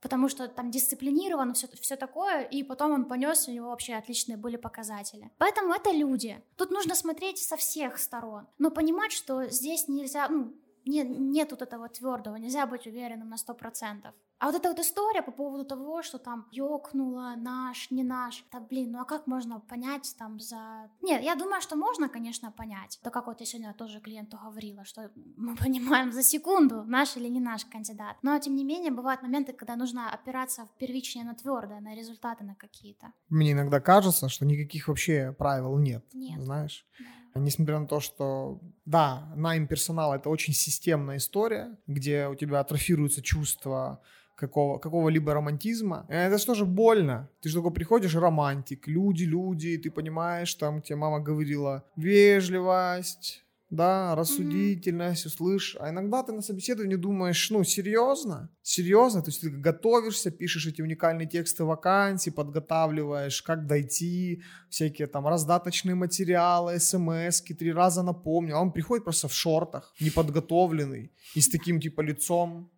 потому 0.00 0.28
что 0.28 0.48
там 0.48 0.70
дисциплинировано 0.70 1.54
все, 1.54 1.68
все 1.80 1.96
такое, 1.96 2.42
и 2.42 2.62
потом 2.62 2.92
он 2.92 3.04
понес, 3.04 3.48
у 3.48 3.52
него 3.52 3.68
вообще 3.68 3.94
отличные 3.94 4.36
были 4.36 4.56
показатели. 4.56 5.30
Поэтому 5.38 5.74
это 5.74 5.90
люди. 5.90 6.42
Тут 6.56 6.70
нужно 6.70 6.94
смотреть 6.94 7.38
со 7.38 7.56
всех 7.56 7.98
сторон, 7.98 8.46
но 8.58 8.70
понимать, 8.70 9.12
что 9.12 9.46
здесь 9.48 9.88
нельзя, 9.88 10.28
ну, 10.28 10.52
нет, 10.84 11.08
нет 11.08 11.50
вот 11.50 11.62
этого 11.62 11.88
твердого, 11.88 12.36
нельзя 12.36 12.66
быть 12.66 12.86
уверенным 12.86 13.28
на 13.28 13.36
сто 13.36 13.54
процентов. 13.54 14.14
А 14.40 14.46
вот 14.46 14.54
эта 14.54 14.70
вот 14.70 14.78
история 14.78 15.20
по 15.22 15.32
поводу 15.32 15.66
того, 15.66 16.02
что 16.02 16.18
там 16.18 16.46
ёкнуло, 16.50 17.34
наш, 17.36 17.90
не 17.90 18.02
наш, 18.02 18.42
да 18.50 18.60
блин, 18.60 18.92
ну 18.92 19.00
а 19.00 19.04
как 19.04 19.26
можно 19.26 19.60
понять 19.60 20.14
там 20.18 20.40
за... 20.40 20.90
Нет, 21.02 21.22
я 21.22 21.34
думаю, 21.34 21.60
что 21.60 21.76
можно, 21.76 22.08
конечно, 22.08 22.50
понять. 22.50 22.98
Да 23.04 23.10
как 23.10 23.26
вот 23.26 23.40
я 23.40 23.46
сегодня 23.46 23.74
тоже 23.74 24.00
клиенту 24.00 24.38
говорила, 24.42 24.84
что 24.86 25.10
мы 25.36 25.56
понимаем 25.56 26.10
за 26.10 26.22
секунду, 26.22 26.84
наш 26.84 27.18
или 27.18 27.28
не 27.28 27.40
наш 27.40 27.66
кандидат. 27.66 28.16
Но, 28.22 28.38
тем 28.38 28.56
не 28.56 28.64
менее, 28.64 28.90
бывают 28.90 29.20
моменты, 29.20 29.52
когда 29.52 29.76
нужно 29.76 30.10
опираться 30.10 30.64
в 30.64 30.70
первичнее 30.78 31.26
на 31.26 31.34
твердое, 31.34 31.80
на 31.80 31.94
результаты 31.94 32.42
на 32.44 32.54
какие-то. 32.54 33.12
Мне 33.28 33.52
иногда 33.52 33.78
кажется, 33.78 34.30
что 34.30 34.46
никаких 34.46 34.88
вообще 34.88 35.34
правил 35.38 35.76
нет, 35.78 36.02
нет. 36.14 36.40
знаешь. 36.40 36.86
Да. 36.98 37.19
Несмотря 37.34 37.78
на 37.78 37.86
то, 37.86 38.00
что, 38.00 38.60
да, 38.84 39.32
найм 39.36 39.66
персонала— 39.66 40.14
это 40.16 40.28
очень 40.28 40.52
системная 40.52 41.18
история, 41.18 41.76
где 41.86 42.26
у 42.26 42.34
тебя 42.34 42.60
атрофируется 42.60 43.22
чувство 43.22 44.00
какого, 44.36 44.78
какого-либо 44.78 45.34
романтизма. 45.34 46.06
Это 46.08 46.38
же 46.38 46.46
тоже 46.46 46.64
больно. 46.64 47.28
Ты 47.40 47.48
же 47.48 47.56
только 47.56 47.70
приходишь, 47.70 48.14
романтик, 48.14 48.88
люди, 48.88 49.24
люди, 49.24 49.76
ты 49.76 49.90
понимаешь, 49.90 50.54
там 50.54 50.82
тебе 50.82 50.96
мама 50.96 51.20
говорила, 51.20 51.84
вежливость, 51.96 53.44
да, 53.70 54.16
рассудительность, 54.16 55.24
mm-hmm. 55.24 55.28
услышь. 55.28 55.76
А 55.78 55.90
иногда 55.90 56.22
ты 56.22 56.32
на 56.32 56.42
собеседовании 56.42 56.96
думаешь, 56.96 57.50
ну, 57.50 57.62
серьезно? 57.64 58.50
Серьезно? 58.62 59.22
То 59.22 59.30
есть 59.30 59.40
ты 59.40 59.50
готовишься, 59.50 60.30
пишешь 60.30 60.66
эти 60.66 60.82
уникальные 60.82 61.28
тексты 61.28 61.64
вакансий, 61.64 62.32
подготавливаешь, 62.32 63.42
как 63.42 63.66
дойти, 63.66 64.42
всякие 64.68 65.06
там 65.06 65.26
раздаточные 65.26 65.94
материалы, 65.94 66.78
смс 66.80 67.42
три 67.42 67.72
раза 67.72 68.02
напомнил. 68.02 68.56
А 68.56 68.60
он 68.60 68.72
приходит 68.72 69.04
просто 69.04 69.28
в 69.28 69.34
шортах, 69.34 69.94
неподготовленный, 70.00 71.12
и 71.34 71.40
с 71.40 71.48
таким 71.48 71.80
типа 71.80 72.00
лицом. 72.00 72.70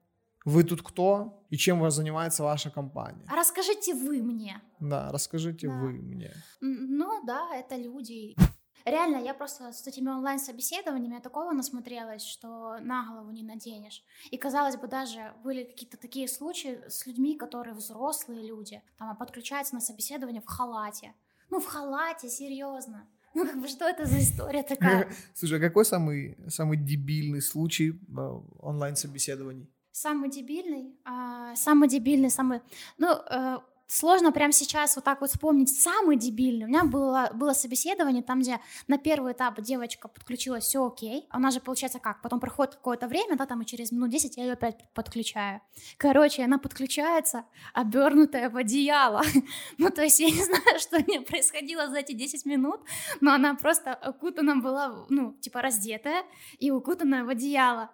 Вы 0.44 0.64
тут 0.64 0.82
кто 0.82 1.46
и 1.50 1.56
чем 1.56 1.78
вас 1.78 1.94
занимается 1.94 2.42
ваша 2.42 2.68
компания? 2.68 3.24
А 3.28 3.36
расскажите 3.36 3.94
вы 3.94 4.22
мне. 4.22 4.60
Да, 4.80 5.12
расскажите 5.12 5.68
да. 5.68 5.74
вы 5.74 5.92
мне. 5.92 6.32
Ну 6.60 7.24
да, 7.24 7.48
это 7.54 7.76
люди. 7.76 8.34
Реально, 8.84 9.18
я 9.18 9.34
просто 9.34 9.72
с 9.72 9.86
этими 9.86 10.08
онлайн-собеседованиями 10.10 11.20
такого 11.20 11.52
насмотрелась, 11.52 12.24
что 12.24 12.78
на 12.80 13.06
голову 13.06 13.30
не 13.30 13.42
наденешь. 13.42 14.02
И, 14.30 14.36
казалось 14.36 14.76
бы, 14.76 14.88
даже 14.88 15.32
были 15.44 15.64
какие-то 15.64 15.96
такие 15.96 16.28
случаи 16.28 16.80
с 16.88 17.06
людьми, 17.06 17.36
которые 17.36 17.74
взрослые 17.74 18.46
люди, 18.46 18.82
там, 18.98 19.10
а 19.10 19.14
подключаются 19.14 19.74
на 19.74 19.80
собеседование 19.80 20.42
в 20.42 20.46
халате. 20.46 21.14
Ну, 21.50 21.60
в 21.60 21.66
халате, 21.66 22.28
серьезно. 22.28 23.06
Ну, 23.34 23.46
как 23.46 23.60
бы, 23.60 23.68
что 23.68 23.86
это 23.86 24.04
за 24.04 24.18
история 24.18 24.62
такая? 24.62 25.10
Слушай, 25.34 25.58
а 25.58 25.60
какой 25.60 25.84
самый, 25.84 26.36
самый 26.48 26.76
дебильный 26.76 27.40
случай 27.40 27.90
э, 27.90 28.40
онлайн-собеседований? 28.58 29.70
Самый 29.90 30.30
дебильный, 30.30 30.96
а, 31.04 31.54
самый 31.54 31.88
дебильный, 31.88 32.30
самый, 32.30 32.62
ну, 32.96 33.08
э, 33.08 33.58
сложно 33.92 34.32
прямо 34.32 34.52
сейчас 34.52 34.96
вот 34.96 35.04
так 35.04 35.20
вот 35.20 35.30
вспомнить 35.30 35.68
самый 35.68 36.16
дебильный. 36.16 36.64
У 36.64 36.68
меня 36.68 36.84
было, 36.84 37.30
было 37.34 37.52
собеседование, 37.52 38.22
там, 38.22 38.40
где 38.40 38.60
на 38.88 38.96
первый 38.98 39.34
этап 39.34 39.60
девочка 39.60 40.08
подключилась, 40.08 40.64
все 40.64 40.86
окей. 40.86 41.26
Она 41.30 41.50
же, 41.50 41.60
получается, 41.60 41.98
как? 41.98 42.22
Потом 42.22 42.40
проходит 42.40 42.76
какое-то 42.76 43.06
время, 43.06 43.36
да, 43.36 43.46
там 43.46 43.60
и 43.60 43.66
через 43.66 43.92
минут 43.92 44.10
10 44.10 44.36
я 44.36 44.44
ее 44.44 44.52
опять 44.54 44.76
подключаю. 44.94 45.60
Короче, 45.98 46.44
она 46.44 46.58
подключается, 46.58 47.44
обернутая 47.74 48.48
в 48.48 48.56
одеяло. 48.56 49.22
ну, 49.78 49.90
то 49.90 50.02
есть 50.02 50.20
я 50.20 50.30
не 50.30 50.42
знаю, 50.42 50.78
что 50.78 50.98
мне 51.00 51.20
происходило 51.20 51.88
за 51.88 51.98
эти 51.98 52.12
10 52.12 52.46
минут, 52.46 52.80
но 53.20 53.34
она 53.34 53.54
просто 53.54 53.92
окутана 53.92 54.56
была, 54.56 55.04
ну, 55.10 55.34
типа 55.34 55.60
раздетая 55.60 56.24
и 56.58 56.70
укутанная 56.70 57.24
в 57.24 57.28
одеяло 57.28 57.90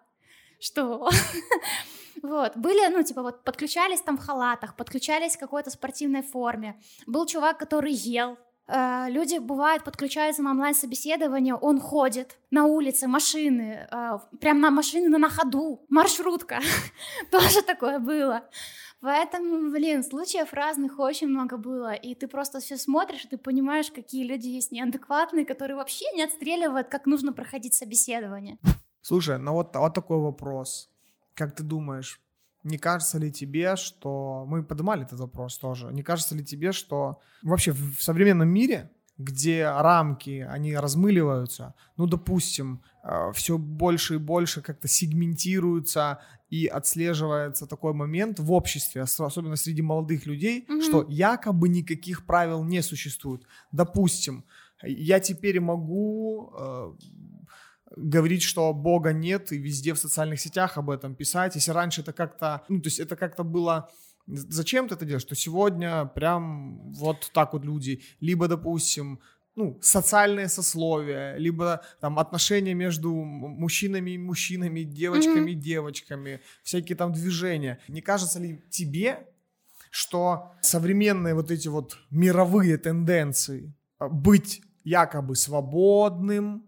что? 0.61 1.09
Вот, 2.23 2.57
были, 2.57 2.89
ну, 2.93 3.03
типа, 3.03 3.23
вот 3.23 3.45
подключались 3.45 4.01
там 4.01 4.17
в 4.17 4.21
халатах, 4.21 4.77
подключались 4.77 5.37
в 5.37 5.41
какой-то 5.41 5.71
спортивной 5.71 6.23
форме. 6.23 6.81
Был 7.07 7.27
чувак, 7.27 7.59
который 7.59 7.93
ел, 7.93 8.37
Uh, 8.71 9.11
люди, 9.11 9.39
бывает, 9.39 9.83
подключаются 9.83 10.43
на 10.43 10.51
онлайн-собеседование, 10.51 11.55
он 11.55 11.81
ходит 11.81 12.37
на 12.51 12.67
улице, 12.67 13.09
машины, 13.09 13.89
uh, 13.91 14.21
прям 14.43 14.61
на 14.61 14.71
машины 14.71 15.09
на 15.09 15.31
ходу, 15.31 15.87
маршрутка, 15.89 16.61
тоже 17.31 17.63
такое 17.63 17.99
было. 17.99 18.43
Поэтому, 19.01 19.71
блин, 19.71 20.03
случаев 20.03 20.53
разных 20.53 20.99
очень 20.99 21.29
много 21.29 21.57
было, 21.57 21.95
и 21.95 22.15
ты 22.15 22.29
просто 22.29 22.61
все 22.61 22.77
смотришь, 22.77 23.25
и 23.25 23.29
ты 23.29 23.39
понимаешь, 23.39 23.91
какие 23.91 24.25
люди 24.25 24.49
есть 24.49 24.71
неадекватные, 24.71 25.47
которые 25.47 25.77
вообще 25.77 26.05
не 26.15 26.25
отстреливают, 26.25 26.89
как 26.89 27.07
нужно 27.07 27.33
проходить 27.33 27.73
собеседование. 27.73 28.59
Слушай, 29.01 29.39
ну 29.39 29.53
вот, 29.53 29.75
вот 29.75 29.95
такой 29.95 30.19
вопрос. 30.19 30.91
Как 31.39 31.55
ты 31.55 31.63
думаешь, 31.63 32.21
не 32.65 32.79
кажется 32.79 33.19
ли 33.19 33.31
тебе, 33.31 33.77
что... 33.77 34.45
Мы 34.49 34.65
поднимали 34.65 35.05
этот 35.05 35.21
вопрос 35.21 35.59
тоже. 35.59 35.93
Не 35.93 36.03
кажется 36.03 36.35
ли 36.35 36.45
тебе, 36.45 36.73
что 36.73 37.21
вообще 37.43 37.73
в 37.73 38.03
современном 38.03 38.49
мире 38.49 38.91
где 39.19 39.69
рамки, 39.69 40.47
они 40.49 40.77
размыливаются, 40.77 41.75
ну, 41.97 42.07
допустим, 42.07 42.83
все 43.35 43.59
больше 43.59 44.15
и 44.15 44.19
больше 44.19 44.63
как-то 44.63 44.87
сегментируются 44.87 46.21
и 46.51 46.67
отслеживается 46.67 47.67
такой 47.67 47.95
момент 47.95 48.39
в 48.39 48.53
обществе, 48.53 49.03
особенно 49.03 49.57
среди 49.57 49.83
молодых 49.83 50.27
людей, 50.27 50.65
mm-hmm. 50.69 50.83
что 50.83 51.05
якобы 51.09 51.69
никаких 51.69 52.27
правил 52.27 52.63
не 52.63 52.81
существует. 52.81 53.43
Допустим, 53.73 54.45
я 54.85 55.19
теперь 55.19 55.59
могу 55.61 56.53
э, 56.57 56.93
говорить, 57.99 58.43
что 58.43 58.73
Бога 58.73 59.13
нет, 59.13 59.53
и 59.53 59.59
везде 59.59 59.93
в 59.93 59.99
социальных 59.99 60.41
сетях 60.41 60.79
об 60.79 60.91
этом 60.91 61.15
писать. 61.15 61.55
Если 61.55 61.71
раньше 61.71 62.03
это 62.03 62.13
как-то, 62.13 62.63
ну, 62.69 62.81
то 62.81 62.87
есть 62.89 63.01
это 63.01 63.17
как-то 63.17 63.45
было 63.45 63.91
зачем 64.29 64.89
ты 64.89 64.95
это 64.95 65.07
делаешь, 65.07 65.23
что 65.23 65.35
сегодня 65.35 66.05
прям 66.05 66.93
вот 66.93 67.31
так 67.33 67.53
вот 67.53 67.65
люди, 67.65 68.03
либо, 68.21 68.47
допустим, 68.49 69.21
ну, 69.57 69.79
социальные 69.83 70.49
сословия, 70.49 71.37
либо 71.37 71.83
там 72.01 72.19
отношения 72.19 72.75
между 72.75 73.13
мужчинами 73.13 74.13
и 74.13 74.19
мужчинами, 74.19 74.83
девочками 74.83 75.51
и 75.51 75.55
mm-hmm. 75.55 75.61
девочками, 75.61 76.41
всякие 76.63 76.97
там 76.97 77.13
движения. 77.13 77.81
Не 77.89 78.01
кажется 78.01 78.39
ли 78.39 78.63
тебе, 78.71 79.27
что 79.91 80.53
современные 80.61 81.35
вот 81.35 81.51
эти 81.51 81.67
вот 81.67 81.99
мировые 82.11 82.77
тенденции 82.79 83.75
а, 83.99 84.09
быть 84.09 84.63
якобы 84.85 85.35
свободным, 85.35 86.68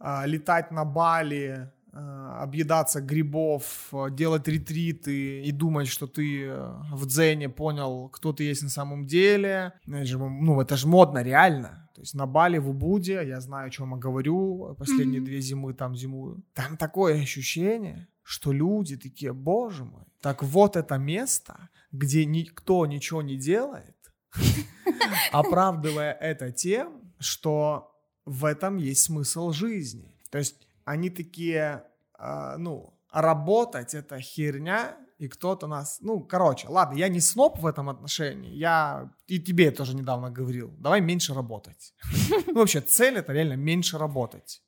летать 0.00 0.70
на 0.70 0.84
Бали, 0.84 1.70
а, 1.92 2.42
объедаться 2.42 3.00
грибов, 3.00 3.92
делать 4.12 4.46
ретриты 4.46 5.42
и 5.42 5.50
думать, 5.50 5.88
что 5.88 6.06
ты 6.06 6.44
э, 6.44 6.72
в 6.92 7.06
дзене 7.06 7.48
понял, 7.48 8.08
кто 8.10 8.32
ты 8.32 8.44
есть 8.44 8.62
на 8.62 8.68
самом 8.68 9.06
деле. 9.06 9.72
Ну, 9.86 10.60
это 10.60 10.76
же 10.76 10.86
модно, 10.86 11.22
реально. 11.22 11.90
То 11.94 12.02
есть 12.02 12.14
на 12.14 12.26
Бали, 12.26 12.58
в 12.58 12.70
Убуде, 12.70 13.22
я 13.26 13.40
знаю, 13.40 13.66
о 13.66 13.70
чем 13.70 13.90
я 13.90 13.96
говорю, 13.96 14.76
последние 14.78 15.20
mm-hmm. 15.20 15.24
две 15.24 15.40
зимы 15.40 15.74
там 15.74 15.96
зимую. 15.96 16.44
Там 16.54 16.76
такое 16.76 17.20
ощущение, 17.20 18.06
что 18.22 18.52
люди 18.52 18.96
такие, 18.96 19.32
боже 19.32 19.84
мой, 19.84 20.04
так 20.20 20.44
вот 20.44 20.76
это 20.76 20.96
место, 20.96 21.68
где 21.90 22.24
никто 22.24 22.86
ничего 22.86 23.20
не 23.20 23.36
делает, 23.36 23.96
оправдывая 25.32 26.12
это 26.12 26.52
тем, 26.52 27.12
что 27.18 27.89
в 28.24 28.44
этом 28.44 28.76
есть 28.76 29.02
смысл 29.02 29.52
жизни. 29.52 30.14
То 30.30 30.38
есть 30.38 30.56
они 30.84 31.10
такие, 31.10 31.84
э, 32.18 32.56
ну, 32.58 32.94
работать 33.12 33.94
это 33.94 34.20
херня, 34.20 34.96
и 35.20 35.28
кто-то 35.28 35.66
нас... 35.66 35.98
Ну, 36.00 36.20
короче, 36.20 36.68
ладно, 36.68 36.96
я 36.96 37.08
не 37.08 37.20
сноб 37.20 37.58
в 37.58 37.66
этом 37.66 37.90
отношении, 37.90 38.54
я 38.54 39.12
и 39.26 39.38
тебе 39.38 39.70
тоже 39.70 39.94
недавно 39.94 40.30
говорил, 40.30 40.74
давай 40.78 41.02
меньше 41.02 41.34
работать. 41.34 41.94
Ну, 42.46 42.54
вообще, 42.54 42.80
цель 42.80 43.18
это 43.18 43.32
реально 43.32 43.56
меньше 43.56 43.98
работать. 43.98 44.62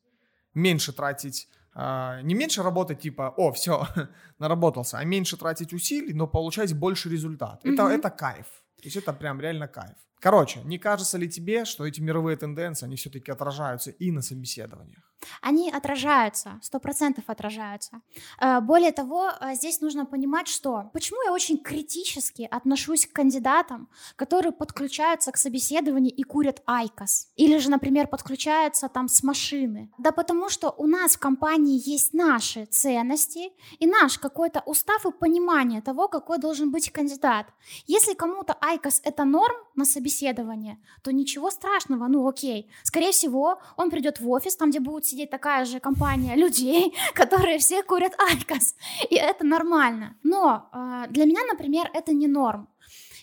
Меньше 0.54 0.92
тратить... 0.92 1.48
А, 1.74 2.20
не 2.20 2.34
меньше 2.34 2.62
работать, 2.62 3.00
типа, 3.00 3.32
о, 3.36 3.50
все, 3.52 3.86
наработался, 4.38 4.98
а 4.98 5.04
меньше 5.04 5.38
тратить 5.38 5.72
усилий, 5.72 6.12
но 6.12 6.26
получать 6.26 6.74
больше 6.74 7.08
результат. 7.08 7.64
Это, 7.64 7.88
это 7.88 8.10
кайф. 8.10 8.46
То 8.82 8.88
есть 8.88 8.96
это 8.96 9.12
прям 9.12 9.40
реально 9.40 9.68
кайф. 9.68 9.96
Короче, 10.18 10.60
не 10.64 10.76
кажется 10.76 11.16
ли 11.16 11.28
тебе, 11.28 11.64
что 11.64 11.86
эти 11.86 12.00
мировые 12.00 12.36
тенденции, 12.36 12.86
они 12.86 12.96
все-таки 12.96 13.30
отражаются 13.30 13.92
и 13.92 14.10
на 14.10 14.22
собеседованиях? 14.22 15.11
Они 15.40 15.70
отражаются, 15.70 16.58
сто 16.62 16.78
процентов 16.80 17.24
отражаются. 17.26 18.00
Э, 18.40 18.60
более 18.60 18.92
того, 18.92 19.30
э, 19.30 19.54
здесь 19.54 19.80
нужно 19.80 20.06
понимать, 20.06 20.48
что 20.48 20.90
почему 20.92 21.22
я 21.24 21.32
очень 21.32 21.58
критически 21.58 22.48
отношусь 22.50 23.06
к 23.06 23.12
кандидатам, 23.12 23.88
которые 24.16 24.52
подключаются 24.52 25.32
к 25.32 25.36
собеседованию 25.36 26.14
и 26.14 26.22
курят 26.22 26.62
айкос. 26.66 27.28
Или 27.36 27.58
же, 27.58 27.70
например, 27.70 28.06
подключаются 28.06 28.88
там 28.88 29.08
с 29.08 29.22
машины. 29.22 29.90
Да 29.98 30.12
потому 30.12 30.48
что 30.48 30.70
у 30.70 30.86
нас 30.86 31.16
в 31.16 31.18
компании 31.18 31.80
есть 31.84 32.14
наши 32.14 32.66
ценности 32.66 33.52
и 33.78 33.86
наш 33.86 34.18
какой-то 34.18 34.62
устав 34.66 35.06
и 35.06 35.12
понимание 35.12 35.82
того, 35.82 36.08
какой 36.08 36.38
должен 36.38 36.70
быть 36.70 36.90
кандидат. 36.90 37.46
Если 37.86 38.14
кому-то 38.14 38.56
IQOS 38.60 39.00
это 39.04 39.24
норм 39.24 39.56
на 39.74 39.84
собеседование, 39.84 40.78
то 41.02 41.12
ничего 41.12 41.50
страшного, 41.50 42.08
ну 42.08 42.28
окей. 42.28 42.70
Скорее 42.82 43.12
всего, 43.12 43.58
он 43.76 43.90
придет 43.90 44.20
в 44.20 44.28
офис, 44.30 44.56
там, 44.56 44.70
где 44.70 44.80
будет 44.80 45.04
сидеть 45.12 45.30
такая 45.30 45.64
же 45.64 45.80
компания 45.80 46.36
людей, 46.36 46.94
которые 47.14 47.58
все 47.58 47.82
курят 47.82 48.12
IQOS. 48.18 48.74
И 49.10 49.14
это 49.14 49.44
нормально. 49.44 50.16
Но 50.22 50.70
э, 50.72 51.04
для 51.10 51.24
меня, 51.26 51.42
например, 51.50 51.90
это 51.94 52.12
не 52.12 52.28
норм. 52.28 52.68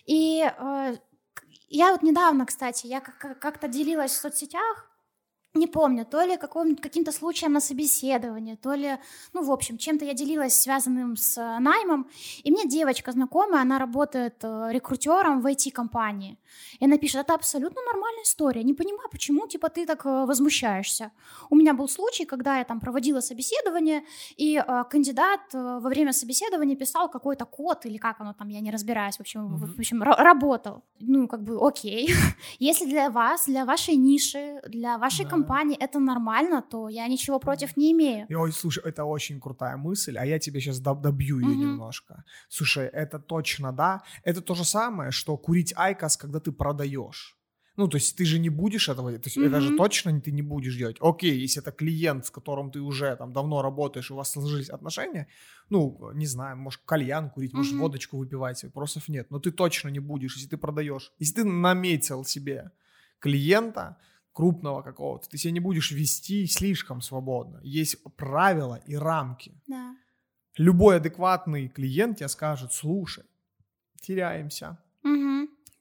И 0.06 0.44
э, 0.44 0.96
я 1.70 1.92
вот 1.92 2.04
недавно, 2.04 2.46
кстати, 2.46 2.88
я 2.88 3.02
как-то 3.02 3.68
делилась 3.68 4.12
в 4.12 4.22
соцсетях, 4.22 4.89
не 5.56 5.68
помню, 5.68 6.06
то 6.06 6.24
ли 6.24 6.38
каким-то 6.38 7.12
случаем 7.12 7.54
на 7.54 7.60
собеседовании, 7.60 8.56
то 8.56 8.76
ли, 8.76 8.98
ну, 9.34 9.44
в 9.44 9.52
общем, 9.52 9.78
чем-то 9.78 10.06
я 10.06 10.14
делилась 10.14 10.54
связанным 10.54 11.16
с 11.16 11.38
э, 11.38 11.60
наймом, 11.60 12.08
и 12.44 12.52
мне 12.52 12.68
девочка 12.68 13.12
знакомая, 13.12 13.62
она 13.64 13.80
работает 13.80 14.36
э, 14.44 14.70
рекрутером 14.72 15.42
в 15.42 15.48
IT-компании, 15.48 16.38
и 16.80 16.86
она 16.86 16.98
пишет, 16.98 17.22
это 17.22 17.34
абсолютно 17.34 17.82
нормальная 17.82 18.24
история, 18.24 18.64
не 18.64 18.76
понимаю, 18.76 19.10
почему, 19.12 19.48
типа, 19.48 19.70
ты 19.70 19.88
так 19.88 20.06
э, 20.06 20.26
возмущаешься. 20.26 21.12
У 21.50 21.56
меня 21.56 21.74
был 21.74 21.90
случай, 21.90 22.26
когда 22.26 22.60
я 22.60 22.64
там 22.64 22.80
проводила 22.80 23.20
собеседование, 23.20 24.04
и 24.38 24.58
э, 24.58 24.84
кандидат 24.90 25.42
э, 25.54 25.80
во 25.82 25.90
время 25.90 26.14
собеседования 26.14 26.76
писал 26.76 27.10
какой-то 27.10 27.46
код, 27.46 27.88
или 27.88 27.98
как 27.98 28.22
оно 28.22 28.34
там, 28.34 28.50
я 28.50 28.60
не 28.60 28.70
разбираюсь, 28.72 29.18
в 29.18 29.22
общем, 29.22 29.56
mm-hmm. 29.56 29.76
в 29.76 29.80
общем, 29.80 30.04
работал. 30.04 30.84
Ну, 31.00 31.28
как 31.28 31.42
бы, 31.42 31.58
окей. 31.60 32.14
Если 32.60 32.86
для 32.86 33.10
вас, 33.10 33.48
для 33.48 33.66
вашей 33.66 33.96
ниши, 33.96 34.62
для 34.68 35.00
вашей 35.00 35.24
да. 35.24 35.32
компании 35.32 35.39
это 35.80 36.00
нормально, 36.00 36.62
то 36.62 36.90
я 36.90 37.08
ничего 37.08 37.40
против 37.40 37.78
не 37.78 37.92
имею. 37.92 38.28
Ой, 38.30 38.52
слушай, 38.52 38.84
это 38.86 39.06
очень 39.06 39.40
крутая 39.40 39.78
мысль, 39.78 40.18
а 40.18 40.26
я 40.26 40.40
тебе 40.40 40.60
сейчас 40.60 40.80
добью 40.80 41.40
ее 41.40 41.48
mm-hmm. 41.48 41.56
немножко. 41.56 42.24
Слушай, 42.50 42.88
это 42.88 43.20
точно, 43.20 43.72
да? 43.72 44.02
Это 44.24 44.42
то 44.42 44.56
же 44.56 44.66
самое, 44.66 45.12
что 45.12 45.38
курить 45.38 45.74
айкос, 45.76 46.18
когда 46.18 46.40
ты 46.40 46.52
продаешь. 46.52 47.36
Ну, 47.80 47.88
то 47.88 47.96
есть 47.96 48.18
ты 48.18 48.26
же 48.26 48.40
не 48.40 48.50
будешь 48.50 48.90
этого, 48.90 49.10
то 49.12 49.28
есть 49.28 49.38
mm-hmm. 49.38 49.48
это 49.48 49.62
же 49.62 49.78
точно 49.78 50.20
ты 50.20 50.34
не 50.34 50.42
будешь 50.42 50.76
делать. 50.76 50.98
Окей, 51.00 51.40
если 51.40 51.62
это 51.62 51.72
клиент, 51.72 52.26
с 52.26 52.30
которым 52.30 52.72
ты 52.72 52.82
уже 52.82 53.16
там 53.16 53.32
давно 53.32 53.62
работаешь, 53.62 54.12
у 54.12 54.16
вас 54.16 54.32
сложились 54.32 54.70
отношения, 54.70 55.28
ну, 55.70 56.12
не 56.14 56.26
знаю, 56.26 56.58
может 56.58 56.82
кальян 56.86 57.30
курить, 57.30 57.54
mm-hmm. 57.54 57.58
может 57.58 57.76
водочку 57.76 58.18
выпивать, 58.18 58.64
вопросов 58.64 59.08
нет. 59.08 59.32
Но 59.32 59.40
ты 59.40 59.52
точно 59.52 59.88
не 59.88 60.00
будешь, 60.00 60.36
если 60.36 60.50
ты 60.50 60.58
продаешь. 60.58 61.14
Если 61.20 61.36
ты 61.36 61.44
наметил 61.46 62.26
себе 62.26 62.72
клиента, 63.20 63.96
крупного 64.40 64.82
какого-то, 64.82 65.28
ты 65.30 65.38
себя 65.38 65.52
не 65.52 65.60
будешь 65.60 65.92
вести 65.92 66.48
слишком 66.48 67.02
свободно. 67.02 67.60
Есть 67.62 68.02
правила 68.16 68.82
и 68.88 68.96
рамки. 68.96 69.62
Да. 69.68 69.96
Любой 70.58 70.98
адекватный 70.98 71.68
клиент 71.68 72.18
тебе 72.18 72.30
скажет, 72.30 72.72
слушай, 72.72 73.26
теряемся. 74.02 74.78
Угу 75.04 75.30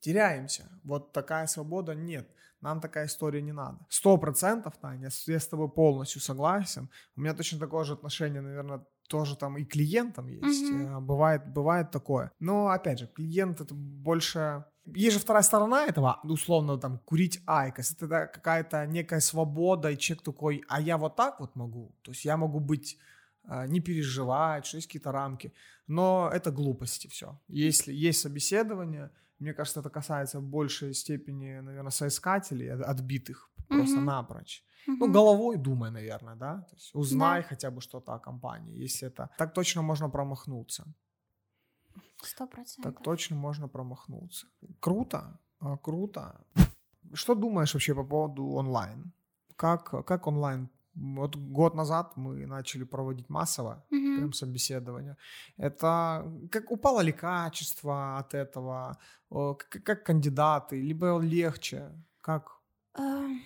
теряемся. 0.00 0.68
Вот 0.84 1.12
такая 1.12 1.46
свобода 1.46 1.94
нет. 1.94 2.28
Нам 2.60 2.80
такая 2.80 3.06
история 3.06 3.42
не 3.42 3.52
надо. 3.52 3.78
Сто 3.88 4.16
процентов, 4.18 4.76
Таня, 4.80 5.10
я 5.26 5.38
с 5.38 5.46
тобой 5.46 5.68
полностью 5.68 6.20
согласен. 6.20 6.88
У 7.16 7.20
меня 7.20 7.34
точно 7.34 7.58
такое 7.58 7.84
же 7.84 7.92
отношение, 7.92 8.40
наверное, 8.40 8.84
тоже 9.08 9.36
там 9.36 9.56
и 9.58 9.64
клиентам 9.64 10.26
есть. 10.26 10.72
Mm-hmm. 10.72 11.00
Бывает, 11.00 11.52
бывает 11.52 11.90
такое. 11.90 12.32
Но, 12.40 12.68
опять 12.68 12.98
же, 12.98 13.06
клиент 13.06 13.60
это 13.60 13.74
больше... 13.74 14.64
Есть 14.96 15.14
же 15.14 15.20
вторая 15.20 15.42
сторона 15.42 15.86
этого, 15.86 16.20
условно, 16.24 16.78
там, 16.78 16.98
курить 16.98 17.40
айкос. 17.46 17.92
Это 17.92 18.26
какая-то 18.26 18.86
некая 18.86 19.20
свобода, 19.20 19.90
и 19.90 19.98
человек 19.98 20.24
такой, 20.24 20.64
а 20.68 20.80
я 20.80 20.96
вот 20.96 21.16
так 21.16 21.40
вот 21.40 21.56
могу. 21.56 21.94
То 22.02 22.12
есть 22.12 22.24
я 22.24 22.36
могу 22.36 22.60
быть 22.60 22.98
а, 23.44 23.66
не 23.66 23.80
переживать, 23.80 24.66
что 24.66 24.76
есть 24.76 24.86
какие-то 24.88 25.12
рамки. 25.12 25.52
Но 25.86 26.30
это 26.32 26.50
глупости 26.50 27.08
все. 27.08 27.38
Если 27.48 27.92
есть 27.92 28.20
собеседование, 28.20 29.10
мне 29.38 29.54
кажется, 29.54 29.80
это 29.80 29.90
касается 29.90 30.40
в 30.40 30.42
большей 30.42 30.94
степени, 30.94 31.60
наверное, 31.60 31.90
соискателей, 31.90 32.72
отбитых 32.72 33.50
просто 33.68 33.96
mm-hmm. 33.96 34.04
напрочь. 34.04 34.62
Mm-hmm. 34.88 34.96
Ну, 35.00 35.12
головой 35.12 35.56
думай, 35.56 35.90
наверное, 35.90 36.34
да? 36.36 36.66
То 36.70 36.76
есть 36.76 36.94
узнай 36.94 37.42
да. 37.42 37.48
хотя 37.48 37.70
бы 37.70 37.80
что-то 37.80 38.14
о 38.14 38.18
компании, 38.18 38.82
если 38.84 39.08
это... 39.08 39.30
Так 39.38 39.54
точно 39.54 39.82
можно 39.82 40.10
промахнуться. 40.10 40.84
Сто 42.22 42.46
процентов. 42.46 42.94
Так 42.94 43.02
точно 43.02 43.36
можно 43.36 43.68
промахнуться. 43.68 44.46
Круто, 44.80 45.38
а, 45.60 45.76
круто. 45.76 46.40
Что 47.14 47.34
думаешь 47.34 47.74
вообще 47.74 47.94
по 47.94 48.04
поводу 48.04 48.44
онлайн? 48.44 49.12
Как, 49.56 50.06
как 50.06 50.26
онлайн 50.26 50.68
вот 50.94 51.36
год 51.36 51.74
назад 51.74 52.16
мы 52.16 52.46
начали 52.46 52.84
проводить 52.84 53.28
массово 53.28 53.84
mm-hmm. 53.90 54.16
прям 54.16 54.32
собеседование. 54.32 55.16
Это 55.56 56.30
как 56.50 56.70
упало 56.70 57.00
ли 57.00 57.12
качество 57.12 58.18
от 58.18 58.34
этого, 58.34 58.98
как, 59.30 59.82
как 59.84 60.04
кандидаты, 60.04 60.80
либо 60.80 61.18
легче, 61.18 61.92
как? 62.20 62.58
Uh... 62.96 63.38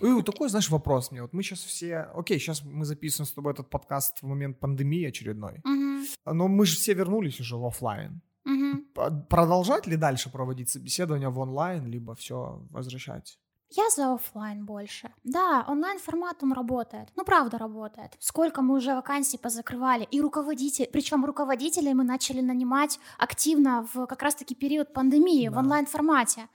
И 0.00 0.22
такой, 0.22 0.48
знаешь, 0.48 0.70
вопрос 0.70 1.10
мне. 1.10 1.20
Вот 1.20 1.34
мы 1.34 1.42
сейчас 1.42 1.58
все... 1.58 2.08
Окей, 2.14 2.38
сейчас 2.38 2.64
мы 2.64 2.86
записываем 2.86 3.26
с 3.26 3.32
тобой 3.32 3.52
этот 3.52 3.68
подкаст 3.68 4.22
в 4.22 4.26
момент 4.26 4.58
пандемии 4.58 5.06
очередной. 5.06 5.58
Mm-hmm. 5.58 5.89
Но 6.24 6.48
мы 6.48 6.66
же 6.66 6.76
все 6.76 6.94
вернулись 6.94 7.40
уже 7.40 7.56
в 7.56 7.64
офлайн. 7.66 8.20
Mm-hmm. 8.48 9.26
Продолжать 9.28 9.86
ли 9.86 9.96
дальше 9.96 10.30
проводить 10.30 10.70
собеседование 10.70 11.28
в 11.28 11.38
онлайн, 11.38 11.86
либо 11.86 12.14
все 12.14 12.62
возвращать? 12.70 13.38
Я 13.76 13.88
за 13.90 14.14
офлайн 14.14 14.64
больше. 14.64 15.10
Да, 15.22 15.64
онлайн-формат 15.68 16.42
он 16.42 16.52
работает. 16.52 17.08
Ну, 17.14 17.24
правда 17.24 17.56
работает. 17.56 18.16
Сколько 18.18 18.62
мы 18.62 18.74
уже 18.74 18.94
вакансий 18.94 19.38
позакрывали. 19.38 20.08
И 20.10 20.20
руководители, 20.20 20.88
причем 20.92 21.24
руководителей 21.24 21.94
мы 21.94 22.02
начали 22.02 22.40
нанимать 22.40 22.98
активно 23.16 23.86
в 23.94 24.06
как 24.06 24.22
раз-таки 24.22 24.56
период 24.56 24.92
пандемии 24.92 25.48
да. 25.48 25.54
в 25.54 25.58
онлайн-формате 25.58 26.48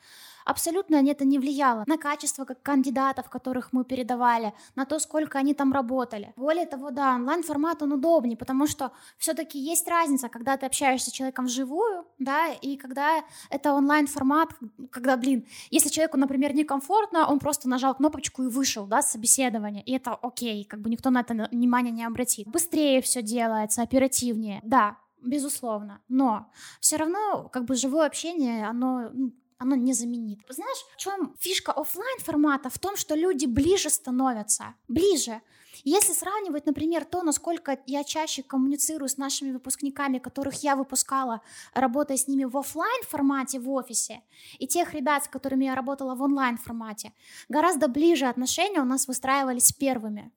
абсолютно 0.45 0.95
это 0.95 1.25
не 1.25 1.39
влияло 1.39 1.83
на 1.87 1.97
качество 1.97 2.45
как 2.45 2.61
кандидатов, 2.61 3.29
которых 3.29 3.73
мы 3.73 3.83
передавали, 3.83 4.53
на 4.75 4.85
то, 4.85 4.99
сколько 4.99 5.39
они 5.39 5.53
там 5.53 5.73
работали. 5.73 6.33
Более 6.35 6.65
того, 6.65 6.91
да, 6.91 7.15
онлайн-формат, 7.15 7.81
он 7.81 7.93
удобнее, 7.93 8.37
потому 8.37 8.67
что 8.67 8.91
все-таки 9.17 9.59
есть 9.59 9.87
разница, 9.87 10.29
когда 10.29 10.57
ты 10.57 10.65
общаешься 10.65 11.09
с 11.09 11.13
человеком 11.13 11.45
вживую, 11.45 12.05
да, 12.19 12.47
и 12.61 12.77
когда 12.77 13.23
это 13.49 13.73
онлайн-формат, 13.73 14.49
когда, 14.91 15.17
блин, 15.17 15.45
если 15.71 15.89
человеку, 15.89 16.17
например, 16.17 16.53
некомфортно, 16.53 17.27
он 17.27 17.39
просто 17.39 17.67
нажал 17.67 17.95
кнопочку 17.95 18.43
и 18.43 18.47
вышел, 18.47 18.85
да, 18.85 19.01
с 19.01 19.11
собеседования, 19.11 19.81
и 19.81 19.93
это 19.93 20.13
окей, 20.13 20.63
как 20.65 20.81
бы 20.81 20.89
никто 20.89 21.09
на 21.09 21.21
это 21.21 21.33
внимание 21.51 21.91
не 21.91 22.05
обратит. 22.05 22.47
Быстрее 22.47 23.01
все 23.01 23.21
делается, 23.21 23.81
оперативнее, 23.81 24.61
да, 24.63 24.97
безусловно, 25.21 26.01
но 26.07 26.51
все 26.79 26.97
равно 26.97 27.49
как 27.51 27.65
бы 27.65 27.75
живое 27.75 28.05
общение, 28.05 28.67
оно 28.67 29.09
ну, 29.13 29.33
оно 29.57 29.75
не 29.75 29.93
заменит. 29.93 30.39
Знаешь, 30.49 30.85
в 30.93 30.97
чем 30.97 31.35
фишка 31.39 31.71
офлайн 31.71 32.19
формата? 32.19 32.69
В 32.69 32.79
том, 32.79 32.97
что 32.97 33.15
люди 33.15 33.45
ближе 33.45 33.89
становятся, 33.89 34.75
ближе. 34.87 35.41
Если 35.83 36.13
сравнивать, 36.13 36.65
например, 36.65 37.05
то, 37.05 37.21
насколько 37.21 37.77
я 37.85 38.03
чаще 38.03 38.43
коммуницирую 38.43 39.09
с 39.09 39.17
нашими 39.17 39.51
выпускниками, 39.51 40.19
которых 40.19 40.63
я 40.63 40.75
выпускала, 40.75 41.41
работая 41.73 42.17
с 42.17 42.27
ними 42.27 42.45
в 42.45 42.57
офлайн 42.57 43.03
формате 43.03 43.59
в 43.59 43.69
офисе, 43.69 44.23
и 44.57 44.67
тех 44.67 44.93
ребят, 44.93 45.25
с 45.25 45.27
которыми 45.27 45.65
я 45.65 45.75
работала 45.75 46.15
в 46.15 46.21
онлайн 46.21 46.57
формате, 46.57 47.13
гораздо 47.49 47.87
ближе 47.87 48.25
отношения 48.25 48.81
у 48.81 48.85
нас 48.85 49.07
выстраивались 49.07 49.71
первыми. 49.73 50.31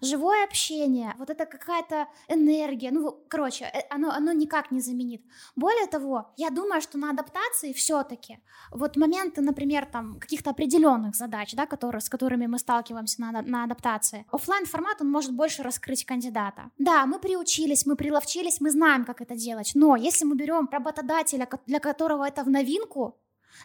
Живое 0.00 0.44
общение, 0.44 1.14
вот 1.18 1.30
это 1.30 1.46
какая-то 1.46 2.08
энергия, 2.28 2.90
ну, 2.90 3.24
короче, 3.28 3.64
э, 3.64 3.82
оно, 3.90 4.10
оно 4.10 4.32
никак 4.32 4.70
не 4.70 4.80
заменит. 4.80 5.22
Более 5.56 5.86
того, 5.86 6.32
я 6.36 6.50
думаю, 6.50 6.80
что 6.80 6.98
на 6.98 7.10
адаптации 7.10 7.72
все-таки 7.72 8.40
вот 8.70 8.96
моменты, 8.96 9.40
например, 9.40 9.86
там 9.86 10.18
каких-то 10.18 10.50
определенных 10.50 11.14
задач, 11.14 11.54
да, 11.54 11.66
которые, 11.66 12.00
с 12.00 12.08
которыми 12.08 12.46
мы 12.46 12.58
сталкиваемся 12.58 13.20
на, 13.20 13.42
на 13.42 13.64
адаптации, 13.64 14.26
офлайн 14.30 14.66
формат 14.66 15.00
он 15.00 15.10
может 15.10 15.32
больше 15.32 15.62
раскрыть 15.62 16.04
кандидата. 16.04 16.70
Да, 16.78 17.06
мы 17.06 17.18
приучились, 17.18 17.86
мы 17.86 17.96
приловчились, 17.96 18.60
мы 18.60 18.70
знаем, 18.70 19.04
как 19.04 19.20
это 19.20 19.36
делать, 19.36 19.72
но 19.74 19.96
если 19.96 20.24
мы 20.24 20.34
берем 20.34 20.68
работодателя, 20.70 21.48
для 21.66 21.78
которого 21.78 22.26
это 22.26 22.42
в 22.44 22.50
новинку, 22.50 23.16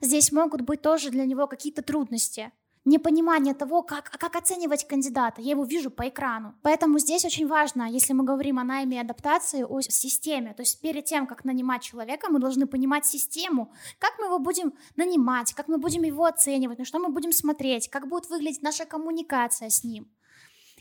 здесь 0.02 0.32
могут 0.32 0.62
быть 0.62 0.82
тоже 0.82 1.10
для 1.10 1.26
него 1.26 1.48
какие-то 1.48 1.82
трудности 1.82 2.52
непонимание 2.88 3.54
того, 3.54 3.84
как, 3.84 4.10
а 4.14 4.18
как 4.18 4.36
оценивать 4.36 4.88
кандидата. 4.88 5.42
Я 5.42 5.52
его 5.52 5.64
вижу 5.64 5.92
по 5.92 6.08
экрану. 6.08 6.56
Поэтому 6.62 7.00
здесь 7.00 7.26
очень 7.26 7.48
важно, 7.48 7.84
если 7.84 8.14
мы 8.14 8.24
говорим 8.24 8.60
о 8.60 8.64
найме 8.64 8.98
и 8.98 9.02
адаптации, 9.02 9.64
о 9.64 9.82
системе. 9.82 10.54
То 10.54 10.62
есть 10.62 10.82
перед 10.82 11.06
тем, 11.06 11.28
как 11.28 11.46
нанимать 11.46 11.84
человека, 11.84 12.30
мы 12.32 12.40
должны 12.40 12.66
понимать 12.66 13.06
систему, 13.06 13.72
как 14.00 14.18
мы 14.20 14.26
его 14.26 14.40
будем 14.40 14.74
нанимать, 14.96 15.54
как 15.54 15.68
мы 15.68 15.78
будем 15.78 16.04
его 16.04 16.26
оценивать, 16.26 16.80
на 16.80 16.86
что 16.86 17.00
мы 17.00 17.10
будем 17.10 17.32
смотреть, 17.32 17.90
как 17.90 18.08
будет 18.08 18.30
выглядеть 18.30 18.64
наша 18.64 18.86
коммуникация 18.86 19.70
с 19.70 19.84
ним. 19.84 20.08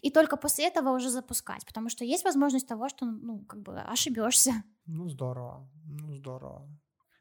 И 0.02 0.10
только 0.10 0.36
после 0.36 0.66
этого 0.66 0.90
уже 0.90 1.10
запускать, 1.10 1.66
потому 1.66 1.88
что 1.88 2.04
есть 2.04 2.24
возможность 2.24 2.68
того, 2.68 2.88
что, 2.88 3.06
ну, 3.06 3.44
как 3.48 3.62
бы 3.62 3.80
ошибешься. 3.80 4.52
Ну, 4.86 5.08
здорово, 5.08 5.68
ну, 5.84 6.14
здорово. 6.14 6.68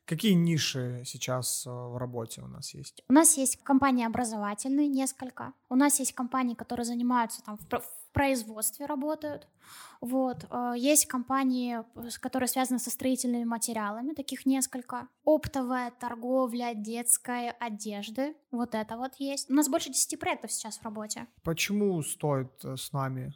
Какие 0.05 0.33
ниши 0.33 1.01
сейчас 1.03 1.65
э, 1.65 1.69
в 1.69 1.97
работе 1.97 2.41
у 2.41 2.47
нас 2.47 2.75
есть? 2.75 3.03
У 3.09 3.13
нас 3.13 3.37
есть 3.37 3.63
компании 3.63 4.05
образовательные 4.05 4.87
несколько. 4.87 5.53
У 5.67 5.75
нас 5.75 5.99
есть 5.99 6.13
компании, 6.13 6.53
которые 6.53 6.85
занимаются 6.85 7.41
там 7.43 7.57
в, 7.57 7.63
в 7.63 8.11
производстве 8.13 8.85
работают. 8.85 9.47
Вот. 10.01 10.45
Э, 10.51 10.73
есть 10.77 11.07
компании, 11.07 11.79
которые 12.19 12.47
связаны 12.47 12.77
со 12.77 12.91
строительными 12.91 13.45
материалами, 13.45 14.13
таких 14.13 14.45
несколько. 14.45 15.07
Оптовая 15.23 15.91
торговля 15.99 16.73
детской 16.75 17.49
одежды. 17.49 18.35
Вот 18.51 18.75
это 18.75 18.97
вот 18.97 19.15
есть. 19.17 19.49
У 19.49 19.55
нас 19.55 19.67
больше 19.67 19.89
10 19.89 20.19
проектов 20.19 20.51
сейчас 20.51 20.77
в 20.77 20.83
работе. 20.83 21.25
Почему 21.43 22.01
стоит 22.03 22.63
э, 22.63 22.77
с 22.77 22.93
нами 22.93 23.33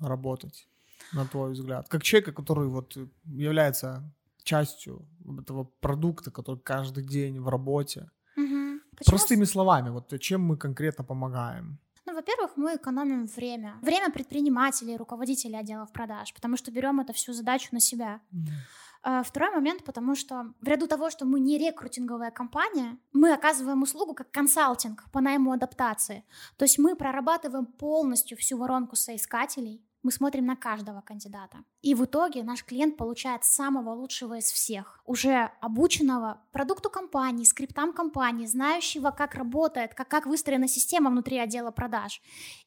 работать? 0.00 0.68
на 1.12 1.24
твой 1.24 1.52
взгляд? 1.52 1.88
Как 1.88 2.02
человека, 2.02 2.32
который 2.32 2.68
вот 2.68 2.96
является 3.24 4.12
частью 4.48 5.06
этого 5.42 5.64
продукта, 5.80 6.30
который 6.30 6.60
каждый 6.60 7.04
день 7.04 7.40
в 7.40 7.48
работе. 7.48 8.10
Угу. 8.36 8.80
Простыми 9.06 9.44
словами, 9.44 9.90
вот 9.90 10.20
чем 10.20 10.40
мы 10.40 10.56
конкретно 10.56 11.04
помогаем? 11.04 11.78
Ну, 12.06 12.14
во-первых, 12.14 12.56
мы 12.56 12.76
экономим 12.76 13.26
время. 13.26 13.74
Время 13.82 14.10
предпринимателей, 14.10 14.96
руководителей 14.96 15.60
отделов 15.60 15.92
продаж, 15.92 16.32
потому 16.34 16.56
что 16.56 16.70
берем 16.70 17.00
эту 17.00 17.12
всю 17.12 17.34
задачу 17.34 17.68
на 17.72 17.80
себя. 17.80 18.20
Mm. 18.32 19.22
Второй 19.24 19.54
момент, 19.54 19.84
потому 19.84 20.16
что 20.16 20.54
в 20.60 20.68
ряду 20.68 20.86
того, 20.86 21.10
что 21.10 21.24
мы 21.26 21.40
не 21.40 21.58
рекрутинговая 21.58 22.30
компания, 22.30 22.98
мы 23.12 23.32
оказываем 23.32 23.82
услугу 23.82 24.14
как 24.14 24.30
консалтинг 24.30 25.04
по 25.12 25.20
найму 25.20 25.52
адаптации. 25.52 26.24
То 26.56 26.64
есть 26.64 26.78
мы 26.78 26.96
прорабатываем 26.96 27.66
полностью 27.66 28.36
всю 28.36 28.58
воронку 28.58 28.96
соискателей, 28.96 29.82
мы 30.02 30.12
смотрим 30.12 30.46
на 30.46 30.56
каждого 30.56 31.00
кандидата. 31.00 31.58
И 31.82 31.94
в 31.94 32.04
итоге 32.04 32.42
наш 32.42 32.64
клиент 32.64 32.96
получает 32.96 33.44
самого 33.44 33.90
лучшего 33.90 34.38
из 34.38 34.50
всех, 34.50 35.00
уже 35.04 35.50
обученного 35.60 36.40
продукту 36.52 36.90
компании, 36.90 37.44
скриптам 37.44 37.92
компании, 37.92 38.46
знающего, 38.46 39.10
как 39.10 39.34
работает, 39.34 39.94
как, 39.94 40.08
как 40.08 40.26
выстроена 40.26 40.68
система 40.68 41.10
внутри 41.10 41.38
отдела 41.38 41.70
продаж. 41.70 42.20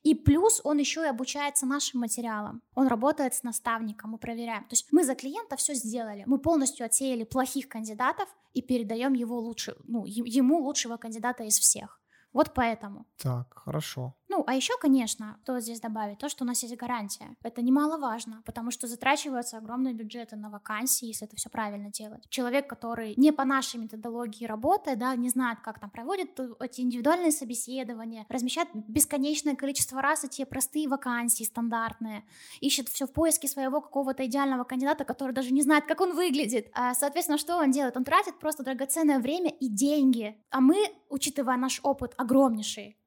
И 0.04 0.15
плюс 0.15 0.62
он 0.63 0.78
еще 0.78 1.02
и 1.02 1.10
обучается 1.10 1.65
нашим 1.65 2.02
материалам. 2.02 2.62
Он 2.76 2.88
работает 2.88 3.34
с 3.34 3.44
наставником, 3.44 4.12
мы 4.12 4.17
проверяем. 4.17 4.63
То 4.63 4.74
есть 4.74 4.88
мы 4.91 5.04
за 5.04 5.15
клиента 5.15 5.56
все 5.56 5.74
сделали. 5.74 6.24
Мы 6.26 6.39
полностью 6.39 6.86
отсеяли 6.86 7.24
плохих 7.24 7.67
кандидатов 7.67 8.30
и 8.54 8.62
передаем 8.62 9.13
его 9.13 9.39
лучше, 9.39 9.76
ну, 9.86 10.06
ему 10.06 10.60
лучшего 10.60 10.98
кандидата 10.98 11.44
из 11.44 11.58
всех. 11.60 12.02
Вот 12.34 12.54
поэтому. 12.54 13.06
Так, 13.17 13.54
хорошо. 13.65 14.15
Ну, 14.32 14.46
а 14.48 14.56
еще, 14.56 14.78
конечно, 14.80 15.38
то 15.44 15.60
здесь 15.60 15.82
добавить, 15.82 16.17
то, 16.17 16.30
что 16.30 16.46
у 16.46 16.48
нас 16.48 16.63
есть 16.63 16.78
гарантия. 16.78 17.36
Это 17.44 17.62
немаловажно, 17.62 18.41
потому 18.46 18.72
что 18.72 18.88
затрачиваются 18.88 19.58
огромные 19.58 19.94
бюджеты 19.94 20.38
на 20.38 20.50
вакансии, 20.50 21.08
если 21.08 21.28
это 21.28 21.36
все 21.36 21.50
правильно 21.50 21.91
делать. 21.91 22.24
Человек, 22.30 22.65
который 22.70 23.13
не 23.17 23.34
по 23.34 23.44
нашей 23.44 23.82
методологии 23.82 24.46
работает, 24.46 25.00
да, 25.00 25.13
не 25.17 25.28
знает, 25.28 25.60
как 25.60 25.82
там 25.82 25.89
проводит 25.89 26.39
эти 26.62 26.80
индивидуальные 26.80 27.34
собеседования, 27.34 28.26
размещает 28.30 28.70
бесконечное 28.74 29.58
количество 29.58 30.02
раз 30.02 30.24
эти 30.24 30.46
простые 30.46 30.88
вакансии 30.88 31.44
стандартные, 31.44 32.24
ищет 32.62 32.88
все 32.88 33.08
в 33.08 33.12
поиске 33.12 33.50
своего 33.50 33.82
какого-то 33.82 34.26
идеального 34.26 34.63
кандидата, 34.63 35.04
который 35.04 35.34
даже 35.34 35.52
не 35.52 35.62
знает, 35.62 35.88
как 35.88 36.00
он 36.00 36.15
выглядит. 36.15 36.72
А, 36.74 36.94
соответственно, 36.94 37.38
что 37.38 37.58
он 37.58 37.72
делает? 37.72 37.98
Он 37.98 38.06
тратит 38.06 38.39
просто 38.39 38.63
драгоценное 38.63 39.20
время 39.20 39.50
и 39.50 39.67
деньги. 39.67 40.41
А 40.52 40.62
мы, 40.62 40.78
учитывая 41.10 41.58
наш 41.58 41.82
опыт 41.84 42.13
огромнейший, 42.15 42.98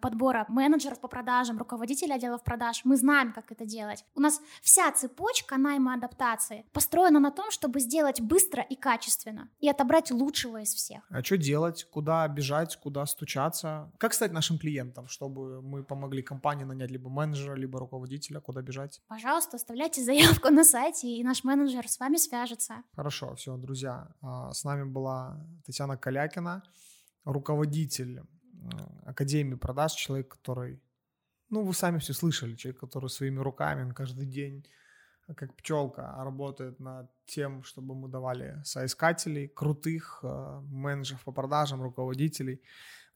подбора 0.00 0.44
менеджеров 0.48 1.00
по 1.00 1.08
продажам, 1.08 1.58
руководителей 1.58 2.14
отделов 2.14 2.42
продаж. 2.42 2.82
Мы 2.84 2.96
знаем, 2.96 3.32
как 3.32 3.52
это 3.52 3.64
делать. 3.64 4.04
У 4.14 4.20
нас 4.20 4.40
вся 4.62 4.90
цепочка 4.92 5.56
найма 5.58 5.94
адаптации 5.94 6.64
построена 6.72 7.20
на 7.20 7.30
том, 7.30 7.50
чтобы 7.50 7.80
сделать 7.80 8.20
быстро 8.20 8.62
и 8.62 8.74
качественно 8.74 9.48
и 9.60 9.68
отобрать 9.68 10.10
лучшего 10.10 10.60
из 10.60 10.74
всех. 10.74 11.02
А 11.10 11.22
что 11.22 11.36
делать? 11.36 11.84
Куда 11.90 12.28
бежать? 12.28 12.76
Куда 12.76 13.06
стучаться? 13.06 13.90
Как 13.98 14.14
стать 14.14 14.32
нашим 14.32 14.58
клиентом, 14.58 15.08
чтобы 15.08 15.62
мы 15.62 15.82
помогли 15.82 16.22
компании 16.22 16.64
нанять 16.64 16.90
либо 16.90 17.08
менеджера, 17.08 17.54
либо 17.54 17.78
руководителя? 17.78 18.40
Куда 18.40 18.62
бежать? 18.62 19.00
Пожалуйста, 19.08 19.56
оставляйте 19.56 20.02
заявку 20.02 20.50
на 20.50 20.64
сайте, 20.64 21.08
и 21.08 21.24
наш 21.24 21.44
менеджер 21.44 21.88
с 21.88 21.98
вами 21.98 22.16
свяжется. 22.16 22.82
Хорошо, 22.94 23.34
все, 23.34 23.56
друзья. 23.56 24.08
А, 24.20 24.52
с 24.52 24.64
нами 24.64 24.84
была 24.84 25.40
Татьяна 25.64 25.96
Калякина, 25.96 26.62
руководитель 27.24 28.22
Э, 28.22 28.41
академии 29.04 29.54
продаж, 29.56 29.92
человек, 29.92 30.28
который, 30.28 30.80
ну, 31.50 31.64
вы 31.64 31.74
сами 31.74 31.98
все 31.98 32.12
слышали, 32.12 32.56
человек, 32.56 32.80
который 32.80 33.08
своими 33.08 33.38
руками, 33.38 33.92
каждый 33.92 34.26
день, 34.26 34.66
как 35.36 35.54
пчелка, 35.56 36.14
работает 36.18 36.80
над 36.80 37.10
тем, 37.26 37.62
чтобы 37.62 37.94
мы 37.94 38.08
давали 38.08 38.60
соискателей, 38.64 39.48
крутых 39.48 40.20
э, 40.22 40.60
менеджеров 40.64 41.24
по 41.24 41.32
продажам, 41.32 41.82
руководителей. 41.82 42.60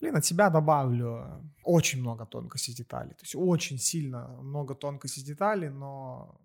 Блин, 0.00 0.16
от 0.16 0.24
себя 0.24 0.50
добавлю 0.50 1.42
очень 1.62 2.00
много 2.00 2.26
тонкостей 2.26 2.74
деталей. 2.74 3.14
То 3.14 3.22
есть 3.22 3.34
очень 3.34 3.78
сильно 3.78 4.28
много 4.42 4.74
тонкостей 4.74 5.24
деталей, 5.24 5.70
но 5.70 6.40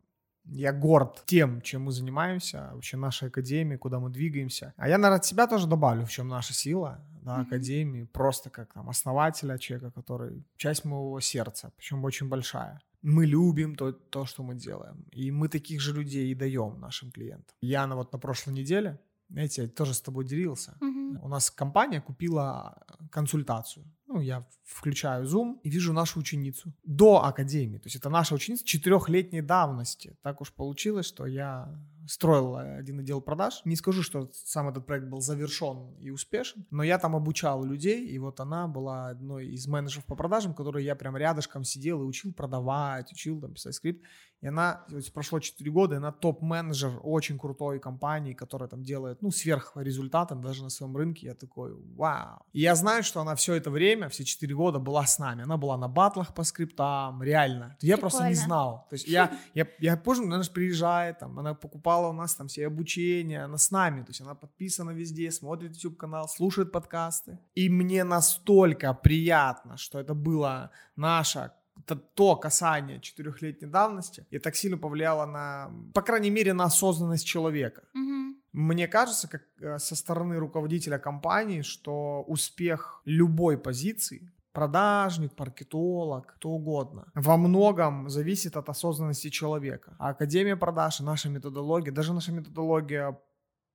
я 0.45 0.73
горд 0.73 1.23
тем, 1.25 1.61
чем 1.61 1.83
мы 1.83 1.91
занимаемся, 1.91 2.69
вообще 2.73 2.97
нашей 2.97 3.29
академии, 3.29 3.77
куда 3.77 3.99
мы 3.99 4.09
двигаемся. 4.09 4.73
А 4.77 4.87
я, 4.87 4.97
наверное, 4.97 5.17
от 5.17 5.25
себя 5.25 5.47
тоже 5.47 5.67
добавлю, 5.67 6.05
в 6.05 6.11
чем 6.11 6.27
наша 6.27 6.53
сила, 6.53 6.99
да, 7.21 7.37
mm-hmm. 7.37 7.47
академии, 7.47 8.03
просто 8.03 8.49
как 8.49 8.73
там 8.73 8.89
основателя, 8.89 9.57
человека, 9.57 9.91
который 9.91 10.43
часть 10.57 10.85
моего 10.85 11.19
сердца, 11.19 11.71
причем 11.77 12.03
очень 12.03 12.27
большая. 12.27 12.79
Мы 13.03 13.25
любим 13.25 13.75
то, 13.75 13.91
то, 13.91 14.25
что 14.25 14.43
мы 14.43 14.55
делаем. 14.55 15.05
И 15.11 15.31
мы 15.31 15.47
таких 15.47 15.81
же 15.81 15.93
людей 15.93 16.31
и 16.31 16.35
даем 16.35 16.79
нашим 16.79 17.11
клиентам. 17.11 17.55
Я 17.61 17.87
на, 17.87 17.95
вот 17.95 18.13
на 18.13 18.19
прошлой 18.19 18.53
неделе, 18.53 18.99
знаете, 19.31 19.63
я 19.63 19.67
тоже 19.67 19.93
с 19.93 20.01
тобой 20.01 20.25
делился. 20.25 20.77
Mm-hmm. 20.81 21.19
У 21.21 21.27
нас 21.27 21.49
компания 21.51 22.01
купила 22.01 22.85
консультацию 23.11 23.85
ну, 24.11 24.19
я 24.19 24.45
включаю 24.65 25.25
Zoom 25.25 25.59
и 25.63 25.69
вижу 25.69 25.93
нашу 25.93 26.19
ученицу 26.19 26.73
до 26.83 27.23
академии. 27.23 27.77
То 27.77 27.85
есть 27.85 27.95
это 27.95 28.09
наша 28.09 28.35
ученица 28.35 28.65
четырехлетней 28.65 29.41
давности. 29.41 30.17
Так 30.21 30.41
уж 30.41 30.51
получилось, 30.51 31.05
что 31.05 31.25
я 31.25 31.73
строил 32.07 32.57
один 32.57 32.99
отдел 32.99 33.21
продаж. 33.21 33.61
Не 33.63 33.75
скажу, 33.75 34.03
что 34.03 34.29
сам 34.33 34.67
этот 34.67 34.85
проект 34.85 35.07
был 35.07 35.21
завершен 35.21 35.95
и 35.99 36.09
успешен, 36.09 36.65
но 36.71 36.83
я 36.83 36.97
там 36.97 37.15
обучал 37.15 37.63
людей, 37.63 38.05
и 38.05 38.19
вот 38.19 38.39
она 38.39 38.67
была 38.67 39.09
одной 39.09 39.47
из 39.47 39.67
менеджеров 39.67 40.05
по 40.05 40.15
продажам, 40.15 40.53
которой 40.53 40.83
я 40.83 40.95
прям 40.95 41.15
рядышком 41.15 41.63
сидел 41.63 42.01
и 42.01 42.05
учил 42.05 42.33
продавать, 42.33 43.11
учил 43.13 43.39
там 43.39 43.53
писать 43.53 43.75
скрипт. 43.75 44.03
И 44.41 44.47
она, 44.47 44.85
прошло 45.13 45.39
4 45.39 45.71
года, 45.71 45.95
и 45.95 45.97
она 45.97 46.11
топ-менеджер 46.11 46.99
очень 47.03 47.37
крутой 47.37 47.79
компании, 47.79 48.33
которая 48.33 48.67
там 48.67 48.83
делает, 48.83 49.21
ну, 49.21 49.29
сверх 49.29 49.73
результата 49.75 50.33
даже 50.35 50.63
на 50.63 50.69
своем 50.69 50.97
рынке. 50.97 51.27
Я 51.27 51.35
такой, 51.35 51.75
вау. 51.95 52.39
И 52.51 52.61
я 52.61 52.75
знаю, 52.75 53.03
что 53.03 53.21
она 53.21 53.35
все 53.35 53.53
это 53.53 53.69
время, 53.69 54.09
все 54.09 54.25
4 54.25 54.55
года 54.55 54.79
была 54.79 55.05
с 55.05 55.19
нами. 55.19 55.43
Она 55.43 55.57
была 55.57 55.77
на 55.77 55.87
батлах 55.87 56.33
по 56.33 56.43
скриптам, 56.43 57.21
реально. 57.21 57.77
Я 57.81 57.97
Прикольно. 57.97 57.97
просто 57.97 58.27
не 58.29 58.33
знал. 58.33 58.87
То 58.89 58.95
есть 58.95 59.07
я, 59.07 59.31
я, 59.53 59.67
я 59.79 59.95
позже, 59.95 60.23
она 60.23 60.41
же 60.41 60.51
приезжает, 60.51 61.19
там, 61.19 61.37
она 61.37 61.53
покупала 61.53 62.07
у 62.07 62.13
нас 62.13 62.33
там 62.33 62.47
все 62.47 62.65
обучения, 62.65 63.43
она 63.43 63.57
с 63.57 63.69
нами. 63.69 64.01
То 64.01 64.09
есть 64.09 64.21
она 64.21 64.33
подписана 64.33 64.89
везде, 64.91 65.29
смотрит 65.31 65.75
YouTube-канал, 65.75 66.27
слушает 66.27 66.71
подкасты. 66.71 67.37
И 67.53 67.69
мне 67.69 68.03
настолько 68.03 68.93
приятно, 68.93 69.77
что 69.77 69.99
это 69.99 70.15
было 70.15 70.71
наша 70.95 71.53
это 71.79 71.95
то 71.95 72.35
касание 72.35 72.99
четырехлетней 72.99 73.69
давности, 73.69 74.25
и 74.29 74.39
так 74.39 74.55
сильно 74.55 74.77
повлияло 74.77 75.25
на, 75.25 75.71
по 75.93 76.01
крайней 76.01 76.29
мере, 76.29 76.53
на 76.53 76.65
осознанность 76.65 77.25
человека. 77.25 77.83
Угу. 77.93 78.35
Мне 78.53 78.87
кажется, 78.87 79.27
как 79.27 79.41
э, 79.59 79.79
со 79.79 79.95
стороны 79.95 80.37
руководителя 80.37 80.99
компании, 80.99 81.61
что 81.61 82.23
успех 82.27 83.01
любой 83.05 83.57
позиции 83.57 84.31
продажник, 84.53 85.31
маркетолог, 85.39 86.33
кто 86.35 86.49
угодно. 86.49 87.05
Во 87.15 87.37
многом 87.37 88.09
зависит 88.09 88.57
от 88.57 88.69
осознанности 88.69 89.29
человека. 89.29 89.95
А 89.97 90.09
Академия 90.09 90.57
продаж 90.57 90.99
и 90.99 91.03
наша 91.03 91.29
методология, 91.29 91.93
даже 91.93 92.13
наша 92.13 92.31
методология 92.31 93.17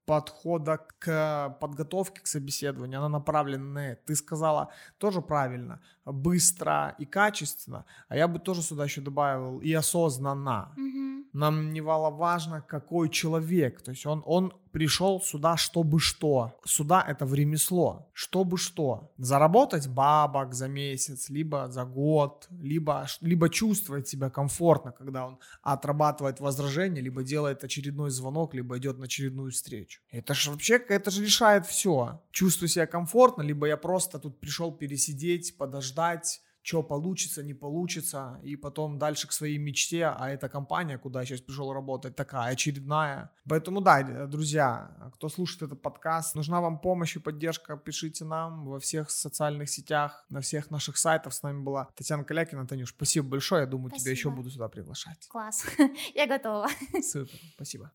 подхода 0.06 0.78
к 0.98 1.56
подготовке 1.60 2.20
к 2.20 2.26
собеседованию, 2.26 3.00
она 3.00 3.08
направлена 3.08 3.64
на 3.64 3.90
это. 3.90 4.06
Ты 4.06 4.16
сказала 4.16 4.70
тоже 4.98 5.20
правильно, 5.20 5.80
быстро 6.04 6.94
и 6.98 7.04
качественно, 7.04 7.84
а 8.08 8.16
я 8.16 8.28
бы 8.28 8.38
тоже 8.38 8.62
сюда 8.62 8.84
еще 8.84 9.00
добавил 9.00 9.58
и 9.58 9.72
осознанно. 9.72 10.72
Mm-hmm. 10.78 11.24
Нам 11.32 11.72
не 11.72 11.80
важно, 11.80 12.62
какой 12.62 13.10
человек, 13.10 13.82
то 13.82 13.90
есть 13.90 14.06
он, 14.06 14.22
он 14.24 14.52
пришел 14.76 15.22
сюда, 15.22 15.56
чтобы 15.56 15.98
что. 16.00 16.60
Сюда 16.66 17.02
это 17.08 17.24
в 17.24 17.32
ремесло. 17.32 18.10
Чтобы 18.12 18.58
что. 18.58 19.10
Заработать 19.16 19.88
бабок 19.88 20.52
за 20.52 20.68
месяц, 20.68 21.30
либо 21.30 21.68
за 21.70 21.84
год, 21.84 22.46
либо, 22.60 23.06
либо 23.22 23.48
чувствовать 23.48 24.06
себя 24.06 24.28
комфортно, 24.28 24.92
когда 24.92 25.28
он 25.28 25.38
отрабатывает 25.62 26.40
возражение, 26.40 27.02
либо 27.02 27.22
делает 27.22 27.64
очередной 27.64 28.10
звонок, 28.10 28.52
либо 28.52 28.76
идет 28.76 28.98
на 28.98 29.06
очередную 29.06 29.50
встречу. 29.50 30.02
Это 30.10 30.34
же 30.34 30.50
вообще, 30.50 30.74
это 30.74 31.10
же 31.10 31.24
решает 31.24 31.64
все. 31.64 32.20
Чувствую 32.30 32.68
себя 32.68 32.86
комфортно, 32.86 33.40
либо 33.40 33.66
я 33.66 33.78
просто 33.78 34.18
тут 34.18 34.38
пришел 34.40 34.72
пересидеть, 34.72 35.56
подождать, 35.56 36.42
что 36.66 36.82
получится, 36.82 37.44
не 37.44 37.54
получится, 37.54 38.40
и 38.42 38.56
потом 38.56 38.98
дальше 38.98 39.28
к 39.28 39.32
своей 39.32 39.56
мечте, 39.56 40.06
а 40.06 40.28
эта 40.28 40.48
компания, 40.48 40.98
куда 40.98 41.20
я 41.20 41.26
сейчас 41.26 41.40
пришел 41.40 41.72
работать, 41.72 42.16
такая 42.16 42.52
очередная. 42.52 43.30
Поэтому 43.48 43.80
да, 43.80 44.26
друзья, 44.26 44.90
кто 45.14 45.28
слушает 45.28 45.62
этот 45.62 45.80
подкаст, 45.80 46.34
нужна 46.34 46.60
вам 46.60 46.80
помощь 46.80 47.14
и 47.14 47.20
поддержка, 47.20 47.76
пишите 47.76 48.24
нам 48.24 48.66
во 48.66 48.80
всех 48.80 49.10
социальных 49.10 49.70
сетях, 49.70 50.24
на 50.28 50.40
всех 50.40 50.72
наших 50.72 50.96
сайтах. 50.96 51.34
С 51.34 51.42
нами 51.44 51.62
была 51.62 51.88
Татьяна 51.94 52.24
Калякина. 52.24 52.66
Танюш, 52.66 52.90
спасибо 52.90 53.28
большое, 53.28 53.60
я 53.60 53.66
думаю, 53.66 53.90
спасибо. 53.90 54.02
тебя 54.02 54.10
еще 54.10 54.30
буду 54.30 54.50
сюда 54.50 54.68
приглашать. 54.68 55.28
Класс, 55.28 55.64
я 56.16 56.26
готова. 56.26 56.66
Супер, 57.00 57.38
спасибо. 57.54 57.92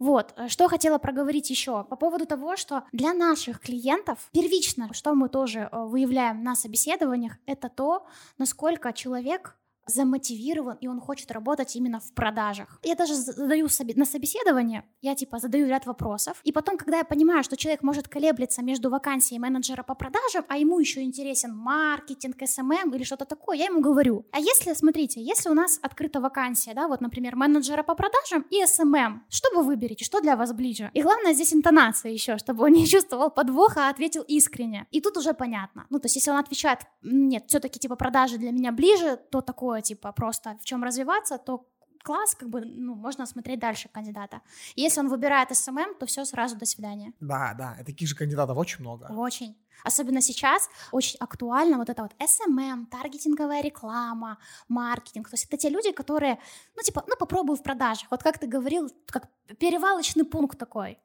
Вот, 0.00 0.32
э, 0.36 0.48
что 0.48 0.66
хотела 0.68 0.98
проговорить 0.98 1.50
еще 1.50 1.84
по 1.84 1.94
поводу 1.94 2.26
того, 2.26 2.56
что 2.56 2.84
для 2.90 3.12
наших 3.12 3.60
клиентов 3.60 4.30
первично, 4.32 4.92
что 4.94 5.14
мы 5.14 5.28
тоже 5.28 5.68
э, 5.70 5.84
выявляем 5.84 6.42
на 6.42 6.56
собеседованиях, 6.56 7.36
это 7.44 7.68
то, 7.68 8.06
насколько 8.38 8.94
человек 8.94 9.56
замотивирован, 9.86 10.76
и 10.80 10.86
он 10.86 11.00
хочет 11.00 11.30
работать 11.30 11.76
именно 11.76 12.00
в 12.00 12.12
продажах. 12.12 12.78
Я 12.82 12.94
даже 12.94 13.14
задаю 13.14 13.68
себе 13.68 13.94
на 13.96 14.04
собеседование, 14.04 14.84
я 15.00 15.14
типа 15.14 15.38
задаю 15.38 15.66
ряд 15.66 15.86
вопросов, 15.86 16.40
и 16.44 16.52
потом, 16.52 16.76
когда 16.76 16.98
я 16.98 17.04
понимаю, 17.04 17.42
что 17.42 17.56
человек 17.56 17.82
может 17.82 18.08
колеблиться 18.08 18.62
между 18.62 18.90
вакансией 18.90 19.40
менеджера 19.40 19.82
по 19.82 19.94
продажам, 19.94 20.44
а 20.48 20.56
ему 20.56 20.78
еще 20.78 21.02
интересен 21.02 21.54
маркетинг, 21.54 22.36
SMM 22.44 22.72
эм 22.72 22.78
эм 22.80 22.94
или 22.94 23.04
что-то 23.04 23.24
такое, 23.24 23.56
я 23.56 23.66
ему 23.66 23.80
говорю, 23.80 24.26
а 24.32 24.38
если, 24.38 24.74
смотрите, 24.74 25.22
если 25.22 25.48
у 25.48 25.54
нас 25.54 25.78
открыта 25.82 26.20
вакансия, 26.20 26.74
да, 26.74 26.88
вот, 26.88 27.00
например, 27.00 27.36
менеджера 27.36 27.82
по 27.82 27.94
продажам 27.94 28.46
и 28.50 28.64
SMM, 28.64 28.94
эм 28.94 29.24
что 29.28 29.48
вы 29.54 29.62
выберете, 29.62 30.04
что 30.04 30.20
для 30.20 30.36
вас 30.36 30.52
ближе? 30.52 30.90
И 30.94 31.02
главное 31.02 31.32
здесь 31.32 31.54
интонация 31.54 32.12
еще, 32.12 32.38
чтобы 32.38 32.64
он 32.64 32.72
не 32.72 32.86
чувствовал 32.86 33.30
подвоха, 33.30 33.86
а 33.86 33.90
ответил 33.90 34.22
искренне. 34.22 34.86
И 34.90 35.00
тут 35.00 35.16
уже 35.16 35.34
понятно. 35.34 35.86
Ну, 35.90 35.98
то 35.98 36.06
есть, 36.06 36.16
если 36.16 36.30
он 36.30 36.38
отвечает, 36.38 36.80
нет, 37.02 37.44
все-таки 37.48 37.78
типа 37.78 37.96
продажи 37.96 38.38
для 38.38 38.52
меня 38.52 38.72
ближе, 38.72 39.18
то 39.30 39.40
такое 39.40 39.79
типа 39.80 40.12
просто 40.12 40.56
в 40.60 40.64
чем 40.64 40.84
развиваться, 40.84 41.38
то 41.38 41.66
класс, 42.02 42.34
как 42.34 42.48
бы, 42.48 42.60
ну, 42.64 42.94
можно 42.94 43.26
смотреть 43.26 43.58
дальше 43.58 43.88
кандидата. 43.88 44.40
Если 44.76 45.00
он 45.00 45.08
выбирает 45.08 45.56
SMM, 45.56 45.94
то 45.98 46.06
все 46.06 46.24
сразу 46.24 46.56
до 46.56 46.66
свидания. 46.66 47.12
Да, 47.20 47.54
да, 47.58 47.76
таких 47.84 48.08
же 48.08 48.16
кандидатов 48.16 48.56
очень 48.56 48.80
много. 48.80 49.06
Очень. 49.12 49.56
Особенно 49.84 50.20
сейчас 50.20 50.68
очень 50.92 51.16
актуально 51.20 51.78
вот 51.78 51.88
это 51.88 52.02
вот 52.02 52.12
SMM, 52.18 52.86
таргетинговая 52.86 53.62
реклама, 53.62 54.38
маркетинг. 54.68 55.28
То 55.28 55.34
есть 55.34 55.46
это 55.46 55.56
те 55.56 55.68
люди, 55.68 55.92
которые, 55.92 56.38
ну, 56.76 56.82
типа, 56.82 57.04
ну, 57.06 57.16
попробую 57.16 57.56
в 57.56 57.62
продажах. 57.62 58.10
Вот 58.10 58.22
как 58.22 58.38
ты 58.38 58.46
говорил, 58.46 58.90
как 59.06 59.28
перевалочный 59.58 60.24
пункт 60.24 60.58
такой. 60.58 60.98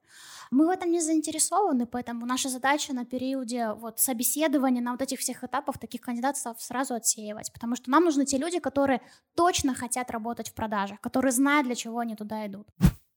Мы 0.52 0.68
в 0.68 0.70
этом 0.70 0.92
не 0.92 1.02
заинтересованы, 1.02 1.86
поэтому 1.88 2.26
наша 2.26 2.50
задача 2.50 2.94
на 2.94 3.06
периоде 3.06 3.74
вот 3.74 4.00
собеседования, 4.00 4.82
на 4.82 4.92
вот 4.92 5.02
этих 5.02 5.20
всех 5.20 5.44
этапах 5.44 5.78
таких 5.80 6.02
кандидатов 6.02 6.62
сразу 6.62 6.94
отсеивать, 6.94 7.52
потому 7.52 7.76
что 7.76 7.90
нам 7.90 8.04
нужны 8.04 8.26
те 8.26 8.38
люди, 8.38 8.60
которые 8.60 9.02
точно 9.36 9.74
хотят 9.74 10.12
работать 10.12 10.50
в 10.50 10.54
продажах, 10.54 11.02
которые 11.02 11.32
знают, 11.32 11.66
для 11.66 11.76
чего 11.76 12.00
они 12.00 12.16
туда 12.16 12.46
идут. 12.46 12.68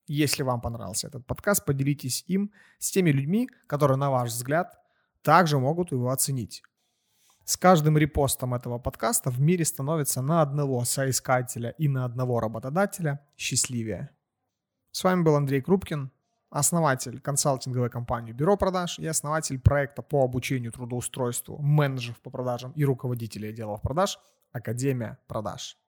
Если 0.06 0.42
вам 0.42 0.62
понравился 0.62 1.09
этот 1.09 1.26
подкаст, 1.26 1.66
поделитесь 1.66 2.24
им 2.26 2.50
с 2.78 2.90
теми 2.90 3.11
людьми, 3.11 3.48
которые, 3.66 3.98
на 3.98 4.11
ваш 4.11 4.30
взгляд, 4.30 4.78
также 5.23 5.59
могут 5.59 5.93
его 5.93 6.11
оценить. 6.11 6.62
С 7.45 7.57
каждым 7.57 7.97
репостом 7.97 8.55
этого 8.55 8.79
подкаста 8.79 9.31
в 9.31 9.41
мире 9.41 9.64
становится 9.64 10.21
на 10.21 10.43
одного 10.43 10.85
соискателя 10.85 11.71
и 11.71 11.89
на 11.89 12.05
одного 12.05 12.41
работодателя 12.41 13.27
счастливее. 13.37 14.11
С 14.91 15.03
вами 15.03 15.23
был 15.23 15.35
Андрей 15.35 15.62
Крупкин, 15.62 16.11
основатель 16.51 17.21
консалтинговой 17.21 17.89
компании 17.89 18.33
Бюро 18.33 18.57
продаж 18.57 18.99
и 18.99 19.07
основатель 19.07 19.59
проекта 19.59 20.03
по 20.03 20.25
обучению 20.25 20.73
трудоустройству 20.73 21.59
менеджеров 21.59 22.21
по 22.21 22.31
продажам 22.31 22.73
и 22.73 22.85
руководителей 22.85 23.49
отделов 23.49 23.81
продаж 23.81 24.19
Академия 24.53 25.19
продаж. 25.27 25.79